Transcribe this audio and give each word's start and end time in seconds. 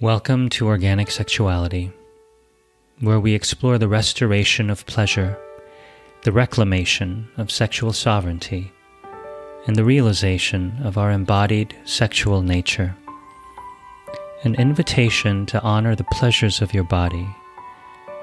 Welcome 0.00 0.50
to 0.50 0.66
Organic 0.66 1.10
Sexuality, 1.10 1.90
where 3.00 3.18
we 3.18 3.32
explore 3.32 3.78
the 3.78 3.88
restoration 3.88 4.68
of 4.68 4.84
pleasure, 4.84 5.38
the 6.22 6.32
reclamation 6.32 7.30
of 7.38 7.50
sexual 7.50 7.94
sovereignty, 7.94 8.70
and 9.66 9.74
the 9.74 9.86
realization 9.86 10.76
of 10.84 10.98
our 10.98 11.10
embodied 11.10 11.74
sexual 11.86 12.42
nature. 12.42 12.94
An 14.44 14.54
invitation 14.56 15.46
to 15.46 15.62
honor 15.62 15.94
the 15.94 16.04
pleasures 16.04 16.60
of 16.60 16.74
your 16.74 16.84
body 16.84 17.26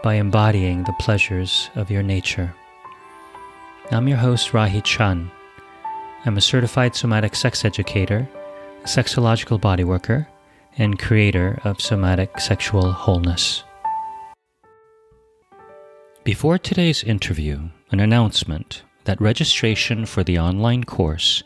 by 0.03 0.13
embodying 0.13 0.83
the 0.83 0.93
pleasures 0.99 1.71
of 1.73 1.89
your 1.89 2.03
nature. 2.03 2.53
I'm 3.89 4.07
your 4.07 4.19
host, 4.19 4.51
Rahi 4.51 4.83
Chan. 4.83 5.31
I'm 6.23 6.37
a 6.37 6.41
certified 6.41 6.95
somatic 6.95 7.33
sex 7.33 7.65
educator, 7.65 8.29
a 8.83 8.87
sexological 8.87 9.59
bodyworker, 9.59 10.27
and 10.77 10.99
creator 10.99 11.59
of 11.63 11.81
somatic 11.81 12.39
sexual 12.39 12.91
wholeness. 12.91 13.63
Before 16.23 16.57
today's 16.57 17.03
interview, 17.03 17.69
an 17.91 17.99
announcement 17.99 18.83
that 19.03 19.19
registration 19.19 20.05
for 20.05 20.23
the 20.23 20.39
online 20.39 20.83
course, 20.83 21.43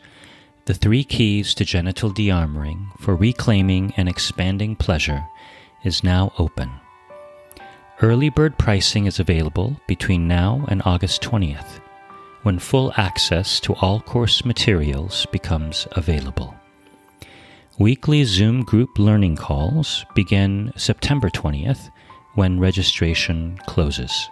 The 0.66 0.74
Three 0.74 1.04
Keys 1.04 1.54
to 1.54 1.64
Genital 1.64 2.10
De-armoring 2.10 2.98
for 3.00 3.16
Reclaiming 3.16 3.92
and 3.96 4.08
Expanding 4.08 4.76
Pleasure, 4.76 5.24
is 5.84 6.04
now 6.04 6.32
open. 6.38 6.70
Early 8.00 8.30
bird 8.30 8.56
pricing 8.58 9.06
is 9.06 9.18
available 9.18 9.80
between 9.88 10.28
now 10.28 10.64
and 10.68 10.82
August 10.84 11.22
20th, 11.22 11.80
when 12.44 12.58
full 12.58 12.92
access 12.96 13.58
to 13.60 13.74
all 13.74 14.00
course 14.00 14.44
materials 14.44 15.26
becomes 15.32 15.88
available. 15.92 16.54
Weekly 17.78 18.24
Zoom 18.24 18.64
group 18.64 18.98
learning 18.98 19.36
calls 19.36 20.04
begin 20.16 20.72
September 20.74 21.30
20th 21.30 21.92
when 22.34 22.58
registration 22.58 23.56
closes. 23.68 24.28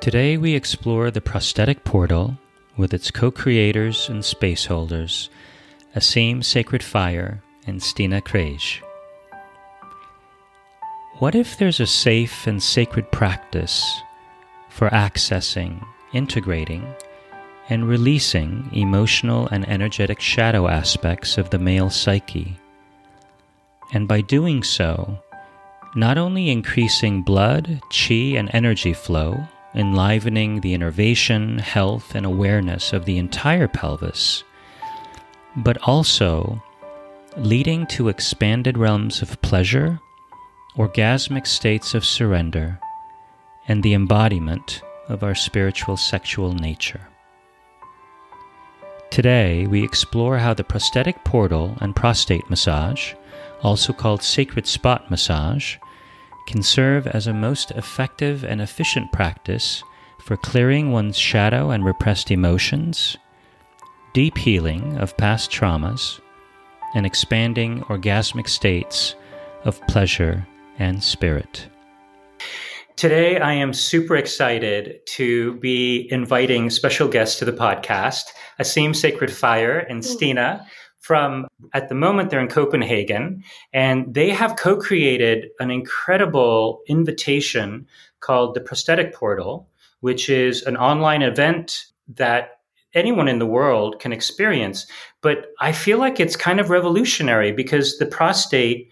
Today 0.02 0.36
we 0.36 0.54
explore 0.54 1.10
the 1.10 1.22
prostatic 1.22 1.86
portal 1.86 2.38
with 2.76 2.94
its 2.94 3.10
co 3.10 3.32
creators 3.32 4.10
and 4.10 4.26
space 4.26 4.66
holders, 4.66 5.30
Asim 5.96 6.44
Sacred 6.44 6.84
Fire 6.84 7.42
and 7.66 7.82
Stina 7.82 8.22
Krejci. 8.22 8.85
What 11.20 11.34
if 11.34 11.58
there's 11.58 11.80
a 11.80 11.88
safe 11.88 12.46
and 12.46 12.62
sacred 12.62 13.10
practice 13.10 14.02
for 14.68 14.90
accessing, 14.90 15.82
integrating, 16.12 16.86
and 17.70 17.88
releasing 17.88 18.70
emotional 18.74 19.48
and 19.48 19.66
energetic 19.70 20.20
shadow 20.20 20.68
aspects 20.68 21.38
of 21.38 21.52
the 21.52 21.58
male 21.58 21.90
psyche? 21.90 22.60
And 23.94 24.10
by 24.10 24.20
doing 24.20 24.62
so, 24.62 25.18
not 25.96 26.18
only 26.18 26.50
increasing 26.50 27.22
blood, 27.22 27.80
chi, 27.90 28.36
and 28.36 28.50
energy 28.54 28.92
flow, 28.92 29.42
enlivening 29.74 30.60
the 30.60 30.74
innervation, 30.74 31.60
health, 31.60 32.14
and 32.14 32.26
awareness 32.26 32.92
of 32.92 33.06
the 33.06 33.18
entire 33.18 33.70
pelvis, 33.70 34.44
but 35.56 35.78
also 35.84 36.62
leading 37.38 37.88
to 37.88 38.10
expanded 38.10 38.78
realms 38.78 39.22
of 39.22 39.42
pleasure 39.42 39.98
orgasmic 40.78 41.48
states 41.48 41.94
of 41.94 42.04
surrender, 42.04 42.78
and 43.70 43.82
the 43.82 43.94
embodiment 43.94 44.82
of 45.08 45.24
our 45.24 45.34
spiritual 45.34 45.96
sexual 45.96 46.54
nature. 46.54 47.08
Today, 49.10 49.66
we 49.68 49.86
explore 49.86 50.38
how 50.38 50.54
the 50.54 50.66
prostatic 50.66 51.24
portal 51.24 51.78
and 51.80 51.96
prostate 51.96 52.50
massage, 52.50 53.14
also 53.64 53.94
called 53.94 54.22
sacred 54.22 54.68
spot 54.68 55.10
massage, 55.10 55.78
can 56.46 56.62
serve 56.62 57.08
as 57.08 57.26
a 57.26 57.34
most 57.34 57.72
effective 57.72 58.44
and 58.44 58.62
efficient 58.62 59.14
practice 59.14 59.82
for 60.20 60.36
clearing 60.36 60.92
one's 60.92 61.18
shadow 61.18 61.70
and 61.70 61.86
repressed 61.86 62.32
emotions, 62.32 63.16
deep 64.14 64.38
healing 64.38 64.98
of 64.98 65.16
past 65.16 65.50
traumas, 65.50 66.20
and 66.94 67.06
expanding 67.06 67.80
orgasmic 67.84 68.50
states 68.50 69.16
of 69.64 69.80
pleasure 69.88 70.46
and 70.80 71.04
spirit. 71.04 71.68
Today, 72.96 73.40
I 73.40 73.54
am 73.54 73.74
super 73.74 74.16
excited 74.16 75.00
to 75.08 75.56
be 75.56 76.08
inviting 76.12 76.70
special 76.70 77.08
guests 77.08 77.38
to 77.40 77.46
the 77.46 77.52
podcast, 77.52 78.24
Asim 78.60 78.96
Sacred 78.96 79.32
Fire 79.32 79.80
and 79.80 80.02
mm. 80.02 80.06
Stina 80.06 80.66
from, 81.06 81.46
at 81.76 81.88
the 81.88 81.94
moment, 81.94 82.32
they're 82.32 82.40
in 82.40 82.48
Copenhagen, 82.48 83.44
and 83.74 84.12
they 84.12 84.32
have 84.32 84.56
co 84.56 84.76
created 84.76 85.50
an 85.60 85.70
incredible 85.70 86.82
invitation 86.88 87.86
called 88.22 88.56
the 88.56 88.60
Prostatic 88.60 89.14
Portal, 89.14 89.70
which 90.00 90.30
is 90.30 90.64
an 90.64 90.76
online 90.76 91.22
event 91.22 91.86
that 92.16 92.62
anyone 92.96 93.28
in 93.28 93.38
the 93.38 93.46
world 93.46 94.00
can 94.00 94.12
experience. 94.12 94.88
But 95.22 95.50
I 95.60 95.74
feel 95.74 96.00
like 96.00 96.20
it's 96.20 96.36
kind 96.36 96.60
of 96.60 96.72
revolutionary 96.72 97.52
because 97.52 98.00
the 98.00 98.08
prostate 98.08 98.90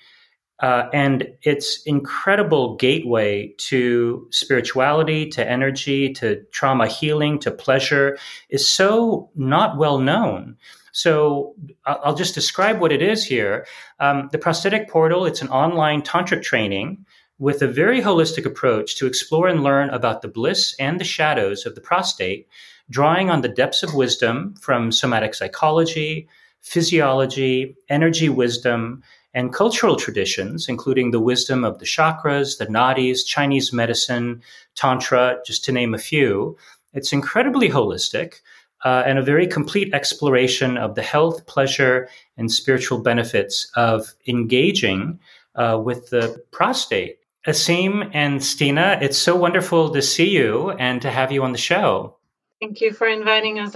uh, 0.59 0.89
and 0.93 1.27
its 1.41 1.81
incredible 1.83 2.75
gateway 2.75 3.53
to 3.57 4.27
spirituality, 4.31 5.27
to 5.29 5.47
energy, 5.49 6.13
to 6.13 6.41
trauma 6.51 6.87
healing, 6.87 7.39
to 7.39 7.51
pleasure 7.51 8.17
is 8.49 8.69
so 8.69 9.29
not 9.35 9.77
well 9.77 9.99
known. 9.99 10.55
So 10.93 11.55
I'll 11.85 12.15
just 12.15 12.35
describe 12.35 12.79
what 12.79 12.91
it 12.91 13.01
is 13.01 13.25
here. 13.25 13.65
Um, 13.99 14.29
the 14.31 14.37
prostatic 14.37 14.87
portal, 14.89 15.25
it's 15.25 15.41
an 15.41 15.49
online 15.49 16.03
tantric 16.03 16.43
training 16.43 17.03
with 17.39 17.63
a 17.63 17.67
very 17.67 17.99
holistic 17.99 18.45
approach 18.45 18.95
to 18.97 19.07
explore 19.07 19.47
and 19.47 19.63
learn 19.63 19.89
about 19.89 20.21
the 20.21 20.27
bliss 20.27 20.75
and 20.79 20.99
the 20.99 21.03
shadows 21.03 21.65
of 21.65 21.73
the 21.73 21.81
prostate, 21.81 22.47
drawing 22.91 23.31
on 23.31 23.41
the 23.41 23.49
depths 23.49 23.81
of 23.81 23.95
wisdom 23.95 24.53
from 24.61 24.91
somatic 24.91 25.33
psychology, 25.33 26.27
physiology, 26.61 27.75
energy 27.89 28.29
wisdom, 28.29 29.01
and 29.33 29.53
cultural 29.53 29.95
traditions, 29.95 30.69
including 30.69 31.11
the 31.11 31.19
wisdom 31.19 31.63
of 31.63 31.79
the 31.79 31.85
chakras, 31.85 32.57
the 32.57 32.67
nadis, 32.67 33.25
Chinese 33.25 33.73
medicine, 33.73 34.41
Tantra, 34.75 35.39
just 35.45 35.63
to 35.65 35.71
name 35.71 35.93
a 35.93 35.97
few. 35.97 36.57
It's 36.93 37.13
incredibly 37.13 37.69
holistic 37.69 38.41
uh, 38.83 39.03
and 39.05 39.17
a 39.17 39.23
very 39.23 39.47
complete 39.47 39.93
exploration 39.93 40.77
of 40.77 40.95
the 40.95 41.01
health, 41.01 41.45
pleasure, 41.45 42.09
and 42.37 42.51
spiritual 42.51 42.99
benefits 42.99 43.71
of 43.75 44.13
engaging 44.27 45.19
uh, 45.55 45.79
with 45.83 46.09
the 46.09 46.43
prostate. 46.51 47.19
Asim 47.47 48.09
and 48.13 48.43
Stina, 48.43 48.97
it's 49.01 49.17
so 49.17 49.35
wonderful 49.35 49.89
to 49.89 50.01
see 50.01 50.29
you 50.29 50.71
and 50.71 51.01
to 51.01 51.11
have 51.11 51.31
you 51.31 51.43
on 51.43 51.51
the 51.51 51.57
show. 51.57 52.15
Thank 52.61 52.79
you 52.79 52.93
for 52.93 53.07
inviting 53.07 53.59
us, 53.59 53.75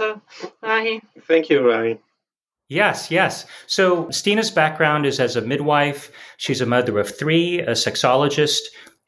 Rahi. 0.62 1.02
Thank 1.26 1.50
you, 1.50 1.60
Rahi. 1.60 1.98
Yes, 2.68 3.10
yes. 3.10 3.46
So 3.66 4.10
Stina's 4.10 4.50
background 4.50 5.06
is 5.06 5.20
as 5.20 5.36
a 5.36 5.40
midwife. 5.40 6.12
She's 6.36 6.60
a 6.60 6.66
mother 6.66 6.98
of 6.98 7.16
three, 7.16 7.60
a 7.60 7.72
sexologist, 7.72 8.60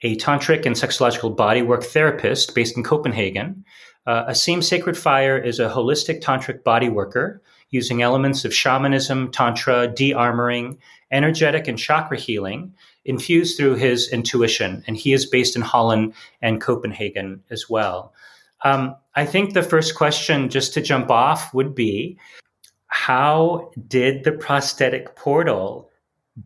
a 0.03 0.16
tantric 0.16 0.65
and 0.65 0.76
sexological 0.76 1.37
bodywork 1.37 1.84
therapist 1.84 2.54
based 2.54 2.76
in 2.76 2.82
Copenhagen. 2.82 3.65
Uh, 4.06 4.25
Asim 4.26 4.65
Sacred 4.65 4.97
Fire 4.97 5.37
is 5.37 5.60
a 5.60 5.69
holistic 5.69 6.22
tantric 6.22 6.62
bodyworker 6.62 7.41
using 7.69 8.00
elements 8.00 8.47
of 8.47 8.54
shamanism, 8.54 9.31
tantra, 9.31 9.87
de-armoring, 9.87 10.78
energetic 11.12 11.69
and 11.69 11.78
chakra 11.78 12.16
healing 12.16 12.72
infused 13.04 13.56
through 13.56 13.75
his 13.75 14.10
intuition. 14.10 14.82
And 14.87 14.97
he 14.97 15.12
is 15.12 15.27
based 15.27 15.54
in 15.54 15.62
Holland 15.62 16.15
and 16.41 16.60
Copenhagen 16.60 17.42
as 17.50 17.69
well. 17.69 18.15
Um, 18.65 18.97
I 19.15 19.27
think 19.27 19.53
the 19.53 19.63
first 19.63 19.95
question, 19.95 20.48
just 20.48 20.74
to 20.74 20.80
jump 20.80 21.10
off, 21.10 21.53
would 21.53 21.74
be 21.74 22.18
how 22.91 23.71
did 23.89 24.25
the 24.25 24.33
prostatic 24.33 25.16
portal 25.16 25.91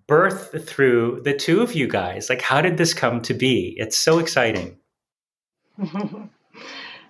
birth 0.06 0.68
through 0.68 1.22
the 1.24 1.34
two 1.34 1.62
of 1.62 1.74
you 1.74 1.88
guys? 1.88 2.28
Like, 2.28 2.42
how 2.42 2.60
did 2.60 2.76
this 2.76 2.94
come 2.94 3.22
to 3.22 3.34
be? 3.34 3.74
It's 3.78 3.96
so 3.96 4.18
exciting. 4.18 4.78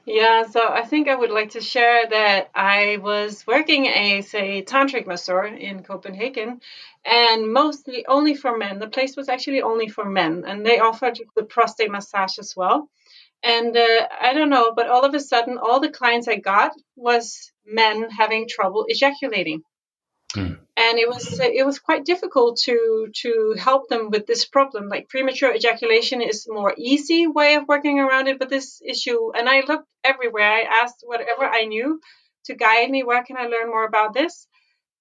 yeah, 0.07 0.47
so 0.47 0.69
I 0.69 0.83
think 0.83 1.09
I 1.09 1.17
would 1.17 1.31
like 1.31 1.51
to 1.51 1.61
share 1.61 2.09
that 2.09 2.51
I 2.55 2.99
was 3.03 3.45
working 3.47 3.89
as 3.89 4.33
a 4.35 4.63
tantric 4.63 5.07
masseur 5.07 5.47
in 5.47 5.83
Copenhagen 5.83 6.61
and 7.05 7.53
mostly 7.53 8.07
only 8.07 8.35
for 8.35 8.57
men. 8.57 8.79
The 8.79 8.89
place 8.89 9.17
was 9.17 9.29
actually 9.29 9.63
only 9.63 9.89
for 9.89 10.05
men, 10.05 10.45
and 10.47 10.65
they 10.65 10.79
offered 10.79 11.19
the 11.37 11.45
prostate 11.45 11.91
massage 11.91 12.39
as 12.39 12.55
well. 12.57 12.89
And 13.43 13.77
uh, 13.77 14.09
I 14.21 14.33
don't 14.33 14.49
know, 14.49 14.73
but 14.75 14.89
all 14.89 15.05
of 15.05 15.13
a 15.13 15.21
sudden, 15.21 15.59
all 15.59 15.81
the 15.81 15.91
clients 15.91 16.29
I 16.29 16.37
got 16.37 16.73
was 16.97 17.53
men 17.67 18.11
having 18.11 18.49
trouble 18.49 18.85
ejaculating. 18.89 19.63
Mm. 20.35 20.59
And 20.77 20.99
it 20.99 21.09
was 21.09 21.39
it 21.41 21.65
was 21.65 21.79
quite 21.79 22.05
difficult 22.05 22.59
to 22.65 23.09
to 23.23 23.55
help 23.57 23.89
them 23.89 24.11
with 24.11 24.27
this 24.27 24.45
problem. 24.45 24.89
Like 24.89 25.09
premature 25.09 25.55
ejaculation 25.55 26.21
is 26.21 26.49
more 26.49 26.75
easy 26.77 27.27
way 27.29 27.55
of 27.55 27.69
working 27.69 28.01
around 28.01 28.27
it, 28.27 28.39
but 28.41 28.49
this 28.49 28.83
issue, 28.85 29.33
and 29.33 29.49
I 29.49 29.61
looked 29.61 29.89
everywhere. 30.03 30.51
I 30.51 30.63
asked 30.83 31.05
whatever 31.07 31.45
I 31.45 31.67
knew 31.67 32.01
to 32.47 32.55
guide 32.55 32.91
me. 32.91 33.05
Where 33.05 33.23
can 33.23 33.37
I 33.37 33.47
learn 33.47 33.69
more 33.69 33.87
about 33.87 34.15
this? 34.15 34.49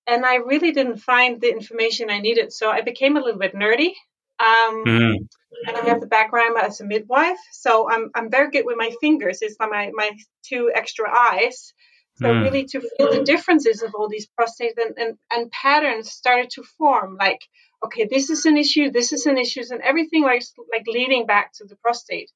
And 0.06 0.26
I 0.26 0.36
really 0.36 0.72
didn't 0.72 0.98
find 0.98 1.42
the 1.42 1.50
information 1.50 2.12
I 2.12 2.20
needed, 2.20 2.54
so 2.54 2.70
I 2.70 2.82
became 2.82 3.18
a 3.18 3.22
little 3.22 3.40
bit 3.40 3.56
nerdy. 3.56 3.94
Um, 4.40 4.84
mm. 4.86 5.16
And 5.66 5.78
I 5.78 5.86
have 5.86 6.02
the 6.02 6.08
background 6.08 6.58
as 6.58 6.82
a 6.82 6.86
midwife, 6.86 7.40
so 7.52 7.90
I'm 7.90 8.12
I'm 8.14 8.30
very 8.30 8.52
good 8.52 8.66
with 8.66 8.78
my 8.78 8.92
fingers. 9.02 9.42
It's 9.42 9.56
like 9.60 9.72
my 9.72 9.92
my 9.96 10.12
two 10.44 10.72
extra 10.76 11.08
eyes 11.10 11.74
so 12.16 12.28
mm. 12.28 12.44
really 12.44 12.66
to 12.66 12.80
feel 12.80 13.12
the 13.12 13.24
differences 13.24 13.82
of 13.82 13.96
all 13.96 14.08
these 14.08 14.28
prostates 14.40 14.78
and, 14.78 14.96
and, 14.98 15.18
and 15.32 15.52
patterns 15.52 16.12
started 16.12 16.50
to 16.52 16.64
form 16.78 17.18
like, 17.20 17.42
okay, 17.84 18.08
this 18.10 18.30
is 18.30 18.46
an 18.46 18.58
issue, 18.58 18.92
this 18.92 19.12
is 19.12 19.26
an 19.26 19.38
issue, 19.38 19.64
and 19.72 19.82
everything 19.82 20.24
like 20.24 20.44
like 20.72 20.86
leading 20.88 21.26
back 21.26 21.54
to 21.54 21.66
the 21.66 21.76
prostate. 21.78 22.32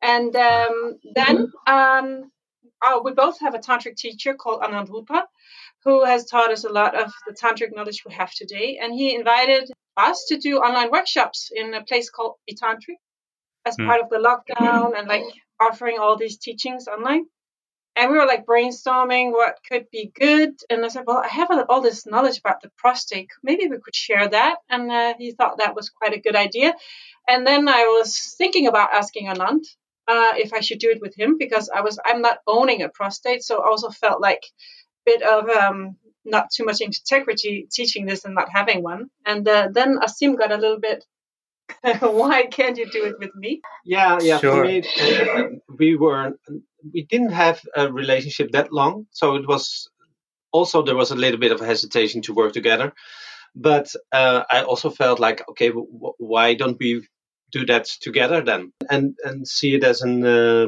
And 0.00 0.34
um, 0.36 0.98
then 1.14 1.52
um, 1.66 2.30
oh, 2.84 3.02
we 3.04 3.12
both 3.12 3.40
have 3.40 3.54
a 3.54 3.58
tantric 3.58 3.96
teacher 3.96 4.34
called 4.34 4.62
Anand 4.62 4.88
Rudra, 4.90 5.24
who 5.84 6.04
has 6.04 6.26
taught 6.26 6.52
us 6.52 6.64
a 6.64 6.72
lot 6.72 6.94
of 6.94 7.12
the 7.26 7.34
tantric 7.34 7.74
knowledge 7.74 8.02
we 8.06 8.14
have 8.14 8.32
today. 8.32 8.78
And 8.80 8.92
he 8.92 9.14
invited 9.14 9.70
us 9.96 10.26
to 10.28 10.36
do 10.36 10.58
online 10.58 10.90
workshops 10.90 11.50
in 11.54 11.74
a 11.74 11.84
place 11.84 12.10
called 12.10 12.34
Tantric 12.50 12.98
as 13.64 13.76
mm. 13.76 13.86
part 13.86 14.00
of 14.00 14.08
the 14.10 14.18
lockdown 14.18 14.98
and 14.98 15.08
like 15.08 15.24
offering 15.60 15.98
all 15.98 16.16
these 16.16 16.38
teachings 16.38 16.86
online 16.88 17.26
and 17.96 18.10
we 18.10 18.18
were 18.18 18.26
like 18.26 18.46
brainstorming 18.46 19.32
what 19.32 19.58
could 19.68 19.86
be 19.90 20.10
good. 20.14 20.54
And 20.68 20.84
I 20.84 20.88
said, 20.88 21.04
well, 21.06 21.18
I 21.18 21.28
have 21.28 21.50
all 21.68 21.80
this 21.80 22.06
knowledge 22.06 22.38
about 22.38 22.60
the 22.62 22.70
prostate. 22.76 23.28
Maybe 23.42 23.68
we 23.68 23.78
could 23.78 23.94
share 23.94 24.28
that. 24.28 24.56
And 24.68 24.90
uh, 24.90 25.14
he 25.18 25.32
thought 25.32 25.58
that 25.58 25.76
was 25.76 25.90
quite 25.90 26.12
a 26.12 26.20
good 26.20 26.36
idea. 26.36 26.74
And 27.28 27.46
then 27.46 27.68
I 27.68 27.84
was 27.84 28.34
thinking 28.36 28.66
about 28.66 28.92
asking 28.92 29.28
Anand 29.28 29.64
uh, 30.08 30.32
if 30.36 30.52
I 30.52 30.60
should 30.60 30.80
do 30.80 30.90
it 30.90 31.00
with 31.00 31.18
him 31.18 31.36
because 31.38 31.70
I 31.74 31.80
was 31.80 31.98
I'm 32.04 32.20
not 32.20 32.38
owning 32.46 32.82
a 32.82 32.88
prostate, 32.88 33.42
so 33.42 33.62
I 33.62 33.68
also 33.68 33.90
felt 33.90 34.20
like 34.20 34.42
a 34.42 35.10
bit 35.10 35.22
of 35.22 35.48
um, 35.48 35.96
not 36.24 36.50
too 36.50 36.64
much 36.64 36.80
integrity 36.80 37.66
teaching 37.72 38.06
this 38.06 38.24
and 38.24 38.34
not 38.34 38.48
having 38.52 38.82
one. 38.82 39.08
And 39.24 39.46
uh, 39.48 39.68
then 39.72 39.98
Asim 39.98 40.36
got 40.36 40.52
a 40.52 40.56
little 40.56 40.80
bit 40.80 41.04
why 42.00 42.46
can't 42.46 42.78
you 42.78 42.90
do 42.90 43.04
it 43.04 43.18
with 43.18 43.34
me? 43.34 43.60
Yeah, 43.84 44.20
yeah. 44.22 44.38
Sure. 44.38 44.56
For 44.56 44.64
me, 44.64 44.82
uh, 45.00 45.42
we 45.78 45.96
were 45.96 46.32
we 46.92 47.02
didn't 47.02 47.32
have 47.32 47.60
a 47.76 47.92
relationship 47.92 48.52
that 48.52 48.72
long, 48.72 49.06
so 49.10 49.36
it 49.36 49.46
was 49.46 49.88
also 50.52 50.82
there 50.82 50.96
was 50.96 51.10
a 51.10 51.16
little 51.16 51.38
bit 51.38 51.52
of 51.52 51.60
hesitation 51.60 52.22
to 52.22 52.34
work 52.34 52.52
together. 52.52 52.92
But 53.54 53.94
uh, 54.12 54.44
I 54.50 54.62
also 54.62 54.90
felt 54.90 55.20
like, 55.20 55.46
okay, 55.50 55.68
w- 55.68 56.14
why 56.18 56.54
don't 56.54 56.78
we 56.80 57.06
do 57.52 57.66
that 57.66 57.84
together 58.00 58.42
then, 58.42 58.72
and 58.90 59.16
and 59.22 59.46
see 59.46 59.74
it 59.74 59.84
as 59.84 60.00
an 60.00 60.24
uh, 60.24 60.66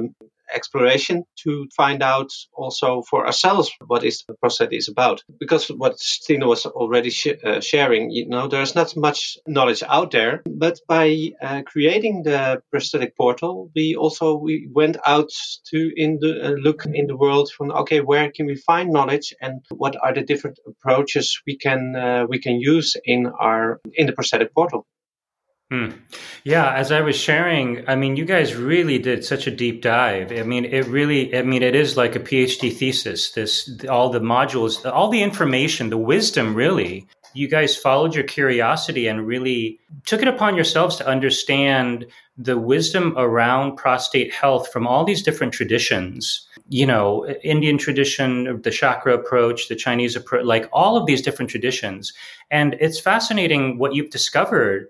exploration 0.54 1.24
to 1.42 1.66
find 1.76 2.02
out 2.02 2.30
also 2.52 3.02
for 3.02 3.26
ourselves 3.26 3.70
what 3.86 4.04
is 4.04 4.24
the 4.28 4.34
prostate 4.34 4.72
is 4.72 4.88
about. 4.88 5.22
Because 5.38 5.68
what 5.68 5.98
Stine 5.98 6.46
was 6.46 6.66
already 6.66 7.10
sh- 7.10 7.40
uh, 7.44 7.60
sharing, 7.60 8.10
you 8.10 8.28
know, 8.28 8.48
there's 8.48 8.74
not 8.74 8.96
much 8.96 9.36
knowledge 9.46 9.82
out 9.86 10.10
there. 10.10 10.42
But 10.46 10.78
by 10.88 11.32
uh, 11.42 11.62
creating 11.62 12.22
the 12.24 12.62
prostatic 12.70 13.16
portal, 13.16 13.70
we 13.74 13.96
also 13.96 14.36
we 14.36 14.68
went 14.72 14.96
out 15.06 15.30
to 15.70 15.92
in 15.96 16.18
the 16.20 16.48
uh, 16.48 16.50
look 16.50 16.84
in 16.86 17.06
the 17.06 17.16
world 17.16 17.50
from 17.50 17.70
okay, 17.70 18.00
where 18.00 18.30
can 18.30 18.46
we 18.46 18.56
find 18.56 18.90
knowledge 18.90 19.34
and 19.40 19.64
what 19.70 19.96
are 20.02 20.14
the 20.14 20.22
different 20.22 20.58
approaches 20.66 21.40
we 21.46 21.56
can 21.56 21.96
uh, 21.96 22.26
we 22.28 22.38
can 22.38 22.60
use 22.60 22.96
in 23.04 23.26
our 23.26 23.80
in 23.94 24.06
the 24.06 24.12
prostatic 24.12 24.54
portal. 24.54 24.86
Hmm. 25.70 25.90
Yeah, 26.44 26.72
as 26.72 26.92
I 26.92 27.00
was 27.00 27.16
sharing, 27.16 27.88
I 27.88 27.96
mean, 27.96 28.14
you 28.14 28.24
guys 28.24 28.54
really 28.54 29.00
did 29.00 29.24
such 29.24 29.48
a 29.48 29.50
deep 29.50 29.82
dive. 29.82 30.30
I 30.30 30.44
mean, 30.44 30.64
it 30.64 30.86
really, 30.86 31.36
I 31.36 31.42
mean, 31.42 31.64
it 31.64 31.74
is 31.74 31.96
like 31.96 32.14
a 32.14 32.20
PhD 32.20 32.72
thesis. 32.72 33.32
This, 33.32 33.68
all 33.88 34.10
the 34.10 34.20
modules, 34.20 34.88
all 34.88 35.08
the 35.08 35.24
information, 35.24 35.90
the 35.90 35.98
wisdom, 35.98 36.54
really. 36.54 37.08
You 37.36 37.48
guys 37.48 37.76
followed 37.76 38.14
your 38.14 38.24
curiosity 38.24 39.06
and 39.06 39.26
really 39.26 39.78
took 40.06 40.22
it 40.22 40.28
upon 40.28 40.54
yourselves 40.54 40.96
to 40.96 41.06
understand 41.06 42.06
the 42.36 42.58
wisdom 42.58 43.14
around 43.16 43.76
prostate 43.76 44.32
health 44.32 44.72
from 44.72 44.86
all 44.86 45.04
these 45.04 45.22
different 45.22 45.52
traditions 45.52 46.46
you 46.68 46.86
know, 46.86 47.26
Indian 47.44 47.78
tradition, 47.78 48.60
the 48.62 48.70
chakra 48.70 49.14
approach, 49.14 49.68
the 49.68 49.76
Chinese 49.76 50.16
approach, 50.16 50.44
like 50.44 50.68
all 50.72 50.96
of 50.96 51.06
these 51.06 51.22
different 51.22 51.50
traditions. 51.50 52.12
And 52.50 52.76
it's 52.80 52.98
fascinating 52.98 53.78
what 53.78 53.94
you've 53.94 54.10
discovered. 54.10 54.88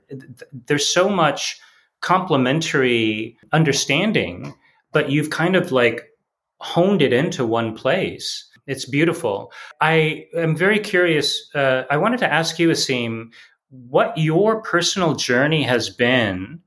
There's 0.67 0.89
so 0.89 1.09
much 1.09 1.61
complementary 2.01 3.37
understanding, 3.53 4.55
but 4.93 5.11
you've 5.11 5.31
kind 5.31 5.55
of 5.55 5.71
like 5.71 6.13
honed 6.61 7.03
it 7.03 7.13
into 7.13 7.45
one 7.45 7.75
place. 7.75 8.46
It's 8.67 8.85
beautiful. 8.85 9.53
I 9.81 10.27
am 10.35 10.57
very 10.57 10.79
curious. 10.79 11.51
Uh, 11.55 11.85
I 11.91 11.97
wanted 11.97 12.19
to 12.21 12.33
ask 12.33 12.59
you, 12.59 12.71
Asim, 12.71 13.33
what 13.71 14.17
your 14.17 14.63
personal 14.63 15.15
journey 15.15 15.63
has 15.63 15.89
been 15.89 16.61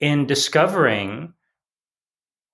in 0.00 0.26
discovering 0.26 1.34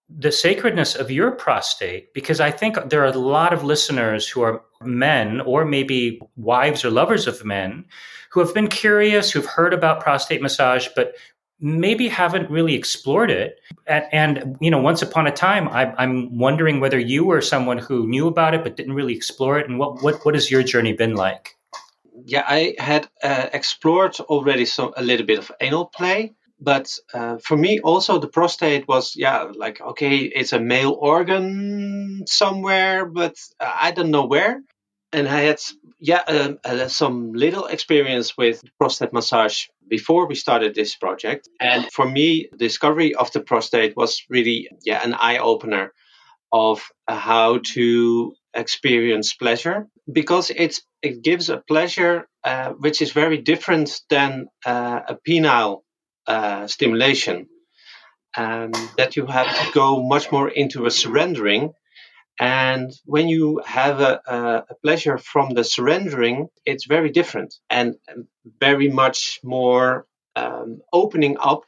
the 0.08 0.30
sacredness 0.30 0.94
of 0.94 1.10
your 1.10 1.32
prostate 1.32 2.14
because 2.14 2.38
I 2.38 2.50
think 2.50 2.76
there 2.90 3.02
are 3.02 3.12
a 3.12 3.18
lot 3.18 3.52
of 3.52 3.64
listeners 3.64 4.28
who 4.28 4.40
are 4.42 4.62
men 4.82 5.40
or 5.40 5.64
maybe 5.64 6.20
wives 6.36 6.84
or 6.84 6.90
lovers 6.90 7.26
of 7.26 7.44
men 7.44 7.84
who 8.30 8.40
have 8.40 8.54
been 8.54 8.68
curious, 8.68 9.30
who've 9.30 9.46
heard 9.46 9.74
about 9.74 10.00
prostate 10.00 10.42
massage, 10.42 10.88
but 10.94 11.14
maybe 11.60 12.08
haven't 12.08 12.50
really 12.50 12.74
explored 12.74 13.30
it. 13.30 13.58
And, 13.86 14.04
and 14.12 14.56
you 14.60 14.70
know, 14.70 14.78
once 14.78 15.02
upon 15.02 15.26
a 15.26 15.32
time, 15.32 15.68
I, 15.68 15.94
I'm 15.96 16.38
wondering 16.38 16.80
whether 16.80 16.98
you 16.98 17.24
were 17.24 17.40
someone 17.40 17.78
who 17.78 18.06
knew 18.06 18.26
about 18.28 18.54
it 18.54 18.62
but 18.62 18.76
didn't 18.76 18.94
really 18.94 19.14
explore 19.14 19.58
it. 19.58 19.68
And 19.68 19.78
what 19.78 20.02
what 20.02 20.24
what 20.24 20.34
has 20.34 20.50
your 20.50 20.62
journey 20.62 20.92
been 20.92 21.14
like? 21.14 21.56
Yeah, 22.24 22.44
I 22.46 22.74
had 22.78 23.08
uh, 23.22 23.48
explored 23.52 24.18
already 24.20 24.64
some 24.64 24.92
a 24.96 25.02
little 25.02 25.26
bit 25.26 25.38
of 25.38 25.52
anal 25.60 25.86
play 25.86 26.34
but 26.60 26.92
uh, 27.12 27.36
for 27.38 27.56
me 27.56 27.80
also 27.80 28.18
the 28.18 28.28
prostate 28.28 28.88
was 28.88 29.14
yeah 29.16 29.50
like 29.54 29.80
okay 29.80 30.18
it's 30.18 30.52
a 30.52 30.60
male 30.60 30.96
organ 30.98 32.24
somewhere 32.26 33.04
but 33.04 33.34
i 33.60 33.90
don't 33.90 34.10
know 34.10 34.24
where 34.24 34.62
and 35.12 35.28
i 35.28 35.40
had 35.40 35.60
yeah 36.00 36.22
um, 36.26 36.58
uh, 36.64 36.88
some 36.88 37.32
little 37.32 37.66
experience 37.66 38.36
with 38.36 38.62
prostate 38.78 39.12
massage 39.12 39.66
before 39.88 40.26
we 40.26 40.34
started 40.34 40.74
this 40.74 40.96
project 40.96 41.48
and 41.60 41.90
for 41.92 42.08
me 42.08 42.48
discovery 42.56 43.14
of 43.14 43.30
the 43.32 43.40
prostate 43.40 43.96
was 43.96 44.22
really 44.28 44.68
yeah 44.84 45.02
an 45.04 45.14
eye 45.14 45.38
opener 45.38 45.92
of 46.52 46.82
uh, 47.08 47.16
how 47.16 47.58
to 47.58 48.32
experience 48.54 49.34
pleasure 49.34 49.86
because 50.10 50.50
it's 50.54 50.82
it 51.02 51.22
gives 51.22 51.50
a 51.50 51.58
pleasure 51.58 52.28
uh, 52.44 52.70
which 52.72 53.02
is 53.02 53.12
very 53.12 53.38
different 53.38 54.00
than 54.08 54.48
uh, 54.64 55.00
a 55.08 55.16
penile 55.26 55.82
uh, 56.26 56.66
stimulation, 56.66 57.48
and 58.36 58.74
that 58.96 59.16
you 59.16 59.26
have 59.26 59.46
to 59.46 59.72
go 59.72 60.02
much 60.02 60.30
more 60.32 60.48
into 60.48 60.86
a 60.86 60.90
surrendering. 60.90 61.72
And 62.38 62.92
when 63.06 63.28
you 63.28 63.62
have 63.64 64.00
a, 64.00 64.20
a, 64.68 64.74
pleasure 64.82 65.16
from 65.16 65.54
the 65.54 65.64
surrendering, 65.64 66.48
it's 66.66 66.84
very 66.84 67.10
different 67.10 67.54
and 67.70 67.96
very 68.60 68.88
much 68.88 69.40
more 69.42 70.06
um, 70.34 70.82
opening 70.92 71.38
up 71.40 71.62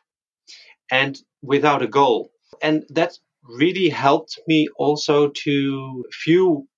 and 0.90 1.18
without 1.42 1.82
a 1.82 1.86
goal. 1.86 2.30
And 2.60 2.84
that 2.90 3.18
really 3.42 3.88
helped 3.88 4.38
me 4.46 4.68
also 4.76 5.28
to 5.28 6.04
view 6.26 6.68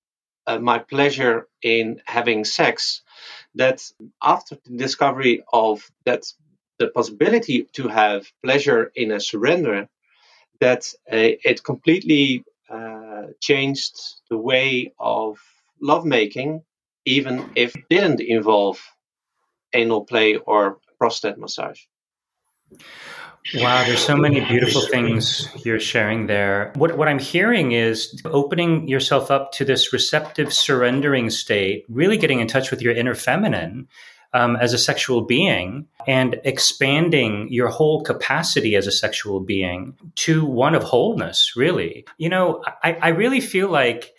uh, 0.47 0.59
my 0.59 0.79
pleasure 0.79 1.49
in 1.63 2.01
having 2.07 2.45
sex. 2.45 3.03
That 3.57 3.83
after 4.23 4.57
the 4.65 4.77
discovery 4.77 5.43
of 5.53 5.91
that 6.05 6.25
the 6.79 6.89
possibility 6.89 7.65
to 7.75 7.89
have 7.89 8.27
pleasure 8.43 8.91
in 8.95 9.11
a 9.11 9.21
surrender, 9.21 9.89
that 10.61 10.83
uh, 11.13 11.35
it 11.45 11.63
completely 11.63 12.45
uh, 12.71 13.00
changed 13.41 13.97
the 14.29 14.39
way 14.39 14.93
of 14.99 15.39
lovemaking, 15.81 16.63
even 17.05 17.51
if 17.57 17.75
it 17.77 17.85
didn't 17.89 18.21
involve 18.21 18.81
anal 19.73 20.05
play 20.05 20.37
or 20.37 20.79
prostate 20.99 21.39
massage. 21.39 21.81
Wow, 23.55 23.85
there's 23.85 24.05
so 24.05 24.17
many 24.17 24.41
beautiful 24.45 24.83
things 24.83 25.49
you're 25.65 25.81
sharing 25.81 26.27
there. 26.27 26.73
What 26.77 26.99
what 26.99 27.09
I'm 27.09 27.19
hearing 27.19 27.73
is 27.73 28.21
opening 28.27 28.87
yourself 28.87 29.31
up 29.31 29.53
to 29.53 29.65
this 29.65 29.93
receptive 29.93 30.53
surrendering 30.53 31.31
state, 31.31 31.85
really 31.89 32.19
getting 32.19 32.41
in 32.41 32.47
touch 32.47 32.71
with 32.71 32.83
your 32.83 32.95
inner 32.95 33.15
feminine 33.15 33.89
um, 34.33 34.57
as 34.57 34.73
a 34.73 34.79
sexual 34.79 35.23
being 35.23 35.87
and 36.07 36.41
expanding 36.45 37.49
your 37.51 37.69
whole 37.69 38.03
capacity 38.03 38.77
as 38.77 38.87
a 38.87 38.93
sexual 38.93 39.41
being 39.41 39.97
to 40.17 40.45
one 40.45 40.75
of 40.75 40.83
wholeness, 40.83 41.55
really. 41.57 42.05
You 42.19 42.29
know, 42.29 42.63
I, 42.83 42.93
I 42.95 43.09
really 43.09 43.41
feel 43.41 43.69
like 43.69 44.13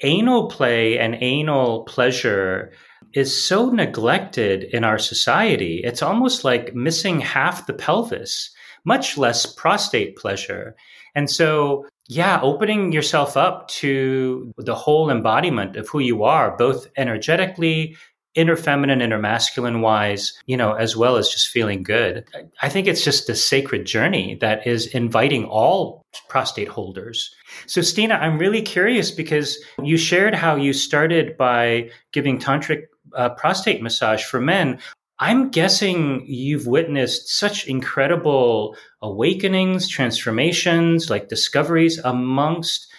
anal 0.00 0.48
play 0.48 0.98
and 0.98 1.16
anal 1.20 1.84
pleasure 1.84 2.72
is 3.14 3.42
so 3.42 3.70
neglected 3.70 4.64
in 4.64 4.84
our 4.84 4.98
society. 4.98 5.82
It's 5.84 6.02
almost 6.02 6.44
like 6.44 6.74
missing 6.74 7.20
half 7.20 7.66
the 7.66 7.74
pelvis, 7.74 8.50
much 8.84 9.18
less 9.18 9.46
prostate 9.46 10.16
pleasure. 10.16 10.74
And 11.14 11.30
so, 11.30 11.86
yeah, 12.08 12.40
opening 12.42 12.92
yourself 12.92 13.36
up 13.36 13.68
to 13.68 14.52
the 14.56 14.74
whole 14.74 15.10
embodiment 15.10 15.76
of 15.76 15.88
who 15.88 15.98
you 15.98 16.24
are, 16.24 16.56
both 16.56 16.86
energetically, 16.96 17.96
inner 18.34 18.56
feminine, 18.56 19.02
inner 19.02 19.18
masculine 19.18 19.80
wise, 19.80 20.32
you 20.46 20.56
know, 20.56 20.72
as 20.72 20.96
well 20.96 21.16
as 21.16 21.28
just 21.28 21.48
feeling 21.48 21.82
good. 21.82 22.24
I 22.62 22.68
think 22.68 22.86
it's 22.86 23.04
just 23.04 23.28
a 23.28 23.34
sacred 23.34 23.84
journey 23.84 24.36
that 24.40 24.66
is 24.66 24.86
inviting 24.86 25.44
all 25.44 26.04
prostate 26.28 26.68
holders. 26.68 27.34
So, 27.66 27.82
Stina, 27.82 28.14
I'm 28.14 28.38
really 28.38 28.62
curious 28.62 29.10
because 29.10 29.58
you 29.82 29.96
shared 29.96 30.34
how 30.34 30.56
you 30.56 30.72
started 30.72 31.36
by 31.36 31.90
giving 32.12 32.38
tantric 32.38 32.84
uh, 33.14 33.30
prostate 33.30 33.82
massage 33.82 34.24
for 34.24 34.40
men. 34.40 34.78
I'm 35.18 35.50
guessing 35.50 36.24
you've 36.26 36.66
witnessed 36.66 37.28
such 37.28 37.68
incredible 37.68 38.76
awakenings, 39.02 39.88
transformations, 39.88 41.10
like 41.10 41.28
discoveries 41.28 41.98
amongst 41.98 42.91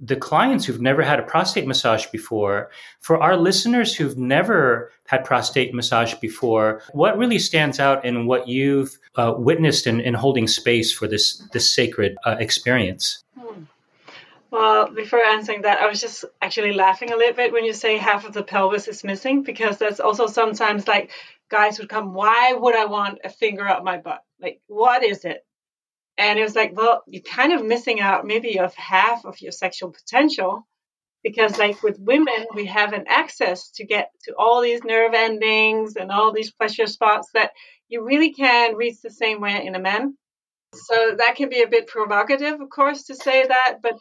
the 0.00 0.16
clients 0.16 0.64
who've 0.64 0.80
never 0.80 1.02
had 1.02 1.18
a 1.18 1.22
prostate 1.22 1.66
massage 1.66 2.06
before, 2.06 2.70
for 3.00 3.20
our 3.20 3.36
listeners 3.36 3.94
who've 3.94 4.16
never 4.16 4.92
had 5.06 5.24
prostate 5.24 5.74
massage 5.74 6.14
before, 6.14 6.82
what 6.92 7.18
really 7.18 7.38
stands 7.38 7.80
out 7.80 8.04
in 8.04 8.26
what 8.26 8.46
you've 8.46 8.96
uh, 9.16 9.34
witnessed 9.36 9.86
in, 9.86 10.00
in, 10.00 10.14
holding 10.14 10.46
space 10.46 10.92
for 10.92 11.08
this 11.08 11.38
this 11.52 11.70
sacred 11.70 12.16
uh, 12.24 12.36
experience? 12.38 13.24
Hmm. 13.38 13.64
Well, 14.50 14.90
before 14.90 15.20
answering 15.20 15.62
that, 15.62 15.80
I 15.80 15.88
was 15.88 16.00
just 16.00 16.24
actually 16.40 16.72
laughing 16.72 17.12
a 17.12 17.16
little 17.16 17.34
bit 17.34 17.52
when 17.52 17.64
you 17.64 17.74
say 17.74 17.98
half 17.98 18.24
of 18.24 18.32
the 18.32 18.42
pelvis 18.42 18.88
is 18.88 19.04
missing, 19.04 19.42
because 19.42 19.78
that's 19.78 20.00
also 20.00 20.26
sometimes 20.26 20.86
like 20.86 21.10
guys 21.48 21.78
would 21.78 21.88
come, 21.88 22.14
why 22.14 22.52
would 22.52 22.76
I 22.76 22.84
want 22.86 23.18
a 23.24 23.30
finger 23.30 23.66
up 23.66 23.82
my 23.84 23.98
butt? 23.98 24.22
Like, 24.40 24.60
what 24.66 25.02
is 25.02 25.24
it? 25.24 25.44
And 26.18 26.38
it 26.38 26.42
was 26.42 26.56
like, 26.56 26.76
well, 26.76 27.04
you're 27.06 27.22
kind 27.22 27.52
of 27.52 27.64
missing 27.64 28.00
out 28.00 28.26
maybe 28.26 28.58
of 28.58 28.74
half 28.74 29.24
of 29.24 29.40
your 29.40 29.52
sexual 29.52 29.92
potential 29.92 30.66
because 31.22 31.58
like 31.58 31.82
with 31.82 31.98
women, 31.98 32.46
we 32.54 32.66
have 32.66 32.92
an 32.92 33.04
access 33.08 33.70
to 33.72 33.86
get 33.86 34.10
to 34.24 34.34
all 34.36 34.60
these 34.60 34.82
nerve 34.82 35.14
endings 35.14 35.94
and 35.96 36.10
all 36.10 36.32
these 36.32 36.52
pleasure 36.52 36.86
spots 36.86 37.28
that 37.34 37.52
you 37.88 38.04
really 38.04 38.32
can 38.32 38.74
reach 38.74 39.00
the 39.00 39.10
same 39.10 39.40
way 39.40 39.64
in 39.64 39.76
a 39.76 39.80
man. 39.80 40.16
So 40.74 41.14
that 41.16 41.36
can 41.36 41.48
be 41.48 41.62
a 41.62 41.68
bit 41.68 41.86
provocative, 41.86 42.60
of 42.60 42.68
course, 42.68 43.04
to 43.04 43.14
say 43.14 43.46
that. 43.46 43.78
But 43.80 43.96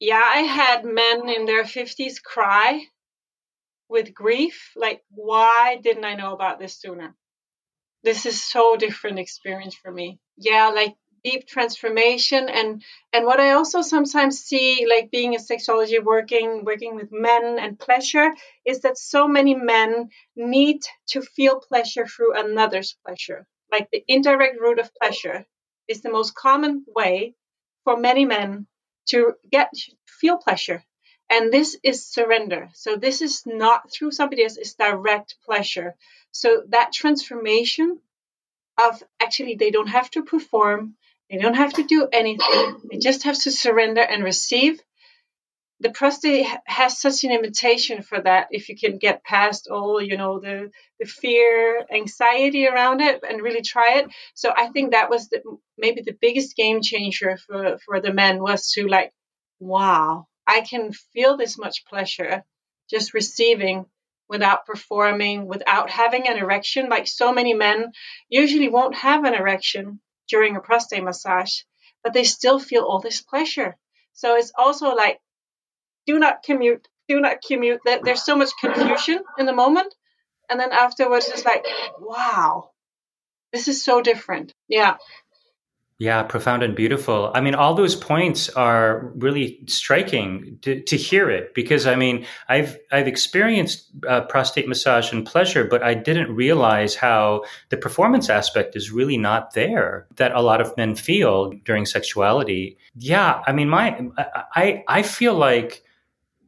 yeah, 0.00 0.22
I 0.22 0.38
had 0.38 0.84
men 0.84 1.28
in 1.28 1.44
their 1.44 1.64
50s 1.64 2.22
cry 2.22 2.80
with 3.88 4.14
grief. 4.14 4.72
Like, 4.74 5.02
why 5.10 5.78
didn't 5.82 6.04
I 6.04 6.14
know 6.14 6.32
about 6.32 6.58
this 6.58 6.80
sooner? 6.80 7.14
This 8.02 8.26
is 8.26 8.42
so 8.42 8.76
different 8.76 9.20
experience 9.20 9.76
for 9.76 9.92
me. 9.92 10.18
Yeah, 10.36 10.70
like 10.70 10.94
deep 11.24 11.46
transformation. 11.46 12.48
And 12.48 12.82
and 13.12 13.26
what 13.26 13.40
i 13.40 13.52
also 13.52 13.82
sometimes 13.82 14.40
see 14.40 14.86
like 14.88 15.10
being 15.10 15.34
a 15.34 15.38
sexology 15.38 16.02
working 16.02 16.64
working 16.64 16.96
with 16.96 17.10
men 17.12 17.58
and 17.58 17.78
pleasure 17.78 18.32
is 18.64 18.80
that 18.80 18.98
so 18.98 19.28
many 19.28 19.54
men 19.54 20.10
need 20.36 20.80
to 21.08 21.22
feel 21.22 21.60
pleasure 21.60 22.06
through 22.06 22.38
another's 22.38 22.96
pleasure. 23.04 23.46
Like 23.70 23.88
the 23.90 24.04
indirect 24.08 24.60
route 24.60 24.78
of 24.78 24.94
pleasure 24.94 25.46
is 25.88 26.02
the 26.02 26.10
most 26.10 26.34
common 26.34 26.84
way 26.94 27.34
for 27.84 27.96
many 27.96 28.24
men 28.24 28.66
to 29.06 29.34
get 29.50 29.70
feel 30.06 30.38
pleasure. 30.38 30.84
And 31.30 31.52
this 31.52 31.78
is 31.82 32.06
surrender. 32.06 32.68
So 32.74 32.96
this 32.96 33.22
is 33.22 33.42
not 33.46 33.90
through 33.90 34.10
somebody 34.12 34.42
else 34.42 34.58
it's 34.58 34.74
direct 34.74 35.36
pleasure. 35.44 35.94
So 36.30 36.62
that 36.68 36.92
transformation 36.92 38.00
of 38.78 39.02
actually 39.20 39.56
they 39.56 39.70
don't 39.70 39.88
have 39.88 40.10
to 40.10 40.22
perform 40.24 40.96
they 41.32 41.38
don't 41.38 41.54
have 41.54 41.72
to 41.72 41.84
do 41.84 42.06
anything. 42.12 42.76
They 42.90 42.98
just 42.98 43.22
have 43.22 43.38
to 43.44 43.50
surrender 43.50 44.02
and 44.02 44.22
receive. 44.22 44.78
The 45.80 45.90
prostate 45.90 46.46
has 46.66 47.00
such 47.00 47.24
an 47.24 47.32
invitation 47.32 48.02
for 48.02 48.20
that 48.20 48.48
if 48.50 48.68
you 48.68 48.76
can 48.76 48.98
get 48.98 49.24
past 49.24 49.66
all, 49.70 50.00
you 50.00 50.18
know, 50.18 50.40
the, 50.40 50.70
the 51.00 51.06
fear, 51.06 51.86
anxiety 51.90 52.68
around 52.68 53.00
it 53.00 53.24
and 53.26 53.40
really 53.40 53.62
try 53.62 54.00
it. 54.00 54.10
So 54.34 54.52
I 54.54 54.68
think 54.68 54.90
that 54.90 55.08
was 55.08 55.30
the, 55.30 55.40
maybe 55.78 56.02
the 56.02 56.16
biggest 56.20 56.54
game 56.54 56.82
changer 56.82 57.38
for, 57.38 57.78
for 57.78 57.98
the 57.98 58.12
men 58.12 58.42
was 58.42 58.70
to 58.72 58.86
like, 58.86 59.10
wow, 59.58 60.26
I 60.46 60.60
can 60.60 60.92
feel 61.14 61.38
this 61.38 61.56
much 61.56 61.86
pleasure 61.86 62.44
just 62.90 63.14
receiving 63.14 63.86
without 64.28 64.66
performing, 64.66 65.46
without 65.46 65.88
having 65.88 66.28
an 66.28 66.36
erection. 66.36 66.90
Like 66.90 67.06
so 67.06 67.32
many 67.32 67.54
men 67.54 67.92
usually 68.28 68.68
won't 68.68 68.96
have 68.96 69.24
an 69.24 69.32
erection 69.32 70.00
during 70.32 70.56
a 70.56 70.60
prostate 70.60 71.04
massage, 71.04 71.52
but 72.02 72.14
they 72.14 72.24
still 72.24 72.58
feel 72.58 72.84
all 72.84 73.00
this 73.00 73.20
pleasure. 73.20 73.76
So 74.14 74.36
it's 74.36 74.52
also 74.56 74.94
like, 74.94 75.20
do 76.06 76.18
not 76.18 76.42
commute, 76.42 76.88
do 77.06 77.20
not 77.20 77.42
commute. 77.46 77.80
There's 77.84 78.24
so 78.24 78.34
much 78.34 78.50
confusion 78.58 79.20
in 79.38 79.44
the 79.46 79.52
moment, 79.52 79.94
and 80.48 80.58
then 80.58 80.72
afterwards 80.72 81.28
it's 81.28 81.44
like, 81.44 81.64
wow, 82.00 82.70
this 83.52 83.68
is 83.68 83.84
so 83.84 84.00
different. 84.00 84.54
Yeah. 84.68 84.96
Yeah, 85.98 86.24
profound 86.24 86.64
and 86.64 86.74
beautiful. 86.74 87.30
I 87.34 87.40
mean, 87.40 87.54
all 87.54 87.74
those 87.74 87.94
points 87.94 88.48
are 88.50 89.12
really 89.14 89.60
striking 89.66 90.58
to, 90.62 90.80
to 90.82 90.96
hear 90.96 91.30
it 91.30 91.54
because 91.54 91.86
I 91.86 91.94
mean, 91.94 92.26
I've 92.48 92.76
I've 92.90 93.06
experienced 93.06 93.88
uh, 94.08 94.22
prostate 94.22 94.66
massage 94.66 95.12
and 95.12 95.24
pleasure, 95.24 95.64
but 95.64 95.82
I 95.82 95.94
didn't 95.94 96.34
realize 96.34 96.96
how 96.96 97.44
the 97.68 97.76
performance 97.76 98.28
aspect 98.28 98.74
is 98.74 98.90
really 98.90 99.16
not 99.16 99.54
there 99.54 100.08
that 100.16 100.32
a 100.32 100.42
lot 100.42 100.60
of 100.60 100.76
men 100.76 100.96
feel 100.96 101.52
during 101.64 101.86
sexuality. 101.86 102.76
Yeah, 102.96 103.42
I 103.46 103.52
mean, 103.52 103.68
my 103.68 104.00
I 104.56 104.82
I 104.88 105.02
feel 105.02 105.34
like 105.34 105.84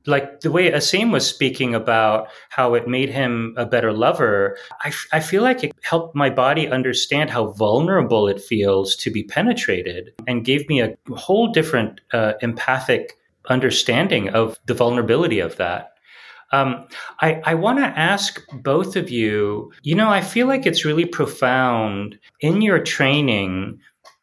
like 0.07 0.41
the 0.41 0.51
way 0.51 0.71
Asim 0.71 1.11
was 1.11 1.27
speaking 1.27 1.75
about 1.75 2.29
how 2.51 2.75
it 2.75 2.87
made 2.87 3.11
him 3.11 3.55
a 3.57 3.65
better 3.65 3.93
lover, 3.93 4.57
I, 4.83 4.89
f- 4.89 5.07
I 5.13 5.21
feel 5.21 5.43
like 5.43 5.65
it 5.65 5.73
helped 5.83 6.15
my 6.15 6.31
body 6.31 6.69
understand 6.69 7.31
how 7.31 7.53
vulnerable 7.53 8.29
it 8.29 8.41
feels 8.41 8.97
to 8.97 9.11
be 9.11 9.23
penetrated 9.23 10.13
and 10.27 10.45
gave 10.45 10.69
me 10.69 10.81
a 10.81 10.95
whole 11.15 11.49
different 11.49 12.01
uh, 12.13 12.35
empathic 12.43 13.15
understanding 13.49 14.29
of 14.31 14.59
the 14.67 14.75
vulnerability 14.75 15.41
of 15.41 15.57
that. 15.57 15.91
Um, 16.53 16.87
I, 17.21 17.41
I 17.45 17.55
want 17.55 17.79
to 17.79 17.87
ask 17.87 18.41
both 18.53 18.97
of 18.97 19.11
you, 19.11 19.73
you 19.83 19.95
know, 19.95 20.11
I 20.11 20.21
feel 20.21 20.47
like 20.47 20.67
it's 20.67 20.85
really 20.85 21.05
profound 21.05 22.19
in 22.41 22.63
your 22.63 22.79
training 22.79 23.81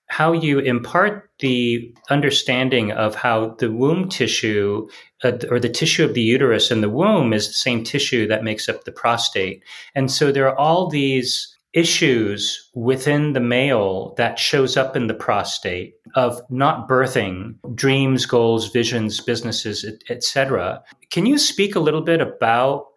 how 0.08 0.34
you 0.34 0.60
impart 0.60 1.30
the 1.40 1.94
understanding 2.10 2.92
of 2.92 3.16
how 3.16 3.56
the 3.60 3.72
womb 3.72 4.10
tissue 4.10 4.88
or 5.24 5.60
the 5.60 5.70
tissue 5.70 6.04
of 6.04 6.14
the 6.14 6.22
uterus 6.22 6.72
and 6.72 6.82
the 6.82 6.90
womb 6.90 7.34
is 7.34 7.48
the 7.48 7.54
same 7.54 7.84
tissue 7.84 8.28
that 8.28 8.44
makes 8.44 8.68
up 8.68 8.84
the 8.84 8.92
prostate. 8.92 9.64
And 9.94 10.12
so 10.12 10.32
there 10.32 10.48
are 10.48 10.58
all 10.58 10.90
these 10.90 11.56
issues 11.74 12.70
within 12.74 13.34
the 13.34 13.40
male 13.40 14.14
that 14.18 14.38
shows 14.38 14.76
up 14.76 14.96
in 14.96 15.08
the 15.08 15.14
prostate 15.14 15.94
of 16.16 16.42
not 16.50 16.90
birthing 16.90 17.56
dreams 17.74 18.26
goals 18.26 18.70
visions 18.72 19.22
businesses 19.22 19.86
etc 20.10 20.84
can 21.12 21.26
you 21.26 21.38
speak 21.38 21.74
a 21.74 21.80
little 21.80 22.02
bit 22.02 22.20
about 22.20 22.88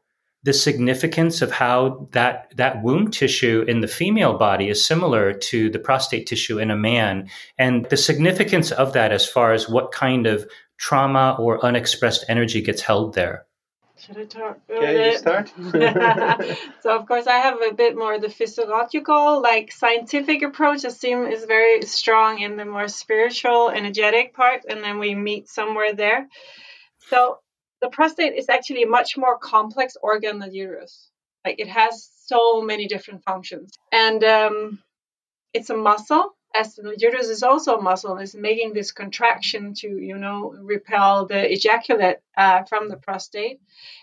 the 0.43 0.52
significance 0.52 1.40
of 1.40 1.50
how 1.50 2.09
that 2.12 2.52
that 2.57 2.83
womb 2.83 3.11
tissue 3.11 3.64
in 3.69 3.81
the 3.81 3.88
female 3.88 4.37
body 4.37 4.69
is 4.69 4.85
similar 4.85 5.33
to 5.33 5.71
the 5.71 5.78
prostate 5.78 6.26
tissue 6.26 6.59
in 6.59 6.71
a 6.71 6.76
man 6.76 7.28
and 7.59 7.87
the 7.87 7.97
significance 7.97 8.73
of 8.73 8.93
that 8.93 9.12
as 9.12 9.26
far 9.26 9.52
as 9.52 9.69
what 9.69 9.93
kind 9.93 10.26
of 10.26 10.47
trauma 10.76 11.37
or 11.38 11.64
unexpressed 11.64 12.25
energy 12.28 12.61
gets 12.61 12.83
held 12.83 13.14
there 13.14 13.47
should 14.04 14.19
I 14.19 14.25
talk? 14.25 14.59
Okay, 14.71 15.12
you 15.12 15.19
start. 15.19 15.52
so 16.83 16.97
of 16.97 17.07
course 17.07 17.26
I 17.26 17.38
have 17.38 17.62
a 17.62 17.73
bit 17.73 17.97
more 17.97 18.19
the 18.19 18.28
physiological, 18.28 19.40
like 19.40 19.73
scientific 19.73 20.43
approach. 20.43 20.83
Asim 20.83 21.33
is 21.33 21.45
very 21.45 21.83
strong 21.83 22.40
in 22.40 22.57
the 22.57 22.64
more 22.64 22.88
spiritual, 22.88 23.71
energetic 23.71 24.35
part, 24.35 24.64
and 24.69 24.83
then 24.85 24.99
we 24.99 25.14
meet 25.14 25.49
somewhere 25.49 25.95
there. 25.95 26.28
So 27.09 27.38
the 27.81 27.88
prostate 27.88 28.35
is 28.35 28.49
actually 28.49 28.83
a 28.83 28.88
much 28.88 29.16
more 29.16 29.38
complex 29.38 29.97
organ 30.02 30.38
than 30.38 30.50
the 30.50 30.57
uterus. 30.57 31.11
Like 31.45 31.59
it 31.59 31.69
has 31.69 32.11
so 32.26 32.62
many 32.62 32.87
different 32.87 33.23
functions, 33.25 33.73
and 33.93 34.23
um, 34.25 34.78
it's 35.54 35.71
a 35.71 35.76
muscle 35.76 36.35
as 36.54 36.76
the 36.76 36.94
uterus 36.96 37.28
is 37.28 37.42
also 37.42 37.76
a 37.76 37.82
muscle, 37.82 38.16
is 38.18 38.34
making 38.34 38.73
this 38.73 38.92
contraction 38.92 39.75
to, 39.75 39.88
you 39.88 40.16
know, 40.16 40.54
repel 40.61 41.26
the 41.26 41.52
ejaculate 41.52 42.20
uh, 42.37 42.62
from 42.62 42.88
the 42.88 42.96
prostate. 42.96 43.61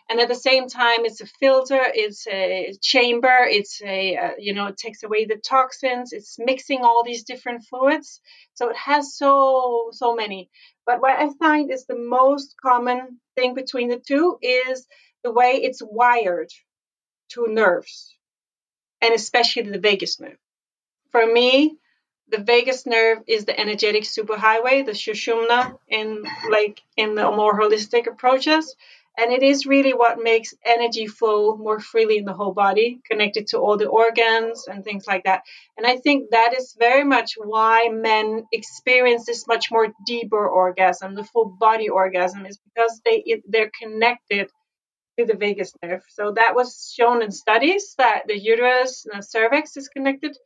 And 0.10 0.20
at 0.20 0.28
the 0.28 0.36
same 0.36 0.68
time, 0.68 1.06
it's 1.06 1.22
a 1.22 1.26
filter, 1.26 1.80
it's 1.82 2.28
a 2.28 2.74
chamber, 2.82 3.38
it's 3.44 3.82
a, 3.82 4.18
uh, 4.18 4.32
you 4.38 4.54
know, 4.54 4.68
it 4.68 4.76
takes 4.76 5.02
away 5.04 5.24
the 5.24 5.38
toxins, 5.38 6.12
it's 6.12 6.38
mixing 6.38 6.82
all 6.82 7.04
these 7.06 7.24
different 7.24 7.64
fluids. 7.64 8.20
So 8.56 8.70
it 8.70 8.76
has 8.76 9.16
so, 9.16 9.90
so 9.94 10.14
many. 10.14 10.50
But 10.86 11.02
what 11.02 11.18
I 11.18 11.30
find 11.40 11.72
is 11.72 11.86
the 11.86 11.98
most 11.98 12.56
common 12.62 13.20
thing 13.36 13.54
between 13.54 13.88
the 13.88 14.02
two 14.06 14.38
is 14.42 14.88
the 15.24 15.32
way 15.32 15.62
it's 15.64 15.82
wired 15.82 16.50
to 17.30 17.48
nerves, 17.48 18.14
and 19.02 19.14
especially 19.14 19.64
the 19.64 19.80
vagus 19.80 20.20
nerve. 20.20 20.38
For 21.12 21.26
me, 21.26 21.78
the 22.32 22.44
vagus 22.44 22.86
nerve 22.86 23.20
is 23.28 23.46
the 23.46 23.60
energetic 23.60 24.04
superhighway, 24.04 24.86
the 24.86 24.94
sushumna, 24.94 25.78
in 25.88 26.24
like 26.50 26.82
in 26.98 27.16
the 27.16 27.30
more 27.32 27.60
holistic 27.60 28.08
approaches. 28.08 28.76
And 29.18 29.34
it 29.34 29.44
is 29.44 29.66
really 29.66 29.94
what 29.94 30.24
makes 30.24 30.54
energy 30.66 31.06
flow 31.06 31.58
more 31.58 31.82
freely 31.82 32.18
in 32.18 32.24
the 32.24 32.34
whole 32.34 32.54
body, 32.54 33.02
connected 33.06 33.48
to 33.48 33.60
all 33.60 33.78
the 33.78 33.88
organs 33.88 34.68
and 34.68 34.86
things 34.86 35.06
like 35.06 35.26
that. 35.26 35.42
And 35.78 35.86
I 35.86 35.98
think 35.98 36.30
that 36.32 36.54
is 36.58 36.76
very 36.80 37.04
much 37.04 37.34
why 37.38 37.90
men 37.92 38.46
experience 38.54 39.26
this 39.26 39.46
much 39.48 39.70
more 39.70 39.90
deeper 40.08 40.48
orgasm, 40.48 41.14
the 41.14 41.26
full 41.26 41.50
body 41.60 41.90
orgasm, 41.90 42.46
is 42.46 42.58
because 42.74 43.02
they 43.04 43.42
they're 43.50 43.72
connected 43.82 44.50
to 45.20 45.26
the 45.26 45.36
vagus 45.36 45.74
nerve. 45.84 46.04
So 46.08 46.32
that 46.32 46.56
was 46.56 46.94
shown 46.96 47.22
in 47.22 47.32
studies 47.32 47.96
that 47.98 48.24
the 48.28 48.40
uterus 48.40 49.06
and 49.06 49.22
the 49.22 49.26
cervix 49.26 49.76
is 49.76 49.90
connected 49.90 50.38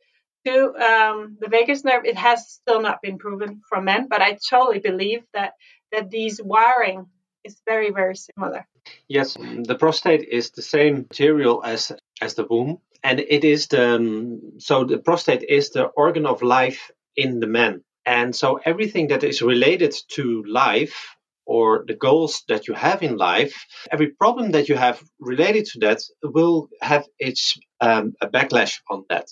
um, 0.52 1.36
the 1.40 1.48
vagus 1.48 1.84
nerve, 1.84 2.04
it 2.04 2.16
has 2.16 2.48
still 2.48 2.80
not 2.80 3.02
been 3.02 3.18
proven 3.18 3.60
for 3.68 3.80
men, 3.80 4.08
but 4.08 4.22
I 4.22 4.38
totally 4.48 4.80
believe 4.80 5.24
that 5.34 5.54
that 5.92 6.10
these 6.10 6.40
wiring 6.42 7.06
is 7.44 7.60
very 7.66 7.90
very 7.90 8.16
similar. 8.16 8.66
Yes, 9.08 9.34
the 9.34 9.76
prostate 9.78 10.28
is 10.28 10.50
the 10.50 10.62
same 10.62 11.06
material 11.08 11.62
as 11.64 11.92
as 12.20 12.34
the 12.34 12.46
womb, 12.48 12.78
and 13.02 13.20
it 13.20 13.44
is 13.44 13.68
the 13.68 13.96
um, 13.96 14.40
so 14.58 14.84
the 14.84 14.98
prostate 14.98 15.42
is 15.42 15.70
the 15.70 15.84
organ 15.84 16.26
of 16.26 16.42
life 16.42 16.90
in 17.16 17.40
the 17.40 17.46
man, 17.46 17.82
and 18.04 18.34
so 18.34 18.60
everything 18.64 19.08
that 19.08 19.24
is 19.24 19.42
related 19.42 19.94
to 20.08 20.44
life 20.44 21.16
or 21.46 21.84
the 21.86 21.94
goals 21.94 22.42
that 22.48 22.66
you 22.66 22.74
have 22.74 23.02
in 23.02 23.16
life, 23.16 23.66
every 23.92 24.08
problem 24.08 24.50
that 24.50 24.68
you 24.68 24.76
have 24.76 25.00
related 25.20 25.64
to 25.64 25.78
that 25.78 26.00
will 26.22 26.68
have 26.82 27.06
its 27.18 27.56
um, 27.80 28.14
a 28.20 28.28
backlash 28.28 28.80
on 28.90 29.04
that. 29.08 29.30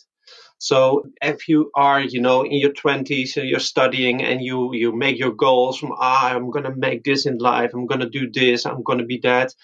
So 0.59 1.05
if 1.23 1.49
you 1.49 1.71
are, 1.75 2.01
you 2.01 2.21
know, 2.21 2.43
in 2.45 2.55
your 2.55 2.73
20s 2.73 3.37
and 3.37 3.49
you're 3.49 3.61
studying 3.61 4.23
and 4.23 4.41
you 4.41 4.75
you 4.75 4.93
make 4.93 5.19
your 5.19 5.33
goals 5.33 5.79
from 5.79 5.93
ah, 5.93 6.31
I'm 6.31 6.51
going 6.51 6.65
to 6.65 6.75
make 6.75 7.05
this 7.05 7.27
in 7.27 7.39
life, 7.39 7.73
I'm 7.75 7.87
going 7.87 8.01
to 8.01 8.09
do 8.09 8.31
this, 8.31 8.65
I'm 8.67 8.83
going 8.83 8.99
to 8.99 9.05
be 9.05 9.19
that, 9.25 9.55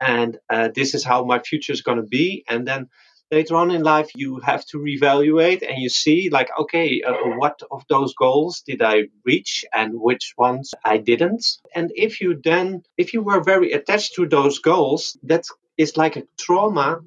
and 0.00 0.38
uh, 0.48 0.68
this 0.74 0.94
is 0.94 1.04
how 1.04 1.24
my 1.24 1.38
future 1.40 1.72
is 1.72 1.82
going 1.82 1.98
to 1.98 2.08
be, 2.18 2.44
and 2.48 2.66
then 2.66 2.88
later 3.30 3.54
on 3.56 3.70
in 3.70 3.82
life 3.82 4.10
you 4.16 4.40
have 4.40 4.64
to 4.66 4.78
reevaluate 4.78 5.62
and 5.68 5.80
you 5.80 5.88
see 5.88 6.30
like 6.30 6.50
okay 6.58 7.00
uh, 7.02 7.14
what 7.38 7.60
of 7.70 7.84
those 7.88 8.14
goals 8.14 8.62
did 8.66 8.82
i 8.82 9.02
reach 9.24 9.64
and 9.72 9.92
which 9.94 10.34
ones 10.36 10.74
i 10.84 10.96
didn't? 10.96 11.44
And 11.74 11.92
if 11.94 12.20
you 12.20 12.40
then 12.42 12.82
if 12.98 13.14
you 13.14 13.22
were 13.22 13.42
very 13.42 13.72
attached 13.72 14.14
to 14.14 14.26
those 14.26 14.58
goals 14.58 15.16
that 15.22 15.44
is 15.78 15.96
like 15.96 16.16
a 16.16 16.26
trauma 16.38 17.00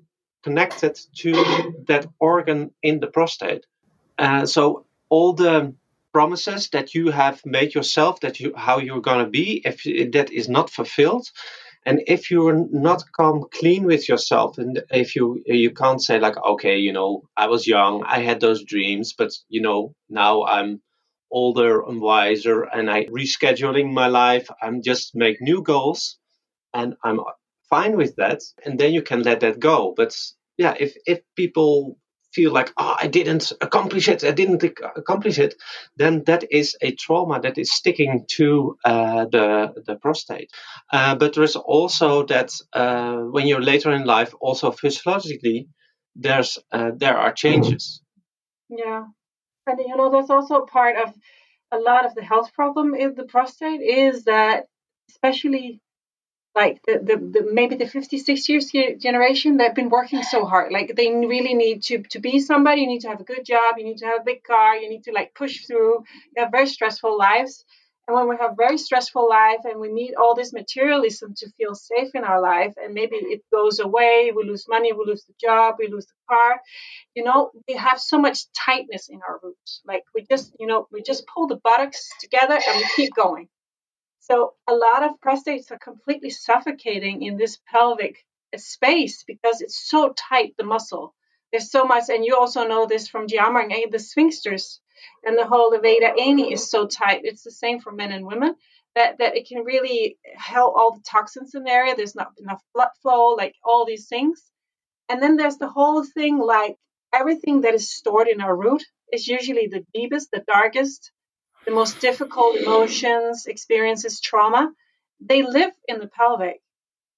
connected 0.44 1.00
to 1.16 1.32
that 1.88 2.06
organ 2.20 2.72
in 2.82 3.00
the 3.00 3.08
prostate. 3.08 3.66
Uh, 4.18 4.46
so 4.46 4.86
all 5.10 5.34
the 5.34 5.74
promises 6.14 6.70
that 6.70 6.94
you 6.94 7.10
have 7.10 7.44
made 7.46 7.74
yourself 7.74 8.20
that 8.22 8.40
you 8.40 8.54
how 8.56 8.78
you're 8.78 9.02
going 9.02 9.26
to 9.26 9.30
be 9.30 9.62
if 9.66 9.84
that 10.12 10.32
is 10.32 10.48
not 10.48 10.70
fulfilled 10.70 11.28
and 11.86 12.02
if 12.08 12.30
you're 12.32 12.68
not 12.72 13.04
come 13.18 13.46
clean 13.52 13.84
with 13.84 14.08
yourself 14.08 14.58
and 14.60 14.84
if 14.92 15.16
you 15.16 15.42
you 15.46 15.72
can't 15.72 16.02
say 16.02 16.20
like 16.20 16.38
okay 16.46 16.78
you 16.78 16.94
know 16.94 17.24
i 17.36 17.48
was 17.48 17.68
young 17.68 18.04
i 18.06 18.20
had 18.20 18.40
those 18.40 18.64
dreams 18.64 19.14
but 19.14 19.32
you 19.50 19.62
know 19.62 19.94
now 20.08 20.44
i'm 20.44 20.82
older 21.32 21.82
and 21.82 22.00
wiser 22.00 22.62
and 22.62 22.92
i 22.92 23.06
rescheduling 23.06 23.92
my 23.92 24.08
life 24.08 24.48
i'm 24.62 24.84
just 24.84 25.16
make 25.16 25.42
new 25.42 25.64
goals 25.64 26.18
and 26.76 26.96
i'm 27.04 27.20
fine 27.70 27.98
with 27.98 28.16
that 28.18 28.42
and 28.66 28.80
then 28.80 28.94
you 28.94 29.02
can 29.02 29.24
let 29.24 29.40
that 29.42 29.60
go. 29.60 29.94
But 29.96 30.16
yeah 30.58 30.76
if 30.80 30.96
if 31.06 31.22
people 31.36 31.98
feel 32.34 32.52
like 32.52 32.72
oh 32.78 32.96
i 33.00 33.08
didn't 33.08 33.52
accomplish 33.62 34.08
it 34.08 34.24
i 34.24 34.32
didn't 34.32 34.64
accomplish 34.96 35.38
it 35.38 35.54
then 35.98 36.24
that 36.26 36.44
is 36.52 36.76
a 36.82 36.92
trauma 36.96 37.40
that 37.40 37.58
is 37.58 37.72
sticking 37.72 38.26
to 38.28 38.76
uh, 38.86 39.26
the 39.26 39.74
the 39.86 39.96
prostate. 39.96 40.50
Uh, 40.92 41.16
but 41.16 41.34
there 41.34 41.44
is 41.44 41.56
also 41.56 42.26
that 42.26 42.52
uh, 42.74 43.18
when 43.18 43.46
you're 43.46 43.62
later 43.62 43.92
in 43.92 44.06
life 44.06 44.34
also 44.40 44.72
physiologically 44.72 45.68
there's 46.16 46.58
uh, 46.72 46.92
there 46.96 47.18
are 47.18 47.32
changes. 47.32 48.02
Yeah. 48.70 49.06
And 49.68 49.80
you 49.80 49.96
know 49.96 50.10
that's 50.12 50.30
also 50.32 50.66
part 50.66 50.96
of 50.98 51.14
a 51.72 51.78
lot 51.78 52.06
of 52.06 52.16
the 52.16 52.24
health 52.24 52.52
problem 52.54 52.96
in 52.96 53.14
the 53.16 53.26
prostate 53.26 53.82
is 53.82 54.24
that 54.26 54.66
especially 55.10 55.80
like 56.56 56.82
the, 56.86 57.00
the, 57.00 57.18
the 57.18 57.50
maybe 57.52 57.76
the 57.76 57.88
56 57.88 58.50
years 58.50 58.72
generation 59.00 59.58
they've 59.58 59.74
been 59.74 59.90
working 59.90 60.24
so 60.24 60.46
hard. 60.46 60.72
Like 60.72 60.96
they 60.96 61.10
really 61.10 61.54
need 61.54 61.84
to 61.84 62.04
to 62.12 62.20
be 62.20 62.40
somebody. 62.40 62.82
You 62.82 62.88
need 62.88 63.02
to 63.02 63.10
have 63.10 63.22
a 63.22 63.24
good 63.24 63.46
job. 63.46 63.76
You 63.78 63.86
need 63.86 63.98
to 63.98 64.06
have 64.06 64.22
a 64.22 64.24
big 64.24 64.44
car. 64.44 64.76
You 64.76 64.90
need 64.90 65.04
to 65.06 65.12
like 65.12 65.34
push 65.34 65.66
through. 65.66 66.04
You 66.36 66.44
have 66.44 66.52
very 66.52 66.68
stressful 66.68 67.18
lives. 67.18 67.66
And 68.06 68.16
when 68.16 68.28
we 68.28 68.36
have 68.36 68.58
very 68.58 68.78
stressful 68.78 69.30
life 69.30 69.62
and 69.64 69.80
we 69.80 69.88
need 69.88 70.14
all 70.16 70.36
this 70.36 70.52
materialism 70.52 71.36
to 71.38 71.50
feel 71.52 71.74
safe 71.74 72.10
in 72.14 72.26
our 72.26 72.42
life 72.42 72.74
and 72.76 72.94
maybe 72.94 73.16
it 73.16 73.44
goes 73.50 73.80
away 73.80 74.34
we 74.36 74.44
lose 74.44 74.66
money 74.68 74.92
we 74.92 75.06
lose 75.06 75.24
the 75.24 75.34
job 75.40 75.76
we 75.80 75.88
lose 75.88 76.06
the 76.06 76.14
car 76.30 76.60
you 77.16 77.24
know 77.24 77.52
we 77.66 77.76
have 77.76 78.02
so 78.02 78.20
much 78.20 78.40
tightness 78.52 79.08
in 79.08 79.22
our 79.26 79.40
roots. 79.42 79.82
Like 79.86 80.04
we 80.14 80.26
just 80.30 80.54
you 80.60 80.68
know 80.68 80.86
we 80.92 81.02
just 81.02 81.26
pull 81.34 81.48
the 81.48 81.56
buttocks 81.56 82.10
together 82.20 82.56
and 82.56 82.78
we 82.78 82.86
keep 82.98 83.16
going 83.16 83.48
so 84.24 84.54
a 84.70 84.74
lot 84.74 85.04
of 85.04 85.20
prostates 85.20 85.70
are 85.70 85.78
completely 85.78 86.30
suffocating 86.30 87.24
in 87.24 87.36
this 87.36 87.60
pelvic 87.70 88.26
space 88.56 89.26
because 89.28 89.60
it's 89.60 89.90
so 89.90 90.14
tight, 90.14 90.56
the 90.58 90.64
muscle. 90.64 91.14
There's 91.52 91.70
so 91.70 91.84
much, 91.84 92.06
and 92.08 92.24
you 92.24 92.38
also 92.38 92.66
know 92.66 92.86
this 92.86 93.10
from 93.10 93.28
geometry, 93.28 93.84
eh, 93.84 93.88
the 93.92 93.98
sphincters 93.98 94.80
and 95.26 95.38
the 95.38 95.46
whole 95.46 95.72
Vata 95.72 96.18
ani 96.18 96.54
is 96.54 96.70
so 96.70 96.88
tight. 96.88 97.26
It's 97.26 97.44
the 97.44 97.52
same 97.52 97.82
for 97.82 97.92
men 97.92 98.14
and 98.14 98.26
women 98.26 98.56
that, 98.96 99.18
that 99.18 99.36
it 99.36 99.46
can 99.50 99.66
really 99.66 100.18
help 100.36 100.74
all 100.78 100.94
the 100.94 101.04
toxins 101.04 101.54
in 101.54 101.64
the 101.64 101.72
area. 101.72 101.94
There's 101.94 102.16
not 102.16 102.32
enough 102.38 102.64
blood 102.74 102.92
flow, 103.02 103.32
like 103.32 103.56
all 103.62 103.86
these 103.86 104.08
things. 104.08 104.42
And 105.10 105.22
then 105.22 105.36
there's 105.36 105.58
the 105.58 105.68
whole 105.68 106.06
thing 106.06 106.40
like 106.40 106.78
everything 107.14 107.62
that 107.62 107.74
is 107.74 107.90
stored 107.90 108.30
in 108.30 108.40
our 108.40 108.56
root 108.56 108.86
is 109.12 109.28
usually 109.28 109.68
the 109.68 109.86
deepest, 109.94 110.32
the 110.32 110.46
darkest, 110.48 111.12
the 111.66 111.72
most 111.72 112.00
difficult 112.00 112.58
emotions, 112.58 113.46
experiences, 113.46 114.20
trauma, 114.20 114.72
they 115.20 115.44
live 115.44 115.72
in 115.88 116.00
the 116.00 116.08
pelvic. 116.08 116.62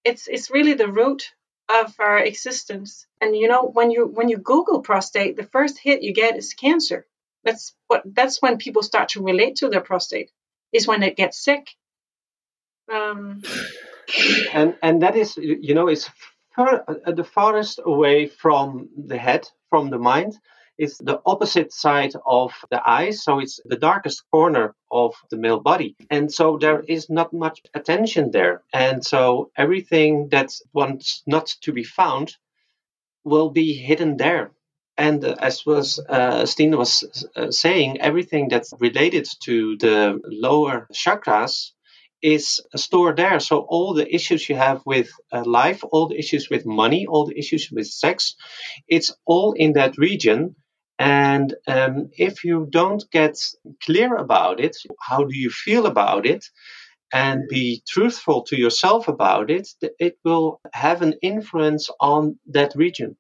It's 0.04 0.28
it's 0.28 0.52
really 0.52 0.74
the 0.74 0.92
root 0.92 1.34
of 1.68 1.96
our 2.00 2.20
existence. 2.20 3.08
And 3.22 3.36
you 3.36 3.48
know, 3.48 3.64
when 3.66 3.92
you 3.92 4.06
when 4.06 4.30
you 4.30 4.38
Google 4.38 4.82
prostate, 4.82 5.36
the 5.36 5.48
first 5.48 5.80
hit 5.80 6.04
you 6.04 6.14
get 6.14 6.38
is 6.38 6.54
cancer. 6.54 7.06
That's 7.44 7.74
what 7.88 8.04
that's 8.06 8.42
when 8.42 8.58
people 8.58 8.84
start 8.84 9.10
to 9.10 9.24
relate 9.24 9.58
to 9.58 9.70
their 9.70 9.82
prostate, 9.82 10.32
is 10.72 10.88
when 10.88 11.04
it 11.04 11.18
gets 11.18 11.44
sick. 11.44 11.70
Um, 12.92 13.42
and 14.54 14.76
and 14.84 15.02
that 15.02 15.16
is 15.16 15.38
you 15.38 15.74
know 15.74 15.88
it's 15.88 16.10
far, 16.56 16.84
uh, 16.88 17.12
the 17.12 17.24
farthest 17.24 17.80
away 17.84 18.28
from 18.28 18.90
the 18.96 19.18
head, 19.18 19.48
from 19.70 19.90
the 19.90 20.00
mind 20.00 20.38
is 20.78 20.98
the 20.98 21.22
opposite 21.26 21.72
side 21.74 22.14
of 22.26 22.54
the 22.70 22.82
eyes. 22.88 23.24
So 23.24 23.40
it's 23.40 23.60
the 23.66 23.78
darkest 23.78 24.24
corner 24.32 24.76
of 24.92 25.14
the 25.30 25.38
male 25.38 25.60
body. 25.60 25.96
And 26.10 26.32
so 26.32 26.58
there 26.60 26.82
is 26.82 27.10
not 27.10 27.34
much 27.34 27.62
attention 27.74 28.32
there. 28.32 28.64
And 28.74 29.06
so 29.06 29.52
everything 29.58 30.30
that 30.30 30.52
wants 30.74 31.24
not 31.26 31.48
to 31.62 31.72
be 31.72 31.84
found 31.84 32.36
will 33.24 33.50
be 33.50 33.74
hidden 33.74 34.18
there. 34.18 34.52
And 34.98 35.24
as 35.26 35.66
was 35.66 36.00
uh, 36.00 36.46
Stine 36.46 36.78
was 36.78 37.28
uh, 37.36 37.52
saying, 37.52 38.00
everything 38.00 38.48
that's 38.48 38.74
related 38.80 39.28
to 39.44 39.78
the 39.78 40.22
lower 40.24 40.88
chakras 40.94 41.72
is 42.22 42.62
stored 42.76 43.18
there. 43.18 43.40
So 43.40 43.60
all 43.60 43.94
the 43.94 44.14
issues 44.14 44.48
you 44.50 44.56
have 44.56 44.82
with 44.86 45.10
uh, 45.32 45.44
life, 45.46 45.84
all 45.84 46.08
the 46.08 46.18
issues 46.18 46.50
with 46.50 46.66
money, 46.66 47.06
all 47.08 47.26
the 47.26 47.38
issues 47.38 47.70
with 47.72 47.88
sex, 47.88 48.36
it's 48.88 49.14
all 49.26 49.54
in 49.54 49.74
that 49.74 49.98
region. 49.98 50.56
And 51.00 51.56
um, 51.68 52.10
if 52.18 52.44
you 52.44 52.68
don't 52.70 53.04
get 53.12 53.38
clear 53.84 54.16
about 54.16 54.60
it, 54.60 54.78
how 55.02 55.24
do 55.24 55.38
you 55.38 55.50
feel 55.50 55.86
about 55.86 56.26
it, 56.26 56.46
and 57.14 57.48
be 57.50 57.84
truthful 57.88 58.44
to 58.44 58.58
yourself 58.58 59.08
about 59.08 59.52
it, 59.52 59.70
it 60.00 60.18
will 60.26 60.62
have 60.74 61.02
an 61.02 61.16
influence 61.22 61.90
on 62.02 62.40
that 62.48 62.74
region. 62.76 63.18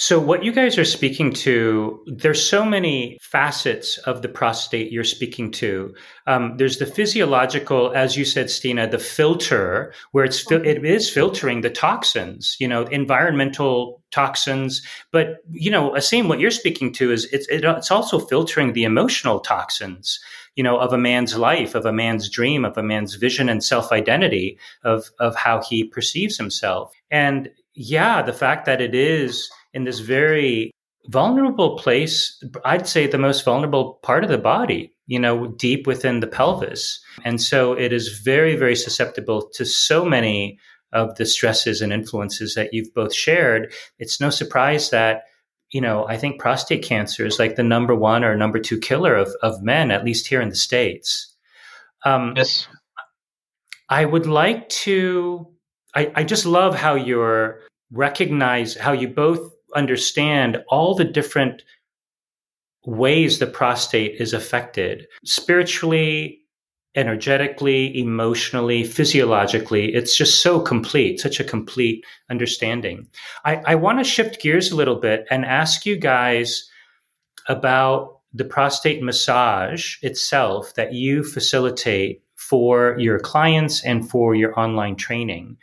So, 0.00 0.20
what 0.20 0.44
you 0.44 0.52
guys 0.52 0.78
are 0.78 0.84
speaking 0.84 1.32
to, 1.32 2.04
there's 2.06 2.40
so 2.40 2.64
many 2.64 3.18
facets 3.20 3.98
of 3.98 4.22
the 4.22 4.28
prostate 4.28 4.92
you're 4.92 5.02
speaking 5.02 5.50
to. 5.52 5.92
Um, 6.28 6.56
there's 6.56 6.78
the 6.78 6.86
physiological, 6.86 7.92
as 7.96 8.16
you 8.16 8.24
said, 8.24 8.48
Stina, 8.48 8.88
the 8.88 9.00
filter, 9.00 9.92
where 10.12 10.24
it's 10.24 10.38
fil- 10.38 10.64
it 10.64 10.84
is 10.84 11.10
filtering 11.10 11.62
the 11.62 11.70
toxins, 11.70 12.56
you 12.60 12.68
know, 12.68 12.84
environmental 12.84 14.00
toxins. 14.12 14.86
But 15.10 15.38
you 15.50 15.70
know, 15.70 15.90
Asim, 15.90 16.28
what 16.28 16.38
you're 16.38 16.52
speaking 16.52 16.92
to 16.92 17.10
is 17.10 17.24
it's 17.32 17.48
it, 17.48 17.64
it's 17.64 17.90
also 17.90 18.20
filtering 18.20 18.74
the 18.74 18.84
emotional 18.84 19.40
toxins, 19.40 20.20
you 20.54 20.62
know, 20.62 20.78
of 20.78 20.92
a 20.92 20.98
man's 20.98 21.36
life, 21.36 21.74
of 21.74 21.84
a 21.84 21.92
man's 21.92 22.30
dream, 22.30 22.64
of 22.64 22.78
a 22.78 22.84
man's 22.84 23.16
vision 23.16 23.48
and 23.48 23.64
self 23.64 23.90
identity, 23.90 24.60
of 24.84 25.10
of 25.18 25.34
how 25.34 25.60
he 25.60 25.82
perceives 25.82 26.36
himself. 26.36 26.92
And 27.10 27.50
yeah, 27.74 28.22
the 28.22 28.32
fact 28.32 28.64
that 28.66 28.80
it 28.80 28.94
is 28.94 29.50
in 29.78 29.84
this 29.84 30.00
very 30.00 30.72
vulnerable 31.06 31.78
place, 31.78 32.42
I'd 32.64 32.88
say 32.88 33.06
the 33.06 33.16
most 33.16 33.44
vulnerable 33.44 34.00
part 34.02 34.24
of 34.24 34.30
the 34.30 34.36
body, 34.36 34.92
you 35.06 35.20
know, 35.20 35.46
deep 35.46 35.86
within 35.86 36.18
the 36.18 36.26
pelvis. 36.26 37.00
And 37.24 37.40
so 37.40 37.74
it 37.74 37.92
is 37.92 38.18
very, 38.18 38.56
very 38.56 38.74
susceptible 38.74 39.48
to 39.54 39.64
so 39.64 40.04
many 40.04 40.58
of 40.92 41.14
the 41.14 41.24
stresses 41.24 41.80
and 41.80 41.92
influences 41.92 42.56
that 42.56 42.74
you've 42.74 42.92
both 42.92 43.14
shared. 43.14 43.72
It's 44.00 44.20
no 44.20 44.30
surprise 44.30 44.90
that, 44.90 45.22
you 45.70 45.80
know, 45.80 46.08
I 46.08 46.16
think 46.16 46.40
prostate 46.40 46.82
cancer 46.82 47.24
is 47.24 47.38
like 47.38 47.54
the 47.54 47.62
number 47.62 47.94
one 47.94 48.24
or 48.24 48.36
number 48.36 48.58
two 48.58 48.80
killer 48.80 49.14
of, 49.14 49.28
of 49.42 49.62
men, 49.62 49.92
at 49.92 50.04
least 50.04 50.26
here 50.26 50.40
in 50.40 50.48
the 50.48 50.56
States. 50.56 51.32
Um, 52.04 52.34
yes. 52.36 52.66
I 53.88 54.04
would 54.04 54.26
like 54.26 54.68
to, 54.84 55.46
I, 55.94 56.10
I 56.16 56.24
just 56.24 56.46
love 56.46 56.74
how 56.74 56.96
you're 56.96 57.60
recognize 57.90 58.76
how 58.76 58.92
you 58.92 59.08
both 59.08 59.52
understand 59.74 60.62
all 60.68 60.94
the 60.94 61.04
different 61.04 61.62
ways 62.84 63.38
the 63.38 63.46
prostate 63.46 64.20
is 64.20 64.32
affected 64.32 65.06
spiritually, 65.24 66.40
energetically, 66.94 67.96
emotionally, 67.98 68.82
physiologically. 68.82 69.94
It's 69.94 70.16
just 70.16 70.42
so 70.42 70.60
complete, 70.60 71.20
such 71.20 71.38
a 71.38 71.44
complete 71.44 72.04
understanding. 72.30 73.06
I, 73.44 73.56
I 73.66 73.74
want 73.74 73.98
to 73.98 74.04
shift 74.04 74.40
gears 74.40 74.70
a 74.70 74.76
little 74.76 74.96
bit 74.96 75.26
and 75.30 75.44
ask 75.44 75.84
you 75.84 75.96
guys 75.96 76.68
about 77.48 78.20
the 78.32 78.44
prostate 78.44 79.02
massage 79.02 79.96
itself 80.02 80.74
that 80.74 80.92
you 80.92 81.22
facilitate 81.24 82.22
for 82.36 82.96
your 82.98 83.18
clients 83.18 83.84
and 83.84 84.08
for 84.08 84.34
your 84.34 84.58
online 84.58 84.96
training. 84.96 85.56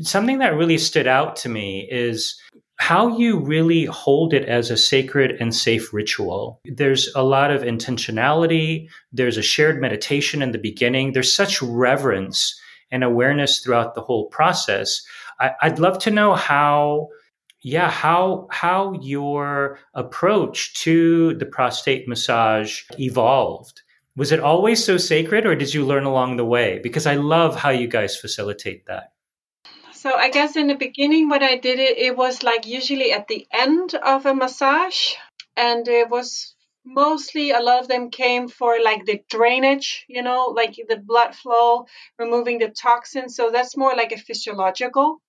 Something 0.00 0.38
that 0.38 0.54
really 0.54 0.78
stood 0.78 1.06
out 1.06 1.36
to 1.36 1.48
me 1.48 1.88
is 1.90 2.40
how 2.80 3.14
you 3.18 3.38
really 3.38 3.84
hold 3.84 4.32
it 4.32 4.48
as 4.48 4.70
a 4.70 4.76
sacred 4.76 5.36
and 5.38 5.54
safe 5.54 5.92
ritual. 5.92 6.58
There's 6.64 7.14
a 7.14 7.22
lot 7.22 7.50
of 7.50 7.60
intentionality. 7.60 8.88
There's 9.12 9.36
a 9.36 9.42
shared 9.42 9.82
meditation 9.82 10.40
in 10.40 10.52
the 10.52 10.58
beginning. 10.58 11.12
There's 11.12 11.32
such 11.32 11.60
reverence 11.60 12.58
and 12.90 13.04
awareness 13.04 13.60
throughout 13.60 13.94
the 13.94 14.00
whole 14.00 14.28
process. 14.28 15.02
I, 15.40 15.52
would 15.68 15.78
love 15.78 15.98
to 16.00 16.10
know 16.10 16.34
how, 16.34 17.08
yeah, 17.60 17.90
how, 17.90 18.48
how 18.50 18.94
your 18.94 19.78
approach 19.92 20.72
to 20.82 21.34
the 21.34 21.46
prostate 21.46 22.08
massage 22.08 22.80
evolved. 22.98 23.82
Was 24.16 24.32
it 24.32 24.40
always 24.40 24.82
so 24.82 24.96
sacred 24.96 25.44
or 25.44 25.54
did 25.54 25.74
you 25.74 25.84
learn 25.84 26.04
along 26.04 26.38
the 26.38 26.46
way? 26.46 26.80
Because 26.82 27.06
I 27.06 27.16
love 27.16 27.56
how 27.56 27.70
you 27.70 27.88
guys 27.88 28.16
facilitate 28.16 28.86
that. 28.86 29.12
So 30.00 30.14
I 30.14 30.30
guess 30.30 30.56
in 30.56 30.68
the 30.68 30.76
beginning, 30.76 31.28
when 31.28 31.42
I 31.42 31.58
did 31.58 31.78
it, 31.78 31.98
it 31.98 32.16
was 32.16 32.42
like 32.42 32.66
usually 32.66 33.12
at 33.12 33.28
the 33.28 33.46
end 33.52 33.94
of 33.94 34.24
a 34.24 34.34
massage, 34.34 35.12
and 35.58 35.86
it 35.86 36.08
was 36.08 36.54
mostly 36.86 37.50
a 37.50 37.60
lot 37.60 37.82
of 37.82 37.88
them 37.88 38.08
came 38.08 38.48
for 38.48 38.78
like 38.82 39.04
the 39.04 39.20
drainage, 39.28 40.06
you 40.08 40.22
know, 40.22 40.54
like 40.56 40.74
the 40.88 40.96
blood 40.96 41.34
flow, 41.34 41.84
removing 42.18 42.60
the 42.60 42.70
toxins. 42.70 43.36
So 43.36 43.50
that's 43.50 43.76
more 43.76 43.94
like 43.94 44.12
a 44.12 44.16
physiological 44.16 45.20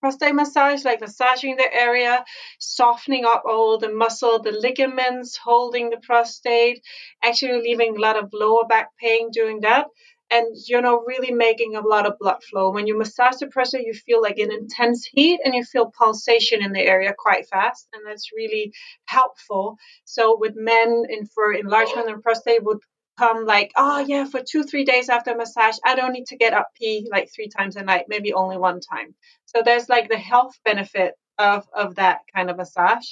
prostate 0.00 0.36
massage, 0.36 0.84
like 0.84 1.00
massaging 1.00 1.56
the 1.56 1.74
area, 1.74 2.24
softening 2.60 3.24
up 3.24 3.42
all 3.44 3.76
the 3.78 3.92
muscle, 3.92 4.40
the 4.40 4.52
ligaments 4.52 5.36
holding 5.36 5.90
the 5.90 5.96
prostate, 5.96 6.80
actually 7.24 7.60
leaving 7.60 7.96
a 7.96 8.00
lot 8.00 8.16
of 8.16 8.30
lower 8.32 8.66
back 8.66 8.90
pain 9.00 9.32
doing 9.32 9.62
that 9.62 9.86
and 10.32 10.56
you 10.66 10.80
know 10.80 11.04
really 11.06 11.32
making 11.32 11.76
a 11.76 11.86
lot 11.86 12.06
of 12.06 12.18
blood 12.18 12.42
flow. 12.42 12.70
When 12.70 12.86
you 12.86 12.96
massage 12.98 13.36
the 13.36 13.46
prostate 13.48 13.86
you 13.86 13.94
feel 13.94 14.22
like 14.22 14.38
an 14.38 14.50
intense 14.52 15.06
heat 15.12 15.40
and 15.44 15.54
you 15.54 15.64
feel 15.64 15.92
pulsation 15.96 16.62
in 16.62 16.72
the 16.72 16.80
area 16.80 17.14
quite 17.16 17.46
fast 17.48 17.88
and 17.92 18.02
that's 18.06 18.30
really 18.34 18.72
helpful. 19.04 19.76
So 20.04 20.36
with 20.38 20.54
men 20.56 21.04
in 21.08 21.26
for 21.26 21.52
enlargement 21.52 22.10
of 22.10 22.22
prostate 22.22 22.64
would 22.64 22.78
come 23.18 23.44
like 23.44 23.70
oh 23.76 23.98
yeah 23.98 24.24
for 24.24 24.40
two 24.40 24.62
three 24.62 24.86
days 24.86 25.10
after 25.10 25.36
massage 25.36 25.76
i 25.84 25.94
don't 25.94 26.14
need 26.14 26.24
to 26.24 26.36
get 26.38 26.54
up 26.54 26.68
pee 26.74 27.06
like 27.12 27.28
three 27.30 27.46
times 27.46 27.76
a 27.76 27.82
night 27.82 28.06
maybe 28.08 28.32
only 28.32 28.56
one 28.56 28.80
time. 28.80 29.14
So 29.44 29.60
there's 29.62 29.88
like 29.88 30.08
the 30.08 30.16
health 30.16 30.54
benefit 30.64 31.12
of 31.38 31.66
of 31.74 31.96
that 31.96 32.20
kind 32.34 32.50
of 32.50 32.56
massage 32.56 33.06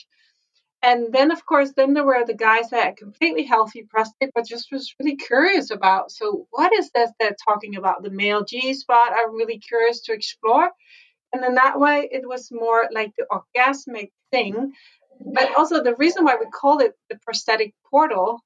and 0.83 1.13
then 1.13 1.31
of 1.31 1.45
course 1.45 1.73
then 1.77 1.93
there 1.93 2.05
were 2.05 2.25
the 2.25 2.35
guys 2.35 2.71
that 2.71 2.85
had 2.85 2.97
completely 2.97 3.45
healthy 3.45 3.83
prostate 3.83 4.31
but 4.35 4.47
just 4.47 4.73
was 4.73 4.95
really 4.99 5.17
curious 5.17 5.71
about 5.71 6.11
so 6.11 6.47
what 6.51 6.73
is 6.73 6.91
this 6.91 7.11
they're 7.19 7.37
talking 7.49 7.77
about 7.77 8.03
the 8.03 8.11
male 8.11 8.45
g 8.45 8.73
spot? 8.75 9.13
I'm 9.13 9.35
really 9.35 9.59
curious 9.59 10.01
to 10.03 10.13
explore. 10.13 10.71
And 11.33 11.43
then 11.43 11.55
that 11.55 11.79
way 11.79 12.09
it 12.11 12.27
was 12.27 12.51
more 12.51 12.89
like 12.93 13.13
the 13.17 13.27
orgasmic 13.31 14.11
thing. 14.33 14.73
But 15.21 15.55
also 15.57 15.83
the 15.83 15.95
reason 15.95 16.25
why 16.25 16.37
we 16.41 16.47
call 16.51 16.79
it 16.81 16.95
the 17.09 17.19
prostatic 17.19 17.75
portal 17.91 18.41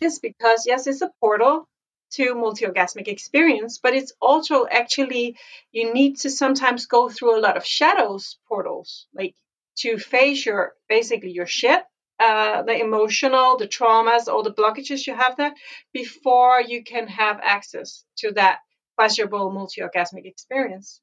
is 0.00 0.18
because 0.18 0.64
yes 0.66 0.86
it's 0.86 1.02
a 1.02 1.10
portal 1.20 1.68
to 2.12 2.34
multi-orgasmic 2.34 3.08
experience 3.08 3.78
but 3.82 3.94
it's 3.94 4.12
also 4.20 4.66
actually 4.66 5.36
you 5.70 5.94
need 5.94 6.18
to 6.18 6.28
sometimes 6.28 6.84
go 6.84 7.08
through 7.08 7.38
a 7.38 7.40
lot 7.40 7.56
of 7.56 7.64
shadows 7.64 8.36
portals 8.48 9.06
like 9.14 9.34
to 9.78 9.98
face 9.98 10.44
your 10.44 10.74
basically 10.88 11.30
your 11.30 11.46
shit, 11.46 11.82
uh, 12.18 12.62
the 12.62 12.78
emotional, 12.78 13.56
the 13.56 13.66
traumas, 13.66 14.28
all 14.28 14.42
the 14.42 14.52
blockages 14.52 15.06
you 15.06 15.14
have 15.14 15.36
there 15.36 15.54
before 15.92 16.60
you 16.60 16.84
can 16.84 17.08
have 17.08 17.40
access 17.42 18.04
to 18.18 18.32
that 18.32 18.58
pleasurable 18.96 19.50
multi-orgasmic 19.50 20.24
experience. 20.24 21.00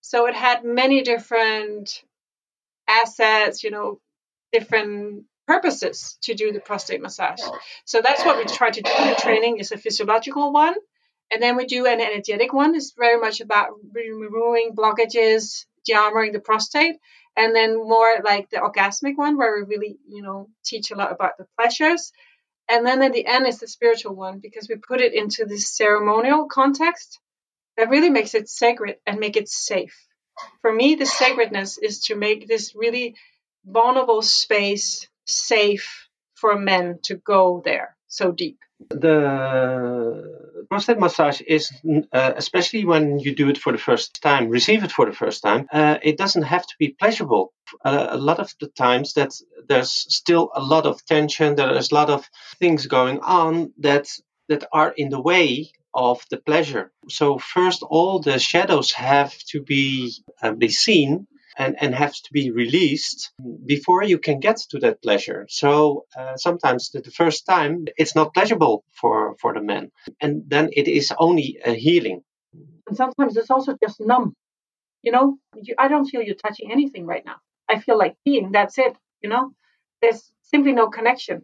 So 0.00 0.26
it 0.26 0.34
had 0.34 0.64
many 0.64 1.02
different 1.02 2.02
assets, 2.88 3.62
you 3.62 3.70
know, 3.70 4.00
different 4.52 5.24
purposes 5.46 6.18
to 6.22 6.34
do 6.34 6.52
the 6.52 6.60
prostate 6.60 7.00
massage. 7.00 7.40
So 7.84 8.00
that's 8.00 8.24
what 8.24 8.38
we 8.38 8.44
try 8.44 8.70
to 8.70 8.82
do 8.82 8.90
in 8.98 9.08
the 9.08 9.14
training 9.14 9.58
is 9.58 9.72
a 9.72 9.78
physiological 9.78 10.52
one. 10.52 10.74
And 11.30 11.42
then 11.42 11.56
we 11.56 11.66
do 11.66 11.86
an 11.86 12.00
energetic 12.00 12.52
one. 12.52 12.74
It's 12.74 12.94
very 12.96 13.20
much 13.20 13.40
about 13.40 13.68
removing 13.92 14.74
blockages, 14.74 15.66
dearmoring 15.88 16.32
the 16.32 16.40
prostate 16.40 16.96
and 17.38 17.54
then 17.54 17.76
more 17.76 18.16
like 18.24 18.50
the 18.50 18.58
orgasmic 18.58 19.16
one 19.16 19.36
where 19.36 19.54
we 19.54 19.76
really 19.76 19.98
you 20.08 20.22
know 20.22 20.48
teach 20.64 20.90
a 20.90 20.96
lot 20.96 21.12
about 21.12 21.38
the 21.38 21.46
pleasures. 21.58 22.12
And 22.70 22.86
then 22.86 23.02
at 23.02 23.14
the 23.14 23.26
end 23.26 23.46
is 23.46 23.60
the 23.60 23.68
spiritual 23.68 24.14
one 24.14 24.40
because 24.40 24.68
we 24.68 24.76
put 24.76 25.00
it 25.00 25.14
into 25.14 25.46
this 25.46 25.74
ceremonial 25.74 26.48
context 26.48 27.18
that 27.78 27.88
really 27.88 28.10
makes 28.10 28.34
it 28.34 28.48
sacred 28.48 28.96
and 29.06 29.18
make 29.18 29.36
it 29.36 29.48
safe. 29.48 29.96
For 30.62 30.72
me 30.72 30.96
the 30.96 31.06
sacredness 31.06 31.78
is 31.78 32.00
to 32.04 32.16
make 32.16 32.46
this 32.46 32.74
really 32.74 33.14
vulnerable 33.64 34.22
space 34.22 35.08
safe 35.26 36.08
for 36.34 36.58
men 36.58 36.98
to 37.04 37.16
go 37.16 37.62
there 37.64 37.97
so 38.08 38.32
deep 38.32 38.58
the 38.90 40.64
prostate 40.70 40.98
massage 40.98 41.40
is, 41.40 41.70
uh, 42.12 42.32
especially 42.36 42.84
when 42.84 43.18
you 43.18 43.34
do 43.34 43.48
it 43.48 43.58
for 43.58 43.72
the 43.72 43.78
first 43.78 44.22
time, 44.22 44.48
receive 44.48 44.84
it 44.84 44.92
for 44.92 45.06
the 45.06 45.12
first 45.12 45.42
time, 45.42 45.66
uh, 45.72 45.98
it 46.02 46.16
doesn't 46.16 46.42
have 46.42 46.66
to 46.66 46.74
be 46.78 46.94
pleasurable. 46.98 47.52
Uh, 47.84 48.08
a 48.10 48.16
lot 48.16 48.38
of 48.38 48.54
the 48.60 48.68
times 48.68 49.14
that 49.14 49.32
there's 49.68 49.90
still 49.90 50.50
a 50.54 50.62
lot 50.62 50.86
of 50.86 51.04
tension, 51.04 51.56
there's 51.56 51.90
a 51.90 51.94
lot 51.94 52.10
of 52.10 52.28
things 52.58 52.86
going 52.86 53.20
on 53.20 53.72
that 53.78 54.08
that 54.48 54.64
are 54.72 54.92
in 54.96 55.10
the 55.10 55.20
way 55.20 55.70
of 55.92 56.24
the 56.30 56.38
pleasure. 56.38 56.90
So 57.08 57.38
first, 57.38 57.82
all 57.82 58.20
the 58.20 58.38
shadows 58.38 58.92
have 58.92 59.36
to 59.50 59.60
be 59.60 60.12
uh, 60.42 60.52
be 60.52 60.68
seen 60.68 61.26
and, 61.58 61.76
and 61.80 61.94
has 61.94 62.20
to 62.20 62.32
be 62.32 62.50
released 62.50 63.32
before 63.66 64.04
you 64.04 64.18
can 64.18 64.38
get 64.38 64.58
to 64.70 64.78
that 64.78 65.02
pleasure. 65.02 65.46
So 65.50 66.06
uh, 66.16 66.36
sometimes 66.36 66.90
the, 66.90 67.00
the, 67.00 67.10
first 67.10 67.44
time 67.46 67.86
it's 67.96 68.14
not 68.14 68.32
pleasurable 68.32 68.84
for, 68.92 69.34
for 69.40 69.52
the 69.52 69.60
man. 69.60 69.90
And 70.20 70.44
then 70.46 70.70
it 70.72 70.86
is 70.86 71.12
only 71.18 71.58
a 71.64 71.72
healing. 71.72 72.22
And 72.86 72.96
sometimes 72.96 73.36
it's 73.36 73.50
also 73.50 73.76
just 73.82 74.00
numb. 74.00 74.34
You 75.02 75.12
know, 75.12 75.38
you, 75.56 75.74
I 75.78 75.88
don't 75.88 76.06
feel 76.06 76.22
you 76.22 76.34
touching 76.34 76.70
anything 76.70 77.06
right 77.06 77.24
now. 77.24 77.36
I 77.68 77.80
feel 77.80 77.98
like 77.98 78.16
being, 78.24 78.52
that's 78.52 78.78
it. 78.78 78.96
You 79.20 79.28
know, 79.28 79.52
there's 80.00 80.30
simply 80.42 80.72
no 80.72 80.88
connection. 80.88 81.42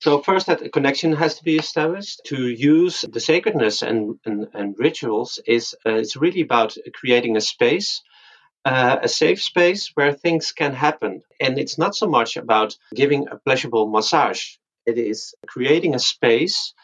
So 0.00 0.20
first, 0.20 0.46
that 0.46 0.72
connection 0.72 1.14
has 1.14 1.38
to 1.38 1.44
be 1.44 1.56
established. 1.56 2.20
To 2.26 2.48
use 2.48 3.04
the 3.10 3.20
sacredness 3.20 3.82
and, 3.82 4.18
and, 4.24 4.46
and 4.52 4.76
rituals 4.78 5.40
is 5.46 5.74
uh, 5.86 5.94
it's 5.94 6.16
really 6.16 6.42
about 6.42 6.76
creating 6.94 7.36
a 7.36 7.40
space 7.40 8.02
uh, 8.66 8.98
a 9.00 9.08
safe 9.08 9.40
space 9.40 9.92
where 9.94 10.12
things 10.12 10.50
can 10.50 10.74
happen. 10.74 11.22
And 11.40 11.56
it's 11.56 11.78
not 11.78 11.94
so 11.94 12.08
much 12.08 12.36
about 12.36 12.76
giving 12.94 13.28
a 13.28 13.38
pleasurable 13.38 13.86
massage. 13.88 14.42
It 14.86 14.98
is 14.98 15.34
creating 15.46 15.94
a 15.94 16.00
space 16.00 16.74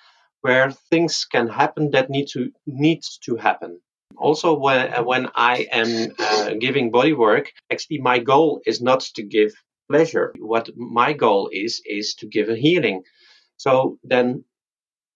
where 0.42 0.70
things 0.90 1.24
can 1.24 1.48
happen 1.48 1.90
that 1.90 2.08
need 2.08 2.28
to 2.34 2.52
needs 2.66 3.18
to 3.24 3.36
happen. 3.36 3.80
Also, 4.16 4.54
when 4.54 5.04
when 5.04 5.28
I 5.34 5.66
am 5.72 6.14
uh, 6.18 6.54
giving 6.60 6.92
body 6.92 7.14
work, 7.14 7.50
actually 7.72 7.98
my 7.98 8.18
goal 8.20 8.60
is 8.64 8.80
not 8.80 9.00
to 9.16 9.22
give 9.22 9.52
pleasure. 9.90 10.32
What 10.38 10.70
my 10.76 11.12
goal 11.12 11.50
is 11.52 11.82
is 11.84 12.14
to 12.20 12.26
give 12.26 12.48
a 12.48 12.56
healing. 12.56 13.02
So 13.56 13.98
then 14.04 14.44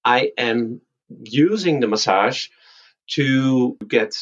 I 0.04 0.30
am 0.36 0.80
using 1.24 1.80
the 1.80 1.88
massage 1.88 2.48
to 3.10 3.76
get 3.86 4.14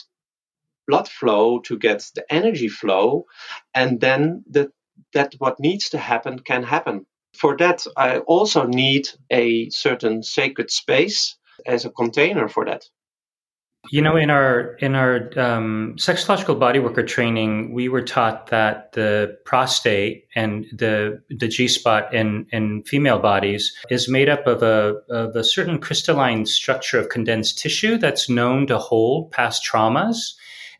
blood 0.86 1.08
flow, 1.08 1.60
to 1.60 1.78
get 1.78 2.04
the 2.14 2.24
energy 2.32 2.68
flow, 2.68 3.26
and 3.74 4.00
then 4.00 4.44
the, 4.48 4.70
that 5.12 5.34
what 5.38 5.60
needs 5.60 5.90
to 5.90 5.98
happen 5.98 6.38
can 6.38 6.62
happen. 6.62 7.06
For 7.34 7.56
that, 7.56 7.84
I 7.96 8.18
also 8.18 8.64
need 8.64 9.08
a 9.30 9.68
certain 9.70 10.22
sacred 10.22 10.70
space 10.70 11.36
as 11.66 11.84
a 11.84 11.90
container 11.90 12.48
for 12.48 12.64
that. 12.66 12.84
You 13.90 14.00
know, 14.00 14.16
in 14.16 14.30
our 14.30 14.76
in 14.80 14.94
our 14.94 15.28
um, 15.38 15.94
sexological 15.98 16.58
bodyworker 16.58 17.06
training, 17.06 17.74
we 17.74 17.90
were 17.90 18.00
taught 18.02 18.46
that 18.46 18.92
the 18.92 19.36
prostate 19.44 20.26
and 20.34 20.64
the 20.72 21.22
the 21.28 21.48
G 21.48 21.68
spot 21.68 22.14
in 22.14 22.46
in 22.50 22.82
female 22.84 23.18
bodies 23.18 23.74
is 23.90 24.08
made 24.08 24.30
up 24.30 24.46
of 24.46 24.62
a 24.62 25.02
of 25.10 25.36
a 25.36 25.44
certain 25.44 25.78
crystalline 25.78 26.46
structure 26.46 26.98
of 26.98 27.10
condensed 27.10 27.58
tissue 27.58 27.98
that's 27.98 28.30
known 28.30 28.66
to 28.68 28.78
hold 28.78 29.32
past 29.32 29.68
traumas. 29.70 30.32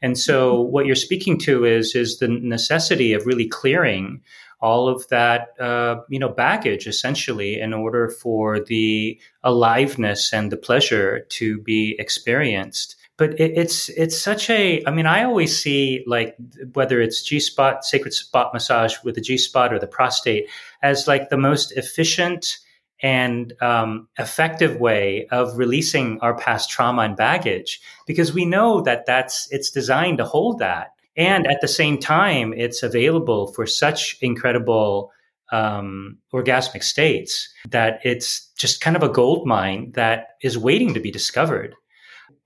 And 0.02 0.18
so, 0.18 0.59
mm-hmm. 0.59 0.72
what 0.72 0.87
you're 0.87 0.96
speaking 0.96 1.38
to 1.40 1.64
is 1.64 1.94
is 1.94 2.18
the 2.18 2.28
necessity 2.28 3.12
of 3.12 3.26
really 3.26 3.46
clearing 3.46 4.20
all 4.64 4.88
of 4.88 5.07
that 5.09 5.48
uh, 5.61 5.96
you 6.09 6.18
know 6.18 6.30
baggage 6.30 6.87
essentially 6.87 7.61
in 7.61 7.74
order 7.74 8.09
for 8.09 8.61
the 8.61 9.20
aliveness 9.42 10.33
and 10.33 10.50
the 10.50 10.57
pleasure 10.57 11.26
to 11.28 11.61
be 11.61 11.94
experienced 11.98 12.96
but 13.16 13.38
it, 13.38 13.52
it's 13.57 13.90
it's 13.90 14.18
such 14.18 14.48
a 14.48 14.83
i 14.87 14.90
mean 14.90 15.07
i 15.07 15.22
always 15.22 15.57
see 15.57 16.02
like 16.07 16.35
whether 16.72 17.00
it's 17.00 17.22
g 17.22 17.38
spot 17.38 17.85
sacred 17.85 18.14
spot 18.14 18.54
massage 18.54 18.96
with 19.04 19.14
the 19.16 19.20
g 19.20 19.37
spot 19.37 19.72
or 19.72 19.78
the 19.78 19.87
prostate 19.87 20.46
as 20.83 21.07
like 21.07 21.28
the 21.28 21.37
most 21.37 21.72
efficient 21.72 22.59
and 23.04 23.52
um, 23.62 24.08
effective 24.18 24.80
way 24.80 25.28
of 25.30 25.56
releasing 25.56 26.18
our 26.20 26.36
past 26.36 26.70
trauma 26.70 27.02
and 27.02 27.16
baggage 27.16 27.80
because 28.06 28.32
we 28.32 28.44
know 28.44 28.80
that 28.80 29.06
that's 29.06 29.46
it's 29.52 29.70
designed 29.70 30.18
to 30.18 30.24
hold 30.24 30.58
that 30.58 30.88
and 31.16 31.46
at 31.46 31.60
the 31.60 31.68
same 31.68 31.98
time, 31.98 32.52
it's 32.52 32.82
available 32.82 33.52
for 33.52 33.66
such 33.66 34.16
incredible 34.20 35.12
um, 35.52 36.18
orgasmic 36.32 36.82
states 36.82 37.52
that 37.68 38.00
it's 38.02 38.50
just 38.56 38.80
kind 38.80 38.96
of 38.96 39.02
a 39.02 39.08
gold 39.08 39.46
mine 39.46 39.92
that 39.92 40.28
is 40.42 40.58
waiting 40.58 40.94
to 40.94 41.00
be 41.00 41.10
discovered. 41.10 41.74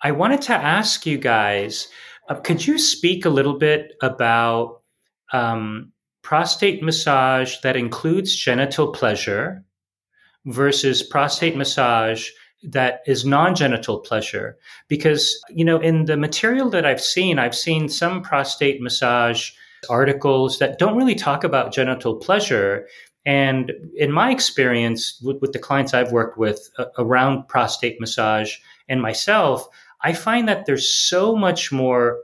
I 0.02 0.10
wanted 0.10 0.42
to 0.42 0.54
ask 0.54 1.06
you 1.06 1.18
guys 1.18 1.88
uh, 2.28 2.34
could 2.34 2.66
you 2.66 2.76
speak 2.76 3.24
a 3.24 3.30
little 3.30 3.58
bit 3.58 3.94
about 4.02 4.82
um, 5.32 5.92
prostate 6.22 6.82
massage 6.82 7.56
that 7.62 7.74
includes 7.74 8.36
genital 8.36 8.92
pleasure 8.92 9.64
versus 10.46 11.02
prostate 11.02 11.56
massage 11.56 12.28
that 12.62 13.00
is 13.06 13.24
non-genital 13.24 14.00
pleasure. 14.00 14.56
Because 14.88 15.40
you 15.50 15.64
know 15.64 15.78
in 15.78 16.06
the 16.06 16.16
material 16.16 16.70
that 16.70 16.84
i've 16.84 17.02
seen 17.02 17.38
i've 17.38 17.54
seen 17.54 17.88
some 17.88 18.22
prostate 18.22 18.80
massage 18.80 19.50
articles 19.88 20.58
that 20.58 20.78
don't 20.78 20.96
really 20.96 21.14
talk 21.14 21.44
about 21.44 21.72
genital 21.72 22.16
pleasure. 22.16 22.88
And 23.26 23.72
in 23.96 24.10
my 24.10 24.30
experience 24.30 25.20
with, 25.22 25.40
with 25.40 25.52
the 25.52 25.58
clients 25.58 25.94
i've 25.94 26.12
worked 26.12 26.38
with 26.38 26.68
uh, 26.78 26.86
around 26.98 27.46
prostate 27.48 28.00
massage 28.00 28.56
and 28.88 29.00
myself 29.02 29.68
i 30.02 30.12
find 30.12 30.48
that 30.48 30.66
there's 30.66 30.88
so 30.88 31.36
much 31.36 31.70
more 31.70 32.20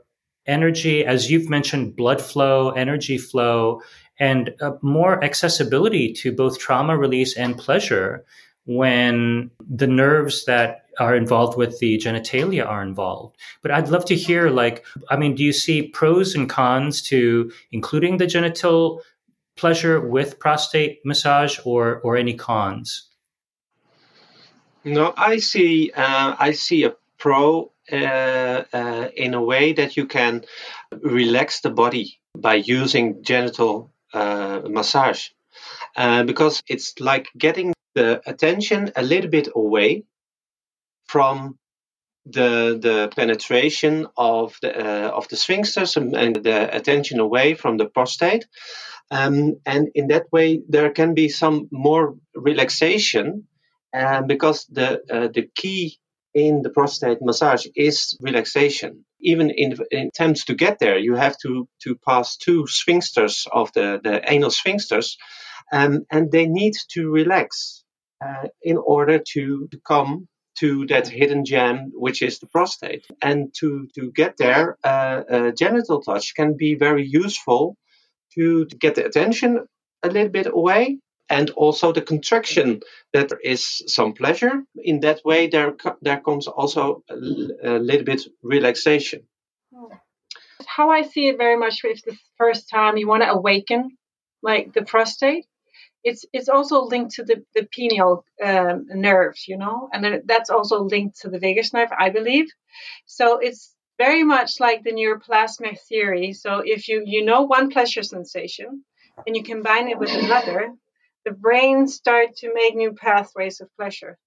energy 0.47 1.05
as 1.05 1.31
you've 1.31 1.49
mentioned 1.49 1.95
blood 1.95 2.21
flow 2.21 2.71
energy 2.71 3.17
flow 3.17 3.81
and 4.19 4.53
uh, 4.61 4.73
more 4.81 5.23
accessibility 5.23 6.13
to 6.13 6.31
both 6.31 6.59
trauma 6.59 6.97
release 6.97 7.37
and 7.37 7.57
pleasure 7.57 8.25
when 8.65 9.51
the 9.59 9.87
nerves 9.87 10.45
that 10.45 10.85
are 10.99 11.15
involved 11.15 11.57
with 11.57 11.79
the 11.79 11.97
genitalia 11.97 12.65
are 12.65 12.81
involved. 12.81 13.35
But 13.61 13.71
I'd 13.71 13.89
love 13.89 14.05
to 14.05 14.15
hear, 14.15 14.49
like, 14.49 14.85
I 15.09 15.17
mean, 15.17 15.35
do 15.35 15.43
you 15.43 15.53
see 15.53 15.83
pros 15.83 16.35
and 16.35 16.49
cons 16.49 17.01
to 17.03 17.51
including 17.71 18.17
the 18.17 18.27
genital 18.27 19.01
pleasure 19.55 19.99
with 19.99 20.39
prostate 20.39 21.05
massage, 21.05 21.59
or 21.65 21.99
or 21.99 22.17
any 22.17 22.33
cons? 22.33 23.09
No, 24.83 25.13
I 25.17 25.37
see. 25.37 25.91
Uh, 25.95 26.35
I 26.37 26.51
see 26.51 26.83
a 26.83 26.95
pro 27.17 27.71
uh, 27.91 27.95
uh, 28.73 29.09
in 29.15 29.33
a 29.33 29.41
way 29.41 29.73
that 29.73 29.97
you 29.97 30.05
can 30.05 30.43
relax 31.01 31.61
the 31.61 31.69
body 31.69 32.19
by 32.37 32.55
using 32.55 33.23
genital 33.23 33.91
uh, 34.13 34.61
massage. 34.69 35.29
Uh, 35.95 36.23
because 36.23 36.63
it's 36.67 36.99
like 36.99 37.29
getting 37.37 37.73
the 37.93 38.21
attention 38.25 38.91
a 38.95 39.01
little 39.01 39.29
bit 39.29 39.47
away 39.55 40.03
from 41.07 41.57
the 42.25 42.77
the 42.81 43.09
penetration 43.15 44.07
of 44.17 44.57
the 44.61 44.71
uh, 44.75 45.09
of 45.09 45.27
the 45.29 45.35
sphincters 45.35 45.95
and, 45.95 46.35
the 46.35 46.75
attention 46.75 47.19
away 47.19 47.53
from 47.53 47.77
the 47.77 47.85
prostate, 47.85 48.47
um, 49.11 49.57
and 49.65 49.89
in 49.95 50.07
that 50.07 50.25
way 50.31 50.61
there 50.67 50.91
can 50.91 51.13
be 51.13 51.29
some 51.29 51.67
more 51.71 52.15
relaxation, 52.35 53.47
uh, 53.93 54.21
because 54.23 54.65
the 54.65 55.01
uh, 55.09 55.27
the 55.27 55.47
key 55.55 55.97
in 56.35 56.61
the 56.61 56.69
prostate 56.69 57.19
massage 57.21 57.65
is 57.75 58.17
relaxation. 58.21 59.05
Even 59.21 59.49
in, 59.49 59.77
in, 59.89 60.09
attempts 60.09 60.45
to 60.45 60.53
get 60.53 60.77
there, 60.79 60.99
you 60.99 61.15
have 61.15 61.37
to 61.39 61.67
to 61.83 61.95
pass 62.07 62.37
two 62.37 62.65
sphincters 62.65 63.47
of 63.51 63.71
the 63.73 63.99
the 64.03 64.21
anal 64.31 64.51
sphincters, 64.51 65.15
um, 65.71 66.05
and 66.11 66.31
they 66.31 66.45
need 66.45 66.73
to 66.91 67.09
relax 67.09 67.83
uh, 68.23 68.47
in 68.61 68.77
order 68.77 69.19
to, 69.19 69.67
to 69.71 69.79
come 69.85 70.27
to 70.57 70.85
that 70.87 71.07
hidden 71.07 71.43
gem, 71.43 71.91
which 71.93 72.21
is 72.21 72.39
the 72.39 72.47
prostate. 72.47 73.05
And 73.21 73.53
to, 73.59 73.87
to 73.95 74.11
get 74.11 74.37
there, 74.37 74.77
uh, 74.83 75.51
genital 75.51 76.01
touch 76.01 76.33
can 76.33 76.55
be 76.55 76.75
very 76.75 77.05
useful 77.05 77.75
to, 78.35 78.65
to 78.65 78.75
get 78.77 78.95
the 78.95 79.05
attention 79.05 79.65
a 80.01 80.07
little 80.07 80.29
bit 80.29 80.47
away 80.47 80.99
and 81.29 81.49
also 81.51 81.91
the 81.91 82.01
contraction 82.01 82.81
that 83.13 83.29
there 83.29 83.39
is 83.43 83.83
some 83.87 84.13
pleasure 84.13 84.63
in 84.83 84.99
that 84.99 85.21
way 85.25 85.47
there 85.47 85.75
there 86.01 86.19
comes 86.19 86.47
also 86.47 87.03
a, 87.09 87.15
a, 87.63 87.79
little 87.79 88.05
bit 88.05 88.21
relaxation 88.43 89.21
how 90.65 90.89
i 90.89 91.01
see 91.01 91.27
it 91.27 91.37
very 91.37 91.57
much 91.57 91.83
if 91.83 92.03
the 92.03 92.17
first 92.37 92.69
time 92.69 92.97
you 92.97 93.07
want 93.07 93.23
to 93.23 93.29
awaken 93.29 93.97
like 94.41 94.73
the 94.73 94.83
prostate 94.83 95.45
it's 96.05 96.23
it's 96.31 96.49
also 96.49 96.83
linked 96.83 97.15
to 97.15 97.23
the 97.23 97.43
the 97.55 97.67
pineal 97.75 98.23
um, 98.41 98.85
nerves, 98.93 99.47
you 99.47 99.57
know, 99.57 99.89
and 99.91 100.21
that's 100.25 100.51
also 100.51 100.83
linked 100.83 101.19
to 101.21 101.29
the 101.29 101.39
vagus 101.39 101.73
nerve, 101.73 101.89
I 101.97 102.11
believe. 102.11 102.47
So 103.07 103.39
it's 103.39 103.75
very 103.97 104.23
much 104.23 104.59
like 104.59 104.83
the 104.83 104.93
neuroplasmic 104.93 105.79
theory. 105.89 106.33
So 106.33 106.61
if 106.63 106.87
you 106.87 107.01
you 107.05 107.25
know 107.25 107.41
one 107.41 107.71
pleasure 107.71 108.03
sensation 108.03 108.85
and 109.25 109.35
you 109.35 109.43
combine 109.43 109.87
it 109.87 109.97
with 109.97 110.11
another, 110.11 110.71
the 111.25 111.31
brain 111.31 111.87
start 111.87 112.35
to 112.37 112.53
make 112.53 112.75
new 112.75 112.93
pathways 112.93 113.59
of 113.59 113.69
pleasure. 113.75 114.17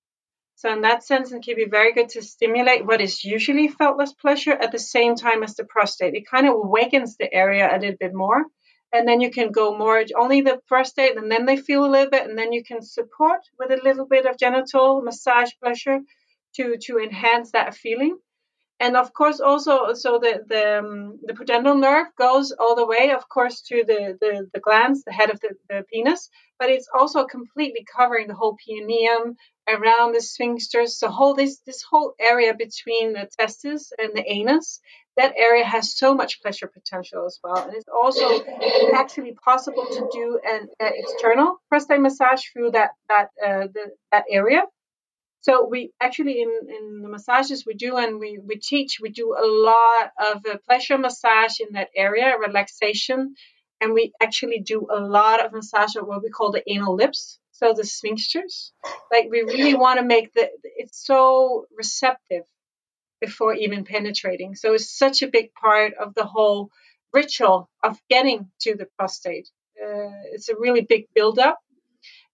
So 0.57 0.73
in 0.73 0.81
that 0.83 1.05
sense, 1.05 1.31
it 1.33 1.43
can 1.43 1.55
be 1.55 1.67
very 1.67 1.93
good 1.93 2.09
to 2.11 2.23
stimulate 2.23 2.85
what 2.85 3.01
is 3.01 3.25
usually 3.25 3.69
felt 3.69 4.03
as 4.03 4.13
pleasure 4.13 4.53
at 4.53 4.73
the 4.73 4.79
same 4.79 5.15
time 5.15 5.43
as 5.45 5.55
the 5.55 5.65
prostate. 5.65 6.15
It 6.15 6.27
kind 6.29 6.49
of 6.49 6.55
awakens 6.55 7.17
the 7.17 7.33
area 7.33 7.69
a 7.71 7.79
little 7.79 7.97
bit 7.99 8.13
more 8.13 8.45
and 8.93 9.07
then 9.07 9.21
you 9.21 9.31
can 9.31 9.51
go 9.51 9.77
more 9.77 10.03
only 10.17 10.41
the 10.41 10.61
prostate 10.67 11.17
and 11.17 11.31
then 11.31 11.47
they 11.47 11.57
feel 11.57 11.85
a 11.85 11.91
little 11.91 12.11
bit 12.11 12.27
and 12.27 12.39
then 12.39 12.53
you 12.53 12.65
can 12.65 12.83
support 12.83 13.41
with 13.59 13.71
a 13.71 13.83
little 13.83 14.07
bit 14.07 14.27
of 14.27 14.39
genital 14.39 15.03
massage 15.03 15.51
pleasure 15.63 16.01
to 16.57 16.77
to 16.79 16.99
enhance 16.99 17.53
that 17.53 17.75
feeling 17.75 18.19
and 18.81 18.97
of 18.97 19.13
course 19.13 19.41
also 19.41 19.93
so 19.95 20.19
the 20.19 20.43
the, 20.47 20.79
um, 20.79 21.19
the 21.23 21.33
pudendal 21.33 21.79
nerve 21.79 22.07
goes 22.17 22.53
all 22.53 22.77
the 22.77 22.87
way 22.87 23.11
of 23.11 23.29
course 23.29 23.61
to 23.63 23.85
the 23.87 24.17
the, 24.21 24.49
the 24.53 24.61
glans 24.61 25.05
the 25.05 25.13
head 25.13 25.31
of 25.31 25.41
the, 25.41 25.51
the 25.69 25.85
penis 25.93 26.29
but 26.59 26.71
it's 26.71 26.89
also 26.97 27.25
completely 27.25 27.85
covering 27.97 28.29
the 28.29 28.35
whole 28.35 28.57
perineum 28.67 29.37
around 29.69 30.13
the 30.13 30.21
sphincters 30.21 30.99
the 31.01 31.11
whole 31.11 31.35
this 31.35 31.61
this 31.67 31.83
whole 31.83 32.15
area 32.21 32.55
between 32.55 33.13
the 33.13 33.29
testes 33.39 33.93
and 33.99 34.13
the 34.15 34.25
anus 34.31 34.81
that 35.19 35.35
area 35.37 35.65
has 35.65 35.97
so 35.97 36.15
much 36.15 36.41
pleasure 36.41 36.69
potential 36.69 37.27
as 37.27 37.39
well. 37.43 37.57
And 37.57 37.75
it's 37.75 37.89
also 37.93 38.41
actually 38.95 39.37
possible 39.45 39.85
to 39.85 40.09
do 40.13 40.41
an, 40.47 40.69
an 40.79 40.93
external 40.95 41.57
prostate 41.69 42.01
massage 42.01 42.43
through 42.53 42.71
that 42.71 42.91
that 43.09 43.29
uh, 43.45 43.67
that 44.13 44.25
area. 44.31 44.63
So 45.41 45.67
we 45.71 45.93
actually 46.01 46.41
in, 46.43 46.51
in 46.69 47.03
the 47.03 47.09
massages 47.09 47.65
we 47.65 47.75
do 47.75 47.97
and 47.97 48.19
we, 48.19 48.39
we 48.45 48.57
teach, 48.57 48.99
we 49.01 49.11
do 49.11 49.37
a 49.39 49.47
lot 49.47 50.11
of 50.33 50.45
uh, 50.45 50.57
pleasure 50.67 50.99
massage 50.99 51.61
in 51.61 51.73
that 51.73 51.89
area, 51.95 52.35
relaxation, 52.39 53.35
and 53.81 53.93
we 53.93 54.13
actually 54.21 54.61
do 54.61 54.89
a 54.91 55.01
lot 55.01 55.45
of 55.45 55.53
massage 55.53 55.95
of 55.97 56.07
what 56.07 56.23
we 56.23 56.31
call 56.31 56.51
the 56.51 56.69
anal 56.71 56.97
lips, 56.97 57.39
so 57.53 57.73
the 57.73 57.83
sphincters. 57.83 58.73
Like 59.13 59.29
we 59.31 59.43
really 59.43 59.75
want 59.75 60.01
to 60.01 60.05
make 60.05 60.33
the 60.35 60.49
it's 60.77 61.05
so 61.07 61.67
receptive 61.77 62.45
before 63.21 63.55
even 63.55 63.85
penetrating. 63.85 64.55
So 64.55 64.75
it's 64.75 64.97
such 64.97 65.23
a 65.23 65.29
big 65.29 65.53
part 65.55 65.95
of 66.01 66.15
the 66.15 66.25
whole 66.25 66.71
ritual 67.13 67.69
of 67.83 67.99
getting 68.11 68.51
to 68.63 68.75
the 68.75 68.87
prostate. 68.97 69.49
Uh, 69.81 70.11
it's 70.33 70.49
a 70.49 70.57
really 70.59 70.83
big 70.83 71.07
build-up 71.15 71.59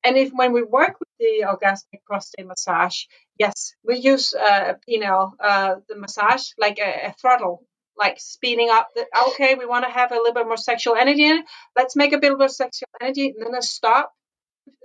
and 0.04 0.16
if 0.16 0.30
when 0.32 0.52
we 0.52 0.62
work 0.62 1.00
with 1.00 1.08
the 1.18 1.46
orgasmic 1.46 2.04
prostate 2.04 2.46
massage, 2.46 3.04
yes, 3.38 3.74
we 3.82 3.98
use 3.98 4.34
uh, 4.34 4.74
you 4.86 5.00
know 5.00 5.34
uh, 5.40 5.76
the 5.88 5.96
massage 5.96 6.50
like 6.58 6.78
a, 6.78 7.08
a, 7.08 7.14
throttle, 7.20 7.64
like 7.96 8.20
speeding 8.20 8.68
up. 8.70 8.88
The, 8.94 9.06
okay, 9.28 9.54
we 9.54 9.66
want 9.66 9.84
to 9.86 9.90
have 9.90 10.12
a 10.12 10.16
little 10.16 10.34
bit 10.34 10.46
more 10.46 10.56
sexual 10.56 10.96
energy. 10.96 11.24
In 11.24 11.38
it. 11.38 11.44
Let's 11.76 11.96
make 11.96 12.12
a 12.12 12.18
bit 12.18 12.36
more 12.36 12.48
sexual 12.48 12.88
energy, 13.00 13.34
and 13.36 13.46
then 13.46 13.54
I 13.54 13.60
stop 13.60 14.12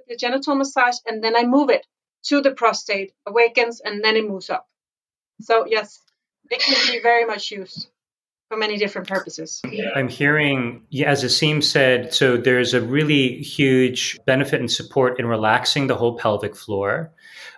the 0.08 0.16
genital 0.16 0.56
massage, 0.56 0.98
and 1.06 1.24
then 1.24 1.36
I 1.36 1.44
move 1.44 1.70
it 1.70 1.86
to 2.26 2.42
the 2.42 2.52
prostate, 2.52 3.14
awakens, 3.28 3.82
and 3.82 4.04
then 4.04 4.16
it 4.16 4.28
moves 4.28 4.50
up. 4.50 4.68
So 5.42 5.66
yes, 5.68 6.00
it 6.50 6.62
can 6.62 6.94
be 6.94 7.02
very 7.02 7.26
much 7.26 7.52
used 7.52 7.90
for 8.50 8.58
many 8.58 8.78
different 8.78 9.08
purposes. 9.08 9.62
I'm 9.96 10.10
hearing, 10.10 10.82
as 11.06 11.24
Asim 11.24 11.64
said, 11.64 12.14
so 12.14 12.36
there's 12.36 12.74
a 12.74 12.82
really 12.82 13.44
huge 13.44 14.20
benefit 14.26 14.60
and 14.60 14.72
support 14.72 15.20
in 15.20 15.28
relaxing 15.28 15.86
the 15.86 15.96
whole 15.96 16.18
pelvic 16.18 16.56
floor, 16.56 17.12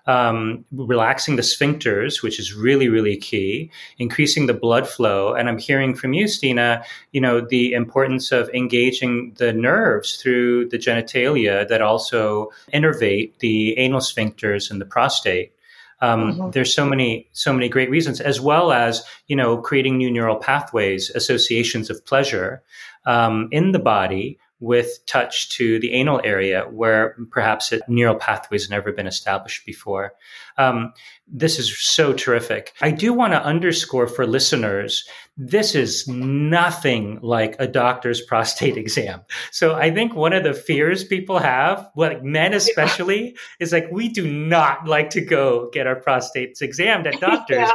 um, 0.05 0.65
relaxing 0.73 1.37
the 1.37 1.43
sphincters, 1.43 2.21
which 2.21 2.39
is 2.39 2.53
really, 2.53 2.89
really 2.89 3.15
key, 3.15 3.71
increasing 3.99 4.47
the 4.47 4.53
blood 4.53 4.85
flow. 4.85 5.33
And 5.33 5.47
I'm 5.47 5.57
hearing 5.57 5.95
from 5.95 6.11
you, 6.11 6.27
Stina, 6.27 6.83
you 7.13 7.21
know, 7.21 7.39
the 7.39 7.71
importance 7.71 8.33
of 8.33 8.49
engaging 8.49 9.33
the 9.37 9.53
nerves 9.53 10.17
through 10.17 10.67
the 10.69 10.77
genitalia 10.77 11.65
that 11.69 11.81
also 11.81 12.49
innervate 12.73 13.37
the 13.39 13.77
anal 13.77 14.01
sphincters 14.01 14.69
and 14.69 14.81
the 14.81 14.85
prostate. 14.85 15.53
Um, 16.01 16.33
mm-hmm. 16.33 16.49
There's 16.51 16.73
so 16.73 16.85
many, 16.85 17.29
so 17.31 17.53
many 17.53 17.69
great 17.69 17.89
reasons, 17.89 18.19
as 18.19 18.41
well 18.41 18.71
as 18.71 19.03
you 19.27 19.35
know 19.35 19.57
creating 19.57 19.97
new 19.97 20.11
neural 20.11 20.37
pathways, 20.37 21.09
associations 21.11 21.89
of 21.89 22.03
pleasure 22.05 22.63
um, 23.05 23.47
in 23.51 23.71
the 23.71 23.79
body 23.79 24.39
with 24.61 25.05
touch 25.07 25.49
to 25.49 25.79
the 25.79 25.91
anal 25.91 26.21
area 26.23 26.63
where 26.71 27.17
perhaps 27.31 27.73
it, 27.73 27.81
neural 27.87 28.15
pathways 28.15 28.63
have 28.63 28.71
never 28.71 28.93
been 28.93 29.07
established 29.07 29.65
before. 29.65 30.13
Um, 30.57 30.93
this 31.27 31.59
is 31.59 31.77
so 31.77 32.13
terrific. 32.13 32.73
I 32.81 32.91
do 32.91 33.11
want 33.11 33.33
to 33.33 33.43
underscore 33.43 34.07
for 34.07 34.25
listeners 34.25 35.05
this 35.37 35.73
is 35.73 36.07
nothing 36.07 37.19
like 37.21 37.55
a 37.57 37.67
doctor's 37.67 38.21
prostate 38.27 38.77
exam. 38.77 39.21
So 39.51 39.75
I 39.75 39.91
think 39.91 40.13
one 40.13 40.33
of 40.33 40.43
the 40.43 40.53
fears 40.53 41.03
people 41.03 41.39
have, 41.39 41.89
like 41.95 42.23
men 42.23 42.53
especially, 42.53 43.35
is 43.59 43.71
like 43.71 43.87
we 43.91 44.09
do 44.09 44.29
not 44.29 44.87
like 44.87 45.09
to 45.11 45.21
go 45.21 45.69
get 45.71 45.87
our 45.87 45.99
prostates 45.99 46.61
examined 46.61 47.07
at 47.07 47.19
doctors. 47.19 47.57
yeah. 47.57 47.71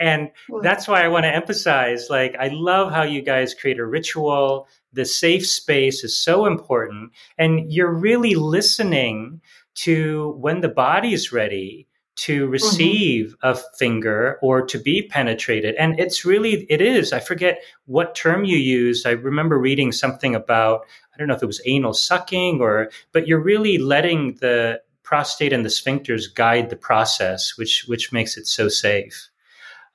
And 0.00 0.30
that's 0.62 0.86
why 0.86 1.02
I 1.02 1.08
want 1.08 1.24
to 1.24 1.34
emphasize 1.34 2.06
like, 2.08 2.36
I 2.38 2.48
love 2.52 2.92
how 2.92 3.02
you 3.02 3.20
guys 3.20 3.52
create 3.52 3.80
a 3.80 3.84
ritual. 3.84 4.68
The 4.92 5.04
safe 5.04 5.46
space 5.46 6.04
is 6.04 6.18
so 6.18 6.46
important. 6.46 7.12
And 7.36 7.70
you're 7.72 7.92
really 7.92 8.34
listening 8.34 9.40
to 9.76 10.36
when 10.40 10.60
the 10.60 10.68
body 10.68 11.12
is 11.12 11.32
ready 11.32 11.86
to 12.16 12.42
mm-hmm. 12.42 12.52
receive 12.52 13.26
mm-hmm. 13.26 13.48
a 13.48 13.62
finger 13.78 14.38
or 14.42 14.66
to 14.66 14.78
be 14.78 15.02
penetrated. 15.02 15.74
And 15.76 15.98
it's 16.00 16.24
really, 16.24 16.64
it 16.64 16.80
is. 16.80 17.12
I 17.12 17.20
forget 17.20 17.62
what 17.86 18.14
term 18.14 18.44
you 18.44 18.56
used. 18.56 19.06
I 19.06 19.12
remember 19.12 19.58
reading 19.58 19.92
something 19.92 20.34
about, 20.34 20.84
I 21.14 21.18
don't 21.18 21.28
know 21.28 21.34
if 21.34 21.42
it 21.42 21.46
was 21.46 21.62
anal 21.64 21.94
sucking 21.94 22.60
or, 22.60 22.90
but 23.12 23.26
you're 23.26 23.40
really 23.40 23.78
letting 23.78 24.34
the 24.34 24.80
prostate 25.04 25.52
and 25.52 25.64
the 25.64 25.70
sphincters 25.70 26.32
guide 26.34 26.70
the 26.70 26.76
process, 26.76 27.56
which, 27.56 27.84
which 27.86 28.12
makes 28.12 28.36
it 28.36 28.46
so 28.46 28.68
safe. 28.68 29.30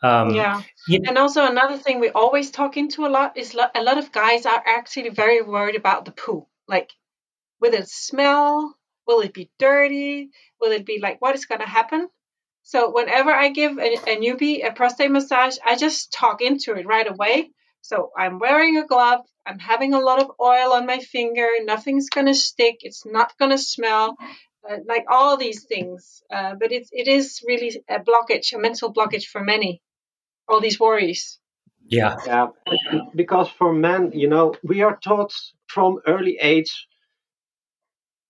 Um, 0.03 0.31
yeah. 0.31 0.61
You 0.87 0.99
know, 0.99 1.09
and 1.09 1.17
also 1.17 1.45
another 1.45 1.77
thing 1.77 2.01
we 2.01 2.09
always 2.09 2.51
talk 2.51 2.75
into 2.75 3.05
a 3.05 3.07
lot 3.07 3.37
is 3.37 3.53
lo- 3.53 3.71
a 3.73 3.81
lot 3.81 3.97
of 3.97 4.11
guys 4.11 4.45
are 4.45 4.61
actually 4.65 5.09
very 5.09 5.41
worried 5.41 5.77
about 5.77 6.03
the 6.03 6.11
poo. 6.11 6.45
Like, 6.67 6.91
will 7.61 7.73
it 7.73 7.87
smell? 7.87 8.75
Will 9.07 9.21
it 9.21 9.33
be 9.33 9.49
dirty? 9.59 10.29
Will 10.59 10.73
it 10.73 10.85
be 10.85 10.99
like 11.01 11.21
what 11.21 11.35
is 11.35 11.45
going 11.45 11.61
to 11.61 11.67
happen? 11.67 12.09
So 12.63 12.91
whenever 12.91 13.31
I 13.31 13.49
give 13.49 13.77
a, 13.77 13.93
a 13.93 14.17
newbie 14.17 14.67
a 14.67 14.73
prostate 14.73 15.11
massage, 15.11 15.57
I 15.65 15.77
just 15.77 16.11
talk 16.11 16.41
into 16.41 16.73
it 16.73 16.85
right 16.85 17.09
away. 17.09 17.51
So 17.81 18.11
I'm 18.17 18.39
wearing 18.39 18.77
a 18.77 18.85
glove. 18.85 19.21
I'm 19.45 19.59
having 19.59 19.93
a 19.93 19.99
lot 19.99 20.21
of 20.21 20.31
oil 20.39 20.73
on 20.73 20.85
my 20.85 20.99
finger. 20.99 21.47
Nothing's 21.61 22.09
going 22.09 22.27
to 22.27 22.33
stick. 22.33 22.77
It's 22.81 23.05
not 23.05 23.37
going 23.37 23.51
to 23.51 23.57
smell. 23.57 24.15
Uh, 24.69 24.77
like 24.87 25.05
all 25.09 25.35
these 25.35 25.65
things. 25.65 26.23
Uh, 26.31 26.55
but 26.57 26.71
it, 26.71 26.87
it 26.91 27.09
is 27.09 27.41
really 27.45 27.83
a 27.89 27.99
blockage, 27.99 28.53
a 28.53 28.57
mental 28.57 28.93
blockage 28.93 29.25
for 29.25 29.41
many 29.43 29.81
all 30.47 30.61
these 30.61 30.79
worries. 30.79 31.39
Yeah. 31.85 32.15
Yeah. 32.25 32.47
Because 33.15 33.49
for 33.49 33.73
men, 33.73 34.11
you 34.13 34.29
know, 34.29 34.53
we 34.63 34.81
are 34.81 34.97
taught 35.03 35.33
from 35.67 35.99
early 36.07 36.37
age 36.41 36.87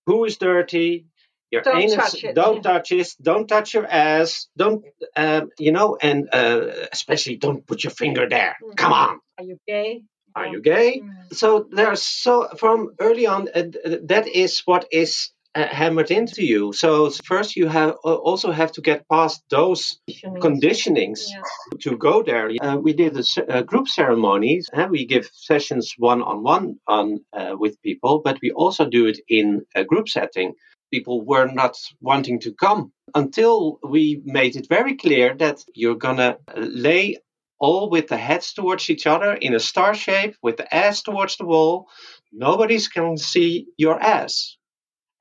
who 0.06 0.26
is 0.26 0.38
dirty, 0.38 1.06
your 1.52 1.62
don't 1.62 1.78
anus, 1.78 1.96
touch 1.96 2.24
it. 2.24 2.36
don't 2.36 2.62
touch 2.64 2.92
it, 2.92 3.08
don't 3.22 3.48
touch 3.48 3.74
your 3.74 3.86
ass, 3.86 4.48
don't, 4.58 4.84
uh, 5.16 5.42
you 5.60 5.72
know, 5.72 5.98
and 6.02 6.28
uh, 6.34 6.88
especially 6.92 7.38
don't 7.38 7.66
put 7.66 7.84
your 7.84 7.92
finger 7.92 8.28
there. 8.28 8.58
Mm-hmm. 8.62 8.74
Come 8.74 8.94
on. 8.94 9.20
Are 9.38 9.44
you 9.44 9.60
gay? 9.68 10.04
Are 10.36 10.48
you 10.48 10.62
gay? 10.62 11.00
Mm-hmm. 11.00 11.34
So 11.34 11.68
there's 11.72 12.02
so 12.02 12.50
from 12.58 12.96
early 13.00 13.28
on, 13.28 13.50
uh, 13.54 13.64
that 14.06 14.28
is 14.28 14.64
what 14.66 14.88
is 14.92 15.30
uh, 15.56 15.68
hammered 15.68 16.10
into 16.10 16.44
you. 16.44 16.74
So 16.74 17.12
first 17.12 17.56
you 17.56 17.68
have 17.68 17.92
uh, 18.04 18.16
also 18.16 18.52
have 18.52 18.72
to 18.72 18.82
get 18.82 19.08
past 19.08 19.44
those 19.52 20.00
conditionings 20.42 21.22
yeah. 21.30 21.42
to 21.82 21.96
go 21.96 22.24
there. 22.24 22.50
Uh, 22.60 22.78
we 22.78 22.94
did 22.94 23.16
a, 23.16 23.24
a 23.60 23.64
group 23.64 23.88
ceremonies 23.88 24.68
and 24.74 24.90
we 24.90 25.06
give 25.06 25.30
sessions 25.32 25.94
one 25.98 26.24
on 26.24 26.42
one 26.42 26.80
on 26.88 27.20
with 27.60 27.80
people, 27.84 28.22
but 28.26 28.40
we 28.42 28.50
also 28.50 28.90
do 28.90 29.06
it 29.06 29.20
in 29.28 29.64
a 29.76 29.84
group 29.84 30.10
setting. 30.10 30.54
People 30.92 31.24
were 31.24 31.46
not 31.46 31.78
wanting 32.02 32.40
to 32.40 32.54
come 32.54 32.92
until 33.14 33.78
we 33.84 34.24
made 34.26 34.56
it 34.56 34.68
very 34.68 34.96
clear 34.96 35.36
that 35.36 35.64
you're 35.76 36.04
gonna 36.08 36.38
lay 36.56 37.18
all 37.60 37.92
with 37.92 38.08
the 38.08 38.18
heads 38.18 38.54
towards 38.54 38.90
each 38.90 39.06
other 39.06 39.34
in 39.34 39.54
a 39.54 39.60
star 39.60 39.94
shape 39.94 40.36
with 40.42 40.58
the 40.58 40.76
ass 40.76 41.04
towards 41.04 41.38
the 41.38 41.46
wall. 41.46 41.88
Nobody's 42.32 42.88
can 42.88 43.18
see 43.18 43.68
your 43.78 44.02
ass 44.02 44.58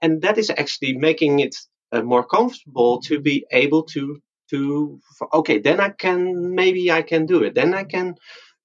and 0.03 0.21
that 0.23 0.37
is 0.37 0.51
actually 0.51 0.95
making 0.99 1.39
it 1.39 1.55
uh, 1.93 2.03
more 2.03 2.27
comfortable 2.27 3.01
to 3.01 3.21
be 3.21 3.47
able 3.53 3.85
to 3.85 4.21
to 4.51 5.01
okay 5.33 5.59
then 5.59 5.81
i 5.81 5.89
can 5.89 6.55
maybe 6.55 6.91
i 6.91 7.03
can 7.03 7.27
do 7.27 7.43
it. 7.43 7.55
Then 7.55 7.73
i 7.75 7.85
can 7.85 8.17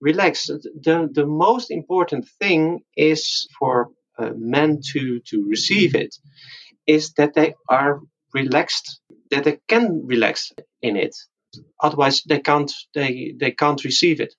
relax. 0.02 0.48
The 0.48 1.10
the 1.12 1.26
most 1.26 1.72
important 1.72 2.28
thing 2.40 2.82
is 2.96 3.48
for 3.58 3.90
uh, 4.18 4.32
men 4.36 4.82
to 4.92 5.20
to 5.30 5.46
receive 5.48 5.96
it 5.96 6.16
is 6.86 7.14
that 7.14 7.34
they 7.34 7.54
are 7.70 8.02
relaxed 8.34 9.02
that 9.32 9.44
they 9.44 9.60
can 9.68 10.06
relax 10.06 10.52
in 10.82 10.98
it. 10.98 11.16
Otherwise 11.82 12.24
they 12.24 12.40
can't 12.40 12.72
they 12.94 13.34
they 13.40 13.52
can't 13.52 13.84
receive 13.84 14.20
it 14.20 14.34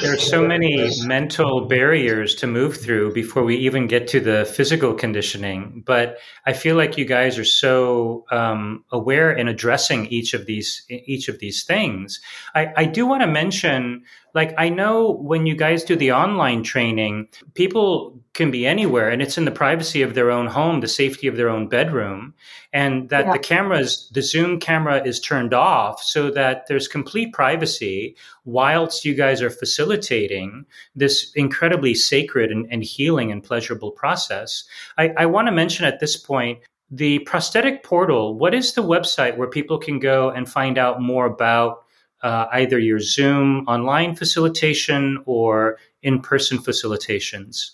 there 0.00 0.12
are 0.12 0.18
so 0.18 0.46
many 0.46 0.90
mental 1.04 1.66
barriers 1.66 2.34
to 2.36 2.46
move 2.46 2.76
through 2.76 3.12
before 3.12 3.44
we 3.44 3.56
even 3.56 3.86
get 3.86 4.06
to 4.08 4.20
the 4.20 4.44
physical 4.44 4.94
conditioning. 4.94 5.82
But 5.86 6.18
I 6.44 6.52
feel 6.52 6.76
like 6.76 6.98
you 6.98 7.04
guys 7.04 7.38
are 7.38 7.44
so 7.44 8.24
um, 8.30 8.84
aware 8.90 9.32
in 9.32 9.48
addressing 9.48 10.06
each 10.06 10.34
of 10.34 10.46
these 10.46 10.84
each 10.88 11.28
of 11.28 11.38
these 11.38 11.64
things. 11.64 12.20
I, 12.54 12.72
I 12.76 12.84
do 12.84 13.06
want 13.06 13.22
to 13.22 13.26
mention 13.26 14.04
like 14.36 14.52
I 14.58 14.68
know 14.68 15.12
when 15.12 15.46
you 15.46 15.56
guys 15.56 15.82
do 15.82 15.96
the 15.96 16.12
online 16.12 16.62
training, 16.62 17.28
people 17.54 18.20
can 18.34 18.50
be 18.50 18.66
anywhere 18.66 19.08
and 19.08 19.22
it's 19.22 19.38
in 19.38 19.46
the 19.46 19.50
privacy 19.50 20.02
of 20.02 20.12
their 20.12 20.30
own 20.30 20.46
home, 20.46 20.80
the 20.80 20.88
safety 20.88 21.26
of 21.26 21.38
their 21.38 21.48
own 21.48 21.68
bedroom, 21.68 22.34
and 22.70 23.08
that 23.08 23.24
yeah. 23.24 23.32
the 23.32 23.38
cameras, 23.38 24.10
the 24.12 24.20
Zoom 24.20 24.60
camera 24.60 25.02
is 25.02 25.20
turned 25.20 25.54
off 25.54 26.02
so 26.02 26.30
that 26.32 26.66
there's 26.66 26.86
complete 26.86 27.32
privacy 27.32 28.14
whilst 28.44 29.06
you 29.06 29.14
guys 29.14 29.40
are 29.40 29.48
facilitating 29.48 30.66
this 30.94 31.32
incredibly 31.34 31.94
sacred 31.94 32.50
and, 32.50 32.66
and 32.70 32.84
healing 32.84 33.32
and 33.32 33.42
pleasurable 33.42 33.90
process. 33.90 34.64
I, 34.98 35.14
I 35.16 35.24
want 35.24 35.48
to 35.48 35.52
mention 35.52 35.86
at 35.86 35.98
this 35.98 36.14
point 36.14 36.58
the 36.90 37.20
prostatic 37.20 37.84
portal. 37.84 38.36
What 38.36 38.52
is 38.52 38.74
the 38.74 38.82
website 38.82 39.38
where 39.38 39.48
people 39.48 39.78
can 39.78 39.98
go 39.98 40.28
and 40.28 40.46
find 40.46 40.76
out 40.76 41.00
more 41.00 41.24
about 41.24 41.85
uh, 42.22 42.46
either 42.52 42.78
your 42.78 43.00
Zoom 43.00 43.66
online 43.66 44.14
facilitation 44.14 45.22
or 45.26 45.78
in 46.02 46.20
person 46.20 46.58
facilitations? 46.58 47.72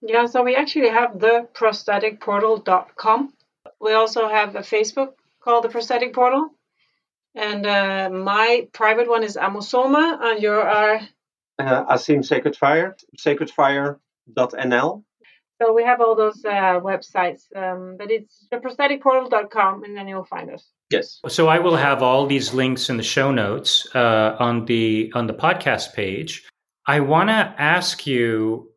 Yeah, 0.00 0.26
so 0.26 0.42
we 0.42 0.54
actually 0.54 0.90
have 0.90 1.18
the 1.18 1.48
prostaticportal.com. 1.54 3.32
We 3.80 3.92
also 3.92 4.28
have 4.28 4.54
a 4.54 4.60
Facebook 4.60 5.12
called 5.42 5.64
the 5.64 5.68
Prostatic 5.68 6.12
Portal. 6.12 6.50
And 7.34 7.66
uh, 7.66 8.10
my 8.10 8.68
private 8.72 9.08
one 9.08 9.24
is 9.24 9.36
Amosoma, 9.36 10.18
and 10.20 10.42
your 10.42 10.62
are? 10.62 11.00
Uh, 11.58 11.84
Asim 11.86 12.24
Sacred 12.24 12.56
Fire, 12.56 12.96
sacredfire.nl. 13.18 15.04
So 15.62 15.72
we 15.72 15.84
have 15.84 16.00
all 16.00 16.14
those 16.16 16.44
uh, 16.44 16.80
websites, 16.80 17.42
um, 17.56 17.96
but 17.98 18.10
it's 18.10 18.46
the 18.50 18.58
theprostaticportal.com, 18.58 19.84
and 19.84 19.96
then 19.96 20.08
you'll 20.08 20.24
find 20.24 20.50
us. 20.50 20.64
Yes. 20.90 21.20
So 21.28 21.48
I 21.48 21.58
will 21.58 21.76
have 21.76 22.02
all 22.02 22.26
these 22.26 22.52
links 22.52 22.90
in 22.90 22.96
the 22.96 23.02
show 23.02 23.32
notes 23.32 23.86
uh, 23.94 24.36
on 24.38 24.66
the 24.66 25.10
on 25.14 25.26
the 25.26 25.34
podcast 25.34 25.94
page. 25.94 26.44
I 26.86 27.00
want 27.00 27.30
to 27.30 27.54
ask 27.58 28.06
you, 28.06 28.70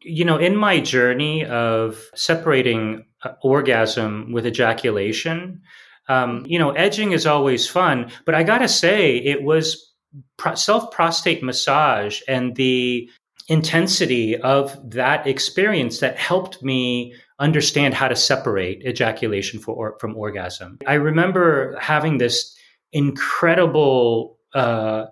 you 0.00 0.24
know, 0.24 0.38
in 0.38 0.56
my 0.56 0.80
journey 0.80 1.44
of 1.44 2.02
separating 2.14 3.04
uh, 3.22 3.32
orgasm 3.42 4.32
with 4.32 4.46
ejaculation, 4.46 5.60
um, 6.08 6.44
you 6.46 6.58
know, 6.58 6.70
edging 6.70 7.12
is 7.12 7.26
always 7.26 7.68
fun, 7.68 8.10
but 8.24 8.34
I 8.34 8.42
got 8.42 8.58
to 8.58 8.68
say, 8.68 9.16
it 9.16 9.42
was 9.42 9.92
pro- 10.36 10.54
self 10.54 10.90
prostate 10.90 11.42
massage 11.42 12.20
and 12.28 12.56
the 12.56 13.10
intensity 13.48 14.36
of 14.38 14.78
that 14.90 15.26
experience 15.26 16.00
that 16.00 16.16
helped 16.18 16.62
me 16.62 17.14
understand 17.38 17.94
how 17.94 18.08
to 18.08 18.16
separate 18.16 18.84
ejaculation 18.84 19.60
for, 19.60 19.96
from 20.00 20.16
orgasm. 20.16 20.78
I 20.86 20.94
remember 20.94 21.76
having 21.80 22.18
this 22.18 22.56
incredible, 22.92 24.38
uh, 24.54 25.06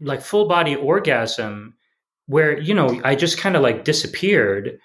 like 0.00 0.20
full 0.20 0.46
body 0.46 0.76
orgasm 0.76 1.74
where, 2.26 2.58
you 2.58 2.74
know, 2.74 3.00
I 3.04 3.14
just 3.14 3.38
kind 3.38 3.56
of 3.56 3.62
like 3.62 3.84
disappeared. 3.84 4.78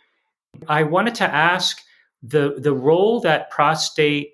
I 0.68 0.84
wanted 0.84 1.16
to 1.16 1.26
ask 1.26 1.82
the, 2.24 2.56
the 2.58 2.74
role 2.74 3.20
that 3.22 3.50
prostate 3.50 4.32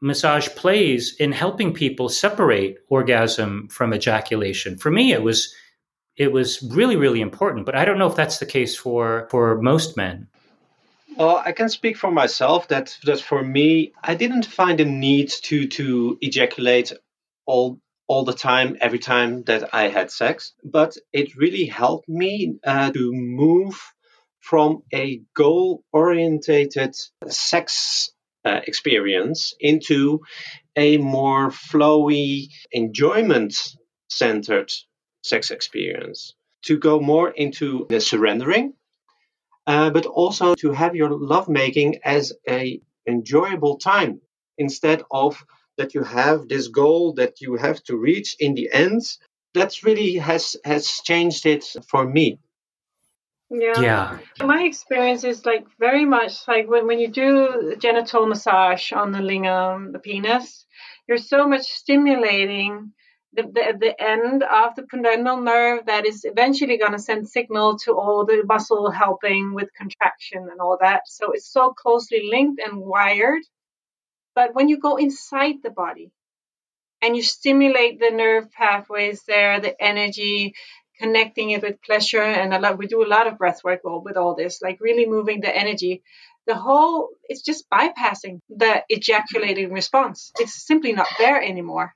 massage 0.00 0.48
plays 0.50 1.14
in 1.18 1.32
helping 1.32 1.74
people 1.74 2.08
separate 2.08 2.78
orgasm 2.88 3.68
from 3.68 3.92
ejaculation. 3.92 4.78
For 4.78 4.90
me, 4.90 5.12
it 5.12 5.22
was 5.22 5.52
it 6.16 6.32
was 6.32 6.62
really 6.62 6.96
really 6.96 7.20
important, 7.20 7.66
but 7.66 7.74
I 7.74 7.84
don't 7.84 7.98
know 7.98 8.08
if 8.08 8.16
that's 8.16 8.38
the 8.38 8.46
case 8.46 8.76
for 8.76 9.28
for 9.30 9.60
most 9.60 9.96
men. 9.96 10.28
Well, 11.16 11.42
I 11.44 11.52
can 11.52 11.68
speak 11.68 11.96
for 11.96 12.10
myself 12.10 12.68
that 12.68 12.96
that 13.04 13.20
for 13.20 13.42
me, 13.42 13.92
I 14.02 14.14
didn't 14.14 14.46
find 14.46 14.80
a 14.80 14.84
need 14.84 15.30
to 15.44 15.66
to 15.66 16.18
ejaculate 16.20 16.92
all 17.46 17.80
all 18.06 18.24
the 18.24 18.34
time 18.34 18.76
every 18.80 18.98
time 18.98 19.44
that 19.44 19.72
I 19.72 19.88
had 19.88 20.10
sex, 20.10 20.52
but 20.64 20.96
it 21.12 21.36
really 21.36 21.66
helped 21.66 22.08
me 22.08 22.58
uh, 22.66 22.90
to 22.90 23.12
move 23.12 23.80
from 24.40 24.82
a 24.92 25.22
goal 25.36 25.84
orientated 25.92 26.96
sex 27.28 28.10
uh, 28.44 28.60
experience 28.66 29.54
into 29.60 30.22
a 30.74 30.96
more 30.96 31.50
flowy, 31.50 32.48
enjoyment 32.72 33.54
centered 34.08 34.72
sex 35.22 35.50
experience. 35.50 36.34
To 36.64 36.78
go 36.78 37.00
more 37.00 37.30
into 37.30 37.86
the 37.88 38.00
surrendering, 38.00 38.74
uh, 39.66 39.90
but 39.90 40.06
also 40.06 40.54
to 40.56 40.72
have 40.72 40.94
your 40.94 41.10
lovemaking 41.10 42.00
as 42.04 42.32
a 42.48 42.80
enjoyable 43.06 43.78
time 43.78 44.20
instead 44.58 45.02
of 45.10 45.42
that 45.78 45.94
you 45.94 46.02
have 46.02 46.48
this 46.48 46.68
goal 46.68 47.14
that 47.14 47.40
you 47.40 47.56
have 47.56 47.82
to 47.84 47.96
reach 47.96 48.36
in 48.38 48.54
the 48.54 48.68
end. 48.72 49.02
That 49.54 49.82
really 49.82 50.16
has 50.16 50.56
has 50.64 51.00
changed 51.02 51.46
it 51.46 51.64
for 51.88 52.04
me. 52.04 52.38
Yeah. 53.50 53.80
Yeah. 53.80 54.18
My 54.44 54.62
experience 54.62 55.24
is 55.24 55.44
like 55.44 55.66
very 55.78 56.04
much 56.04 56.46
like 56.46 56.68
when, 56.68 56.86
when 56.86 57.00
you 57.00 57.08
do 57.08 57.74
genital 57.78 58.26
massage 58.26 58.92
on 58.92 59.10
the 59.10 59.18
lingam, 59.18 59.92
the 59.92 59.98
penis, 59.98 60.66
you're 61.08 61.18
so 61.18 61.48
much 61.48 61.66
stimulating 61.66 62.92
the, 63.32 63.42
the, 63.42 63.76
the 63.78 64.02
end 64.02 64.42
of 64.42 64.74
the 64.74 64.82
pudendal 64.82 65.42
nerve 65.42 65.86
that 65.86 66.06
is 66.06 66.24
eventually 66.24 66.78
going 66.78 66.92
to 66.92 66.98
send 66.98 67.28
signal 67.28 67.78
to 67.78 67.92
all 67.92 68.24
the 68.26 68.42
muscle 68.44 68.90
helping 68.90 69.54
with 69.54 69.68
contraction 69.76 70.48
and 70.50 70.60
all 70.60 70.78
that. 70.80 71.02
So 71.06 71.32
it's 71.32 71.50
so 71.50 71.72
closely 71.72 72.28
linked 72.30 72.60
and 72.60 72.78
wired. 72.78 73.42
But 74.34 74.54
when 74.54 74.68
you 74.68 74.78
go 74.78 74.96
inside 74.96 75.56
the 75.62 75.70
body 75.70 76.10
and 77.02 77.16
you 77.16 77.22
stimulate 77.22 78.00
the 78.00 78.10
nerve 78.10 78.50
pathways 78.52 79.22
there, 79.26 79.60
the 79.60 79.80
energy, 79.82 80.54
connecting 81.00 81.50
it 81.50 81.62
with 81.62 81.82
pleasure 81.82 82.22
and 82.22 82.52
a 82.52 82.58
lot 82.58 82.76
we 82.76 82.86
do 82.86 83.02
a 83.02 83.08
lot 83.08 83.26
of 83.26 83.38
breath 83.38 83.64
work 83.64 83.80
with 83.84 84.16
all 84.18 84.34
this 84.34 84.60
like 84.60 84.78
really 84.80 85.06
moving 85.06 85.40
the 85.40 85.56
energy 85.56 86.02
the 86.46 86.54
whole 86.54 87.08
it's 87.24 87.40
just 87.42 87.68
bypassing 87.70 88.38
the 88.50 88.82
ejaculating 88.90 89.72
response 89.72 90.30
it's 90.38 90.66
simply 90.66 90.92
not 90.92 91.08
there 91.18 91.42
anymore 91.42 91.94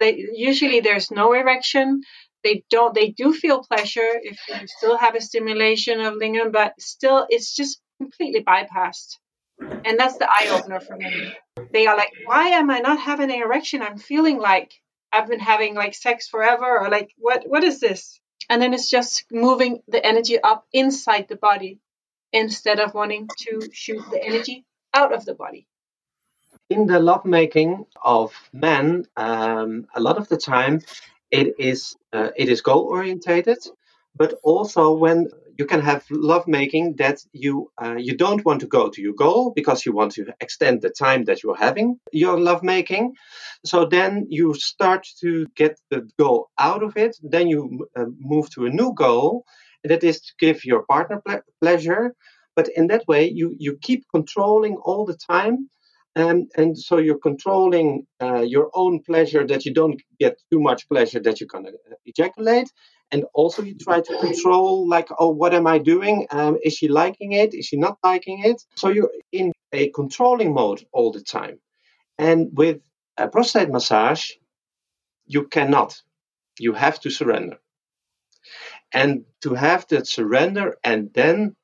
they 0.00 0.24
usually 0.34 0.80
there's 0.80 1.10
no 1.10 1.32
erection. 1.32 2.02
They 2.44 2.64
don't 2.70 2.94
they 2.94 3.10
do 3.10 3.32
feel 3.32 3.62
pleasure 3.62 4.10
if 4.22 4.38
you 4.48 4.66
still 4.66 4.96
have 4.98 5.14
a 5.14 5.20
stimulation 5.20 6.00
of 6.00 6.14
lingam 6.14 6.52
but 6.52 6.80
still 6.80 7.26
it's 7.28 7.54
just 7.54 7.80
completely 7.98 8.42
bypassed. 8.42 9.18
And 9.84 9.98
that's 9.98 10.18
the 10.18 10.28
eye 10.28 10.48
opener 10.50 10.80
for 10.80 10.96
me. 10.96 11.32
They 11.72 11.86
are 11.86 11.96
like 11.96 12.12
why 12.24 12.48
am 12.48 12.70
i 12.70 12.80
not 12.80 12.98
having 12.98 13.30
an 13.30 13.42
erection? 13.42 13.82
I'm 13.82 13.98
feeling 13.98 14.38
like 14.38 14.72
i've 15.12 15.28
been 15.28 15.40
having 15.40 15.74
like 15.74 15.94
sex 15.94 16.28
forever 16.28 16.78
or 16.80 16.88
like 16.88 17.10
what 17.16 17.44
what 17.46 17.64
is 17.64 17.80
this? 17.80 18.20
And 18.50 18.60
then 18.60 18.74
it's 18.74 18.90
just 18.90 19.24
moving 19.30 19.82
the 19.86 20.04
energy 20.04 20.38
up 20.42 20.66
inside 20.72 21.28
the 21.28 21.36
body 21.36 21.78
instead 22.32 22.80
of 22.80 22.94
wanting 22.94 23.28
to 23.38 23.68
shoot 23.72 24.02
the 24.10 24.22
energy 24.22 24.64
out 24.94 25.14
of 25.14 25.24
the 25.24 25.34
body. 25.34 25.66
In 26.72 26.86
the 26.86 27.00
lovemaking 27.00 27.84
of 28.02 28.32
men, 28.52 29.04
um, 29.16 29.86
a 29.94 30.00
lot 30.00 30.16
of 30.16 30.28
the 30.28 30.38
time 30.38 30.80
it 31.30 31.48
is 31.58 31.96
uh, 32.12 32.30
it 32.42 32.48
is 32.48 32.62
goal 32.62 32.84
orientated, 32.96 33.58
but 34.16 34.32
also 34.42 34.92
when 35.04 35.28
you 35.58 35.66
can 35.66 35.80
have 35.82 36.02
lovemaking 36.10 36.96
that 36.96 37.18
you 37.32 37.70
uh, 37.82 37.96
you 38.06 38.16
don't 38.16 38.44
want 38.46 38.60
to 38.60 38.66
go 38.78 38.88
to 38.88 39.02
your 39.02 39.14
goal 39.24 39.52
because 39.54 39.84
you 39.84 39.92
want 39.92 40.12
to 40.12 40.22
extend 40.40 40.80
the 40.80 40.90
time 41.04 41.24
that 41.24 41.42
you're 41.42 41.62
having 41.68 41.98
your 42.12 42.38
lovemaking. 42.40 43.14
So 43.64 43.84
then 43.84 44.26
you 44.30 44.54
start 44.54 45.06
to 45.20 45.46
get 45.54 45.78
the 45.90 46.08
goal 46.18 46.48
out 46.58 46.82
of 46.82 46.96
it. 46.96 47.16
Then 47.22 47.48
you 47.48 47.86
uh, 47.96 48.06
move 48.18 48.48
to 48.54 48.66
a 48.66 48.70
new 48.80 48.94
goal, 48.94 49.44
and 49.82 49.90
that 49.90 50.04
is 50.04 50.20
to 50.20 50.32
give 50.38 50.64
your 50.64 50.84
partner 50.92 51.20
ple- 51.26 51.46
pleasure. 51.60 52.14
But 52.56 52.68
in 52.76 52.86
that 52.88 53.04
way, 53.06 53.22
you 53.30 53.54
you 53.58 53.78
keep 53.86 54.04
controlling 54.14 54.76
all 54.86 55.04
the 55.04 55.18
time. 55.34 55.68
Um, 56.14 56.48
and 56.56 56.76
so 56.78 56.98
you're 56.98 57.18
controlling 57.18 58.06
uh, 58.20 58.42
your 58.42 58.70
own 58.74 59.02
pleasure 59.02 59.46
that 59.46 59.64
you 59.64 59.72
don't 59.72 60.00
get 60.20 60.38
too 60.50 60.60
much 60.60 60.88
pleasure 60.88 61.20
that 61.20 61.40
you're 61.40 61.48
going 61.48 61.64
to 61.64 61.72
ejaculate. 62.04 62.70
And 63.10 63.24
also 63.34 63.62
you 63.62 63.76
try 63.76 64.00
to 64.00 64.18
control 64.20 64.88
like 64.88 65.08
oh 65.18 65.28
what 65.28 65.54
am 65.54 65.66
i 65.66 65.78
doing? 65.78 66.26
Um, 66.30 66.58
is 66.62 66.74
she 66.74 66.88
liking 66.88 67.32
it? 67.32 67.54
Is 67.54 67.66
she 67.66 67.76
not 67.76 67.98
liking 68.02 68.44
it? 68.44 68.62
So 68.74 68.88
you're 68.88 69.12
in 69.32 69.52
a 69.72 69.90
controlling 69.90 70.54
mode 70.54 70.84
all 70.92 71.12
the 71.12 71.22
time. 71.22 71.58
And 72.18 72.50
with 72.52 72.80
a 73.18 73.28
prostate 73.28 73.70
massage 73.70 74.32
you 75.26 75.46
cannot. 75.48 76.00
You 76.58 76.74
have 76.74 77.00
to 77.00 77.10
surrender. 77.10 77.58
And 78.92 79.24
to 79.42 79.54
have 79.54 79.86
that 79.88 80.06
surrender 80.06 80.76
and 80.84 81.10
then 81.14 81.56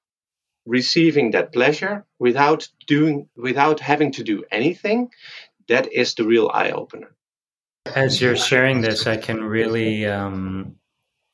receiving 0.69 1.31
that 1.31 1.53
pleasure 1.53 2.05
without 2.19 2.69
doing 2.87 3.27
without 3.37 3.81
having 3.81 4.13
to 4.13 4.23
do 4.23 4.45
anything 4.53 5.09
that 5.69 5.91
is 5.93 6.15
the 6.15 6.25
real 6.25 6.51
eye 6.53 6.71
opener 6.71 7.11
as 7.97 8.21
you're 8.21 8.37
sharing 8.37 8.83
this 8.83 9.07
i 9.07 9.17
can 9.17 9.43
really 9.43 10.05
um, 10.05 10.77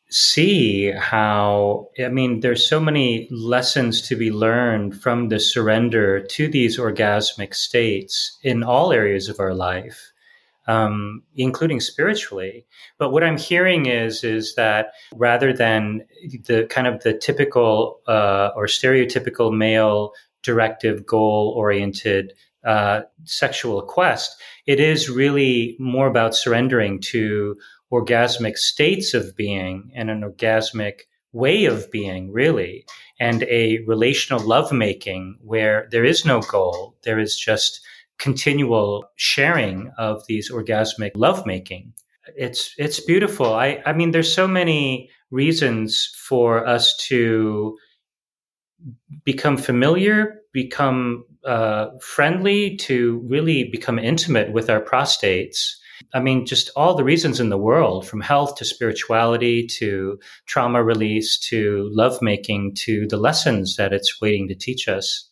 see 0.09 0.93
how 0.93 1.89
i 1.99 2.09
mean 2.09 2.41
there's 2.41 2.67
so 2.67 2.79
many 2.79 3.29
lessons 3.31 4.01
to 4.01 4.15
be 4.15 4.31
learned 4.31 5.01
from 5.03 5.29
the 5.29 5.41
surrender 5.41 6.21
to 6.21 6.47
these 6.47 6.79
orgasmic 6.79 7.55
states 7.55 8.39
in 8.43 8.63
all 8.63 8.93
areas 8.93 9.29
of 9.29 9.41
our 9.41 9.55
life 9.55 10.13
um, 10.67 11.23
including 11.37 11.81
spiritually 11.81 12.67
but 12.99 13.11
what 13.11 13.25
i'm 13.25 13.39
hearing 13.39 13.87
is 13.87 14.25
is 14.25 14.55
that 14.55 14.93
rather 15.15 15.53
than 15.53 16.05
the 16.47 16.67
kind 16.71 16.87
of 16.87 17.03
the 17.03 17.13
typical 17.13 18.01
uh, 18.09 18.51
or 18.57 18.67
stereotypical 18.67 19.57
male 19.57 20.13
directive 20.43 21.07
goal 21.07 21.53
oriented 21.57 22.33
uh, 22.65 23.03
sexual 23.25 23.83
quest 23.83 24.41
it 24.67 24.81
is 24.81 25.11
really 25.11 25.77
more 25.79 26.07
about 26.07 26.35
surrendering 26.35 26.99
to 27.01 27.57
orgasmic 27.93 28.57
states 28.57 29.15
of 29.15 29.37
being 29.37 29.91
and 29.95 30.11
an 30.11 30.23
orgasmic 30.23 31.03
way 31.35 31.65
of 31.65 31.91
being, 31.91 32.33
really, 32.33 32.87
and 33.21 33.43
a 33.45 33.79
relational 33.87 34.41
lovemaking 34.41 35.37
where 35.43 35.89
there 35.91 36.05
is 36.05 36.25
no 36.25 36.41
goal. 36.41 36.97
There 37.03 37.19
is 37.19 37.37
just 37.37 37.81
continual 38.19 39.05
sharing 39.17 39.91
of 39.99 40.25
these 40.27 40.51
orgasmic 40.51 41.13
lovemaking. 41.15 41.93
It's 42.37 42.75
it's 42.79 43.01
beautiful. 43.01 43.55
I, 43.55 43.83
I 43.85 43.93
mean, 43.93 44.13
there's 44.13 44.33
so 44.33 44.49
many 44.49 45.11
reasons 45.31 46.11
for 46.17 46.67
us 46.67 46.97
to 47.09 47.77
become 49.25 49.57
familiar, 49.57 50.41
become 50.53 51.25
uh, 51.45 51.89
friendly 52.01 52.77
to 52.77 53.23
really 53.27 53.65
become 53.65 53.99
intimate 53.99 54.53
with 54.53 54.71
our 54.71 54.81
prostates. 54.81 55.73
I 56.13 56.21
mean, 56.21 56.47
just 56.47 56.71
all 56.77 56.95
the 56.95 57.05
reasons 57.05 57.41
in 57.41 57.51
the 57.51 57.59
world 57.59 58.07
from 58.07 58.21
health 58.21 58.57
to 58.57 58.65
spirituality 58.65 59.67
to 59.79 60.19
trauma 60.47 60.83
release 60.83 61.39
to 61.49 61.89
lovemaking 61.93 62.75
to 62.77 63.07
the 63.09 63.17
lessons 63.17 63.77
that 63.77 63.93
it's 63.93 64.21
waiting 64.21 64.49
to 64.49 64.55
teach 64.55 64.89
us. 64.89 65.29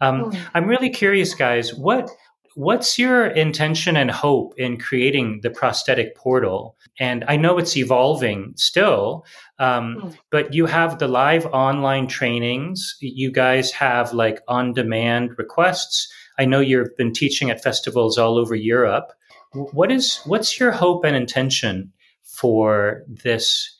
Um, 0.00 0.30
mm. 0.30 0.38
I'm 0.54 0.66
really 0.66 0.90
curious, 0.90 1.34
guys, 1.34 1.74
what 1.74 2.10
what's 2.54 2.98
your 2.98 3.26
intention 3.26 3.96
and 3.96 4.10
hope 4.10 4.54
in 4.58 4.78
creating 4.78 5.40
the 5.42 5.50
prostatic 5.50 6.14
portal? 6.16 6.76
And 6.98 7.24
I 7.28 7.36
know 7.36 7.58
it's 7.58 7.76
evolving 7.76 8.52
still, 8.56 9.24
um, 9.58 9.96
mm. 9.96 10.16
but 10.30 10.52
you 10.52 10.66
have 10.66 10.98
the 10.98 11.08
live 11.08 11.46
online 11.46 12.06
trainings. 12.06 12.96
You 13.00 13.30
guys 13.30 13.70
have 13.72 14.12
like 14.12 14.42
on 14.48 14.72
demand 14.72 15.38
requests. 15.38 16.12
I 16.38 16.44
know 16.44 16.60
you've 16.60 16.96
been 16.96 17.12
teaching 17.12 17.50
at 17.50 17.62
festivals 17.62 18.18
all 18.18 18.38
over 18.38 18.54
Europe. 18.54 19.12
What 19.52 19.92
is 19.92 20.20
what's 20.24 20.58
your 20.58 20.70
hope 20.70 21.04
and 21.04 21.14
intention 21.14 21.92
for 22.22 23.02
this 23.06 23.76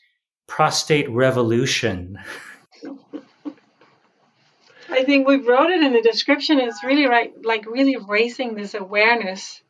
prostate 0.47 1.09
revolution? 1.09 2.19
I 4.93 5.03
think 5.03 5.27
we 5.27 5.37
wrote 5.37 5.71
it 5.71 5.81
in 5.81 5.93
the 5.93 6.01
description. 6.01 6.59
It's 6.59 6.83
really 6.83 7.05
right, 7.05 7.33
like 7.43 7.65
really 7.65 7.97
raising 7.97 8.53
this 8.53 8.75
awareness 8.75 9.61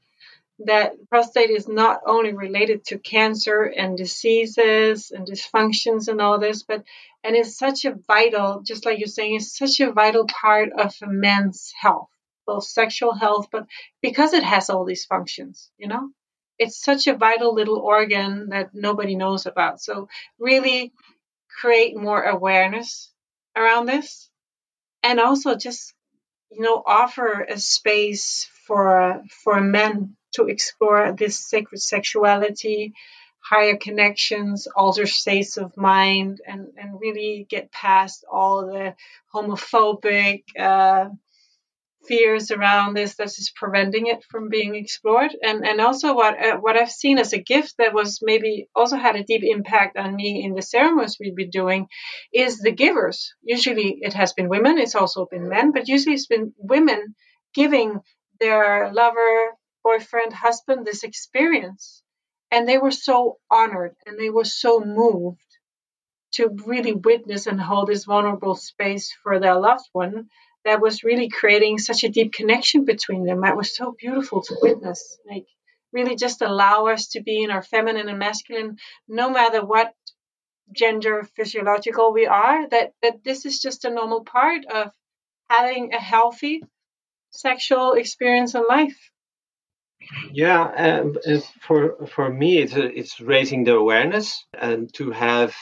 that 0.59 0.93
prostate 1.09 1.49
is 1.49 1.67
not 1.67 2.01
only 2.05 2.33
related 2.33 2.85
to 2.85 2.99
cancer 2.99 3.63
and 3.63 3.97
diseases 3.97 5.11
and 5.11 5.25
dysfunctions 5.25 6.09
and 6.09 6.19
all 6.19 6.39
this, 6.39 6.63
but 6.63 6.83
and 7.23 7.37
it's 7.37 7.57
such 7.57 7.85
a 7.85 7.95
vital, 8.05 8.61
just 8.61 8.85
like 8.85 8.99
you're 8.99 9.07
saying, 9.07 9.35
it's 9.35 9.57
such 9.57 9.79
a 9.79 9.93
vital 9.93 10.25
part 10.25 10.71
of 10.77 10.93
a 11.01 11.07
man's 11.07 11.73
health, 11.79 12.09
both 12.45 12.65
sexual 12.65 13.13
health, 13.13 13.47
but 13.49 13.65
because 14.01 14.33
it 14.33 14.43
has 14.43 14.69
all 14.69 14.83
these 14.83 15.05
functions, 15.05 15.71
you 15.77 15.87
know, 15.87 16.09
it's 16.59 16.83
such 16.83 17.07
a 17.07 17.15
vital 17.15 17.55
little 17.55 17.79
organ 17.79 18.49
that 18.49 18.71
nobody 18.73 19.15
knows 19.15 19.45
about. 19.45 19.81
So 19.81 20.09
really 20.37 20.91
create 21.61 21.95
more 21.95 22.21
awareness 22.23 23.09
around 23.55 23.85
this 23.85 24.29
and 25.03 25.19
also 25.19 25.55
just 25.55 25.93
you 26.51 26.61
know 26.61 26.81
offer 26.85 27.41
a 27.41 27.59
space 27.59 28.49
for 28.65 29.21
for 29.43 29.61
men 29.61 30.15
to 30.33 30.47
explore 30.47 31.11
this 31.11 31.37
sacred 31.37 31.79
sexuality 31.79 32.93
higher 33.43 33.75
connections 33.75 34.67
altered 34.75 35.09
states 35.09 35.57
of 35.57 35.75
mind 35.75 36.39
and 36.47 36.67
and 36.77 36.99
really 36.99 37.45
get 37.49 37.71
past 37.71 38.23
all 38.31 38.67
the 38.67 38.95
homophobic 39.33 40.43
uh, 40.57 41.09
fears 42.07 42.51
around 42.51 42.95
this 42.95 43.15
that 43.15 43.27
is 43.27 43.51
preventing 43.55 44.07
it 44.07 44.23
from 44.29 44.49
being 44.49 44.75
explored. 44.75 45.35
And 45.41 45.65
and 45.65 45.79
also 45.81 46.13
what 46.13 46.35
uh, 46.43 46.57
what 46.57 46.77
I've 46.77 46.91
seen 46.91 47.17
as 47.17 47.33
a 47.33 47.41
gift 47.41 47.75
that 47.77 47.93
was 47.93 48.19
maybe 48.21 48.67
also 48.75 48.97
had 48.97 49.15
a 49.15 49.23
deep 49.23 49.43
impact 49.43 49.97
on 49.97 50.15
me 50.15 50.43
in 50.43 50.53
the 50.53 50.61
ceremonies 50.61 51.17
we've 51.19 51.35
been 51.35 51.49
doing 51.49 51.87
is 52.33 52.59
the 52.59 52.71
givers. 52.71 53.33
Usually 53.41 53.99
it 54.01 54.13
has 54.13 54.33
been 54.33 54.49
women 54.49 54.77
it's 54.77 54.95
also 54.95 55.27
been 55.29 55.49
men 55.49 55.71
but 55.71 55.87
usually 55.87 56.15
it's 56.15 56.27
been 56.27 56.53
women 56.57 57.15
giving 57.53 57.99
their 58.39 58.91
lover 58.93 59.57
boyfriend 59.83 60.33
husband 60.33 60.85
this 60.85 61.03
experience. 61.03 62.01
And 62.51 62.67
they 62.67 62.77
were 62.77 62.91
so 62.91 63.37
honored 63.49 63.95
and 64.05 64.17
they 64.17 64.29
were 64.29 64.45
so 64.45 64.79
moved 64.79 65.39
to 66.33 66.49
really 66.65 66.93
witness 66.93 67.47
and 67.47 67.59
hold 67.59 67.87
this 67.87 68.05
vulnerable 68.05 68.55
space 68.55 69.13
for 69.23 69.39
their 69.39 69.55
loved 69.55 69.87
one 69.91 70.29
that 70.65 70.81
was 70.81 71.03
really 71.03 71.29
creating 71.29 71.77
such 71.77 72.03
a 72.03 72.09
deep 72.09 72.33
connection 72.33 72.85
between 72.85 73.25
them. 73.25 73.41
That 73.41 73.57
was 73.57 73.75
so 73.75 73.95
beautiful 73.97 74.41
to 74.41 74.57
witness. 74.61 75.17
Like, 75.29 75.45
really 75.91 76.15
just 76.15 76.41
allow 76.41 76.87
us 76.87 77.09
to 77.09 77.21
be 77.21 77.43
in 77.43 77.51
our 77.51 77.61
feminine 77.61 78.09
and 78.09 78.19
masculine, 78.19 78.77
no 79.07 79.29
matter 79.29 79.63
what 79.63 79.93
gender 80.71 81.27
physiological 81.35 82.13
we 82.13 82.25
are, 82.25 82.67
that, 82.69 82.93
that 83.01 83.23
this 83.23 83.45
is 83.45 83.59
just 83.59 83.85
a 83.85 83.89
normal 83.89 84.23
part 84.23 84.65
of 84.65 84.91
having 85.49 85.93
a 85.93 85.99
healthy 85.99 86.63
sexual 87.29 87.93
experience 87.93 88.55
in 88.55 88.63
life. 88.67 89.11
Yeah, 90.31 90.63
um, 90.63 91.15
for 91.61 92.07
for 92.07 92.29
me, 92.29 92.57
it's 92.57 92.73
it's 92.75 93.21
raising 93.21 93.63
the 93.63 93.75
awareness 93.75 94.45
and 94.59 94.93
to 94.95 95.11
have 95.11 95.55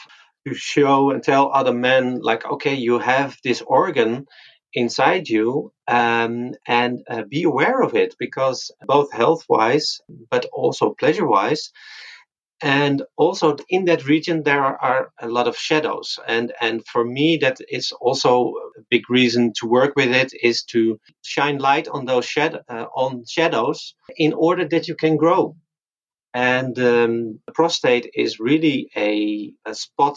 to 0.46 0.54
show 0.54 1.10
and 1.10 1.22
tell 1.22 1.52
other 1.52 1.72
men 1.72 2.20
like, 2.20 2.44
okay, 2.44 2.74
you 2.74 2.98
have 2.98 3.36
this 3.44 3.62
organ, 3.62 4.26
inside 4.74 5.28
you 5.28 5.72
um, 5.88 6.52
and 6.66 7.02
uh, 7.08 7.22
be 7.28 7.42
aware 7.42 7.82
of 7.82 7.94
it 7.94 8.14
because 8.18 8.70
both 8.86 9.12
health 9.12 9.44
wise 9.48 10.00
but 10.30 10.46
also 10.52 10.94
pleasure 10.94 11.26
wise 11.26 11.72
and 12.62 13.02
also 13.16 13.56
in 13.68 13.86
that 13.86 14.06
region 14.06 14.44
there 14.44 14.62
are 14.62 15.12
a 15.20 15.28
lot 15.28 15.48
of 15.48 15.56
shadows. 15.56 16.18
And 16.28 16.52
and 16.60 16.86
for 16.86 17.04
me 17.04 17.38
that 17.38 17.58
is 17.68 17.92
also 18.00 18.54
a 18.78 18.82
big 18.88 19.10
reason 19.10 19.52
to 19.56 19.66
work 19.66 19.96
with 19.96 20.10
it 20.10 20.32
is 20.40 20.62
to 20.66 21.00
shine 21.22 21.58
light 21.58 21.88
on 21.88 22.04
those 22.04 22.28
uh, 22.36 22.86
on 22.94 23.24
shadows 23.26 23.94
in 24.16 24.32
order 24.32 24.66
that 24.68 24.86
you 24.86 24.94
can 24.94 25.16
grow. 25.16 25.56
And 26.34 26.78
um, 26.78 27.40
prostate 27.52 28.10
is 28.14 28.40
really 28.40 28.88
a, 28.96 29.52
a 29.66 29.74
spot 29.74 30.16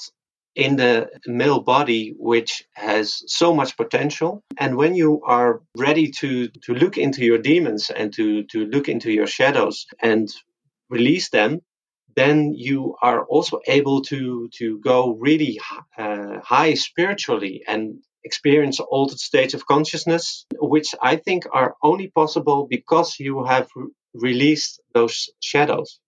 in 0.56 0.78
the 0.78 1.10
male 1.28 1.60
body 1.62 2.16
which 2.18 2.64
has 2.74 3.24
so 3.28 3.54
much 3.54 3.78
potential. 3.78 4.42
And 4.58 4.78
when 4.78 4.96
you 4.96 5.22
are 5.24 5.62
ready 5.78 6.12
to 6.20 6.48
to 6.66 6.74
look 6.74 6.98
into 6.98 7.24
your 7.26 7.38
demons 7.38 7.90
and 7.90 8.14
to 8.14 8.44
to 8.52 8.66
look 8.66 8.88
into 8.90 9.12
your 9.12 9.28
shadows 9.28 9.86
and 10.02 10.30
release 10.90 11.30
them 11.30 11.62
then 12.16 12.54
you 12.54 12.96
are 13.02 13.26
also 13.26 13.60
able 13.68 14.02
to 14.02 14.50
to 14.54 14.80
go 14.80 15.16
really 15.16 15.60
uh, 15.98 16.40
high 16.42 16.74
spiritually 16.74 17.64
and 17.68 18.00
experience 18.24 18.80
altered 18.80 19.20
states 19.20 19.54
of 19.54 19.66
consciousness 19.68 20.46
which 20.60 20.96
i 21.02 21.16
think 21.16 21.44
are 21.52 21.76
only 21.84 22.08
possible 22.08 22.68
because 22.70 23.20
you 23.20 23.44
have 23.44 23.68
re- 23.76 23.88
released 24.14 24.82
those 24.94 25.30
shadows 25.42 26.00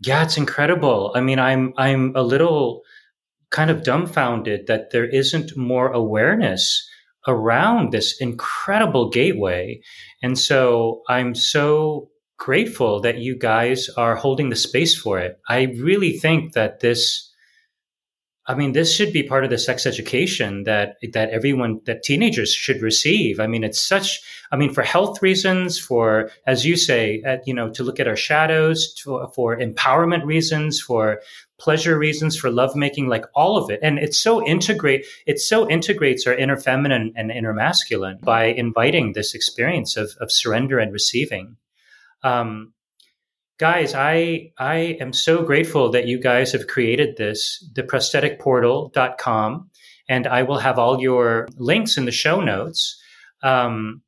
yeah, 0.00 0.22
it's 0.22 0.36
incredible. 0.36 1.12
I 1.14 1.20
mean, 1.20 1.38
I'm 1.38 1.72
I'm 1.76 2.14
a 2.14 2.22
little 2.22 2.82
kind 3.50 3.70
of 3.70 3.84
dumbfounded 3.84 4.66
that 4.66 4.90
there 4.90 5.06
isn't 5.06 5.56
more 5.56 5.88
awareness 5.92 6.86
around 7.28 7.92
this 7.92 8.20
incredible 8.20 9.08
gateway. 9.10 9.80
And 10.22 10.38
so 10.38 11.02
I'm 11.08 11.34
so 11.34 12.10
grateful 12.38 13.00
that 13.00 13.18
you 13.18 13.36
guys 13.36 13.88
are 13.96 14.14
holding 14.14 14.50
the 14.50 14.56
space 14.56 14.94
for 14.94 15.18
it. 15.18 15.38
I 15.48 15.62
really 15.80 16.18
think 16.18 16.52
that 16.52 16.80
this 16.80 17.25
I 18.48 18.54
mean, 18.54 18.72
this 18.72 18.94
should 18.94 19.12
be 19.12 19.24
part 19.24 19.42
of 19.42 19.50
the 19.50 19.58
sex 19.58 19.86
education 19.86 20.64
that 20.64 20.96
that 21.12 21.30
everyone 21.30 21.80
that 21.86 22.04
teenagers 22.04 22.52
should 22.52 22.80
receive. 22.80 23.40
I 23.40 23.48
mean, 23.48 23.64
it's 23.64 23.80
such. 23.80 24.20
I 24.52 24.56
mean, 24.56 24.72
for 24.72 24.82
health 24.82 25.20
reasons, 25.20 25.80
for 25.80 26.30
as 26.46 26.64
you 26.64 26.76
say, 26.76 27.22
at, 27.24 27.46
you 27.48 27.52
know, 27.52 27.70
to 27.70 27.82
look 27.82 27.98
at 27.98 28.06
our 28.06 28.14
shadows, 28.14 28.94
to, 29.02 29.26
for 29.34 29.58
empowerment 29.58 30.24
reasons, 30.24 30.80
for 30.80 31.20
pleasure 31.58 31.98
reasons, 31.98 32.36
for 32.36 32.48
lovemaking, 32.48 33.08
like 33.08 33.24
all 33.34 33.56
of 33.56 33.68
it. 33.68 33.80
And 33.82 33.98
it's 33.98 34.18
so 34.18 34.46
integrate. 34.46 35.06
It 35.26 35.40
so 35.40 35.68
integrates 35.68 36.24
our 36.26 36.34
inner 36.34 36.56
feminine 36.56 37.12
and 37.16 37.32
inner 37.32 37.52
masculine 37.52 38.18
by 38.22 38.44
inviting 38.44 39.12
this 39.12 39.34
experience 39.34 39.96
of 39.96 40.12
of 40.20 40.30
surrender 40.30 40.78
and 40.78 40.92
receiving. 40.92 41.56
Um, 42.22 42.72
guys 43.58 43.94
i 43.94 44.50
i 44.58 44.96
am 45.00 45.12
so 45.12 45.42
grateful 45.42 45.90
that 45.90 46.06
you 46.06 46.20
guys 46.20 46.52
have 46.52 46.66
created 46.66 47.16
this 47.16 47.64
the 47.74 47.82
prostaticportal.com 47.82 49.70
and 50.08 50.26
i 50.26 50.42
will 50.42 50.58
have 50.58 50.78
all 50.78 51.00
your 51.00 51.48
links 51.56 51.96
in 51.96 52.04
the 52.04 52.12
show 52.12 52.40
notes. 52.40 53.00
Um, 53.42 54.02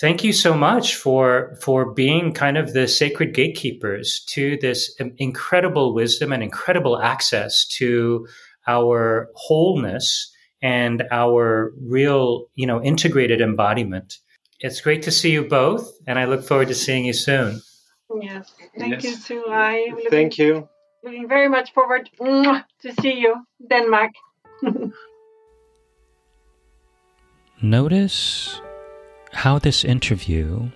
thank 0.00 0.24
you 0.24 0.32
so 0.32 0.54
much 0.54 0.96
for 0.96 1.56
for 1.60 1.92
being 1.92 2.32
kind 2.32 2.56
of 2.56 2.72
the 2.72 2.88
sacred 2.88 3.34
gatekeepers 3.34 4.24
to 4.30 4.56
this 4.60 4.94
incredible 5.18 5.94
wisdom 5.94 6.32
and 6.32 6.42
incredible 6.42 7.00
access 7.00 7.66
to 7.66 8.26
our 8.66 9.28
wholeness 9.34 10.32
and 10.62 11.04
our 11.10 11.72
real 11.80 12.46
you 12.54 12.66
know 12.66 12.82
integrated 12.82 13.40
embodiment. 13.40 14.18
It's 14.60 14.80
great 14.80 15.02
to 15.02 15.10
see 15.10 15.32
you 15.32 15.44
both 15.44 15.90
and 16.06 16.18
i 16.18 16.24
look 16.24 16.44
forward 16.44 16.68
to 16.68 16.74
seeing 16.74 17.04
you 17.04 17.12
soon 17.12 17.60
Yes, 18.20 18.52
thank 18.78 19.02
yes. 19.02 19.04
you 19.04 19.16
too. 19.16 19.44
I 19.48 19.88
looking, 19.90 20.10
thank 20.10 20.38
you. 20.38 20.68
Looking 21.02 21.28
very 21.28 21.48
much 21.48 21.72
forward 21.72 22.08
to 22.18 22.92
see 23.00 23.14
you, 23.14 23.46
Denmark. 23.68 24.12
Notice 27.62 28.60
how 29.32 29.58
this 29.58 29.84
interview 29.84 30.70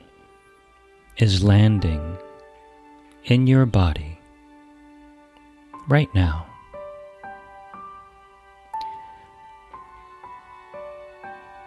is 1.17 1.45
landing 1.45 2.17
in 3.25 3.47
your 3.47 3.67
body 3.67 4.19
right 5.89 6.13
now. 6.15 6.49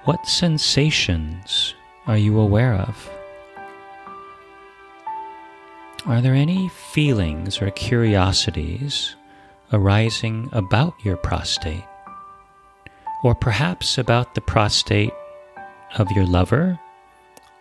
what 0.06 0.26
sensations 0.28 1.76
are 2.08 2.18
you 2.18 2.40
aware 2.40 2.74
of? 2.74 3.10
Are 6.08 6.20
there 6.20 6.34
any 6.34 6.68
feelings 6.70 7.62
or 7.62 7.70
curiosities 7.70 9.16
arising 9.72 10.50
about 10.52 10.96
your 11.04 11.16
prostate? 11.16 11.84
Or 13.24 13.36
perhaps 13.36 14.00
about 14.00 14.34
the 14.34 14.42
prostate 14.42 15.14
of 16.00 16.10
your 16.12 16.26
lover 16.26 16.80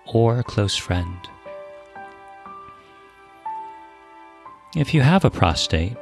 or 0.07 0.39
a 0.39 0.43
close 0.43 0.75
friend? 0.75 1.19
If 4.75 4.95
you 4.95 5.03
have 5.03 5.27
a 5.27 5.31
prostate, 5.31 5.99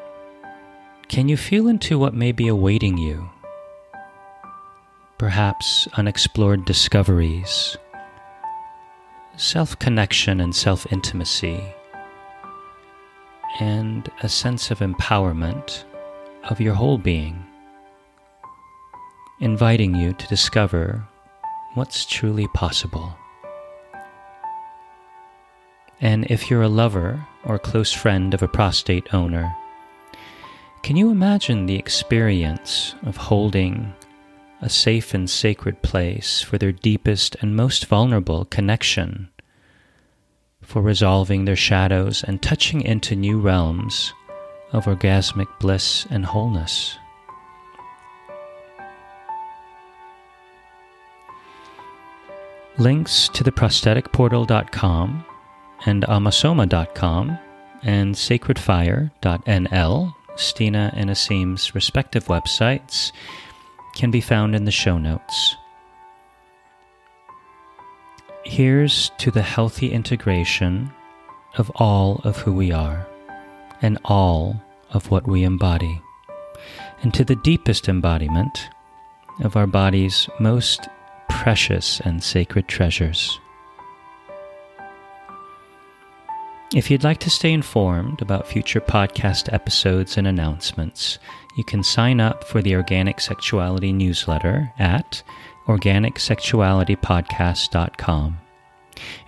can 1.08 1.28
you 1.28 1.36
feel 1.36 1.66
into 1.66 1.98
what 1.98 2.14
may 2.14 2.30
be 2.30 2.46
awaiting 2.46 2.98
you? 2.98 3.28
Perhaps 5.18 5.88
unexplored 5.94 6.64
discoveries, 6.64 7.76
self 9.36 9.76
connection 9.80 10.40
and 10.40 10.54
self 10.54 10.86
intimacy 10.92 11.74
and 13.58 14.10
a 14.22 14.28
sense 14.28 14.70
of 14.70 14.78
empowerment 14.78 15.84
of 16.44 16.60
your 16.60 16.74
whole 16.74 16.98
being, 16.98 17.44
inviting 19.40 19.94
you 19.94 20.12
to 20.12 20.28
discover 20.28 21.06
what's 21.74 22.06
truly 22.06 22.46
possible. 22.48 23.16
And 26.00 26.26
if 26.30 26.48
you're 26.48 26.62
a 26.62 26.68
lover 26.68 27.26
or 27.44 27.58
close 27.58 27.92
friend 27.92 28.32
of 28.32 28.42
a 28.42 28.48
prostate 28.48 29.12
owner, 29.12 29.54
can 30.82 30.96
you 30.96 31.10
imagine 31.10 31.66
the 31.66 31.76
experience 31.76 32.94
of 33.04 33.16
holding 33.16 33.92
a 34.62 34.68
safe 34.68 35.14
and 35.14 35.28
sacred 35.28 35.82
place 35.82 36.40
for 36.40 36.58
their 36.58 36.72
deepest 36.72 37.36
and 37.40 37.54
most 37.54 37.86
vulnerable 37.86 38.44
connection 38.44 39.28
for 40.68 40.82
resolving 40.82 41.46
their 41.46 41.56
shadows 41.56 42.22
and 42.24 42.42
touching 42.42 42.82
into 42.82 43.16
new 43.16 43.40
realms 43.40 44.12
of 44.72 44.84
orgasmic 44.84 45.48
bliss 45.60 46.06
and 46.10 46.26
wholeness. 46.26 46.98
Links 52.76 53.30
to 53.30 53.42
the 53.42 53.50
prostaticportal.com 53.50 55.24
and 55.86 56.02
amasoma.com 56.02 57.38
and 57.82 58.14
sacredfire.nl, 58.14 60.14
Stina 60.36 60.92
and 60.94 61.08
Asim's 61.08 61.74
respective 61.74 62.26
websites, 62.26 63.12
can 63.94 64.10
be 64.10 64.20
found 64.20 64.54
in 64.54 64.66
the 64.66 64.70
show 64.70 64.98
notes. 64.98 65.56
Here's 68.48 69.10
to 69.18 69.30
the 69.30 69.42
healthy 69.42 69.92
integration 69.92 70.90
of 71.58 71.70
all 71.76 72.22
of 72.24 72.38
who 72.38 72.54
we 72.54 72.72
are 72.72 73.06
and 73.82 73.98
all 74.06 74.60
of 74.90 75.10
what 75.10 75.28
we 75.28 75.44
embody, 75.44 76.00
and 77.02 77.12
to 77.12 77.26
the 77.26 77.36
deepest 77.36 77.90
embodiment 77.90 78.70
of 79.42 79.54
our 79.54 79.66
body's 79.66 80.30
most 80.40 80.88
precious 81.28 82.00
and 82.00 82.24
sacred 82.24 82.68
treasures. 82.68 83.38
If 86.74 86.90
you'd 86.90 87.04
like 87.04 87.20
to 87.20 87.30
stay 87.30 87.52
informed 87.52 88.22
about 88.22 88.48
future 88.48 88.80
podcast 88.80 89.52
episodes 89.52 90.16
and 90.16 90.26
announcements, 90.26 91.18
you 91.58 91.64
can 91.64 91.82
sign 91.82 92.18
up 92.18 92.44
for 92.44 92.62
the 92.62 92.76
Organic 92.76 93.20
Sexuality 93.20 93.92
newsletter 93.92 94.72
at 94.78 95.22
organicsexualitypodcast.com. 95.68 98.38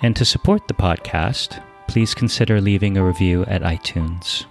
And 0.02 0.16
to 0.16 0.24
support 0.24 0.66
the 0.66 0.74
podcast, 0.74 1.62
please 1.86 2.12
consider 2.14 2.60
leaving 2.60 2.96
a 2.96 3.04
review 3.04 3.44
at 3.44 3.62
iTunes. 3.62 4.46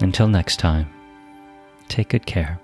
Until 0.00 0.26
next 0.28 0.58
time, 0.58 0.90
take 1.88 2.08
good 2.08 2.26
care. 2.26 2.58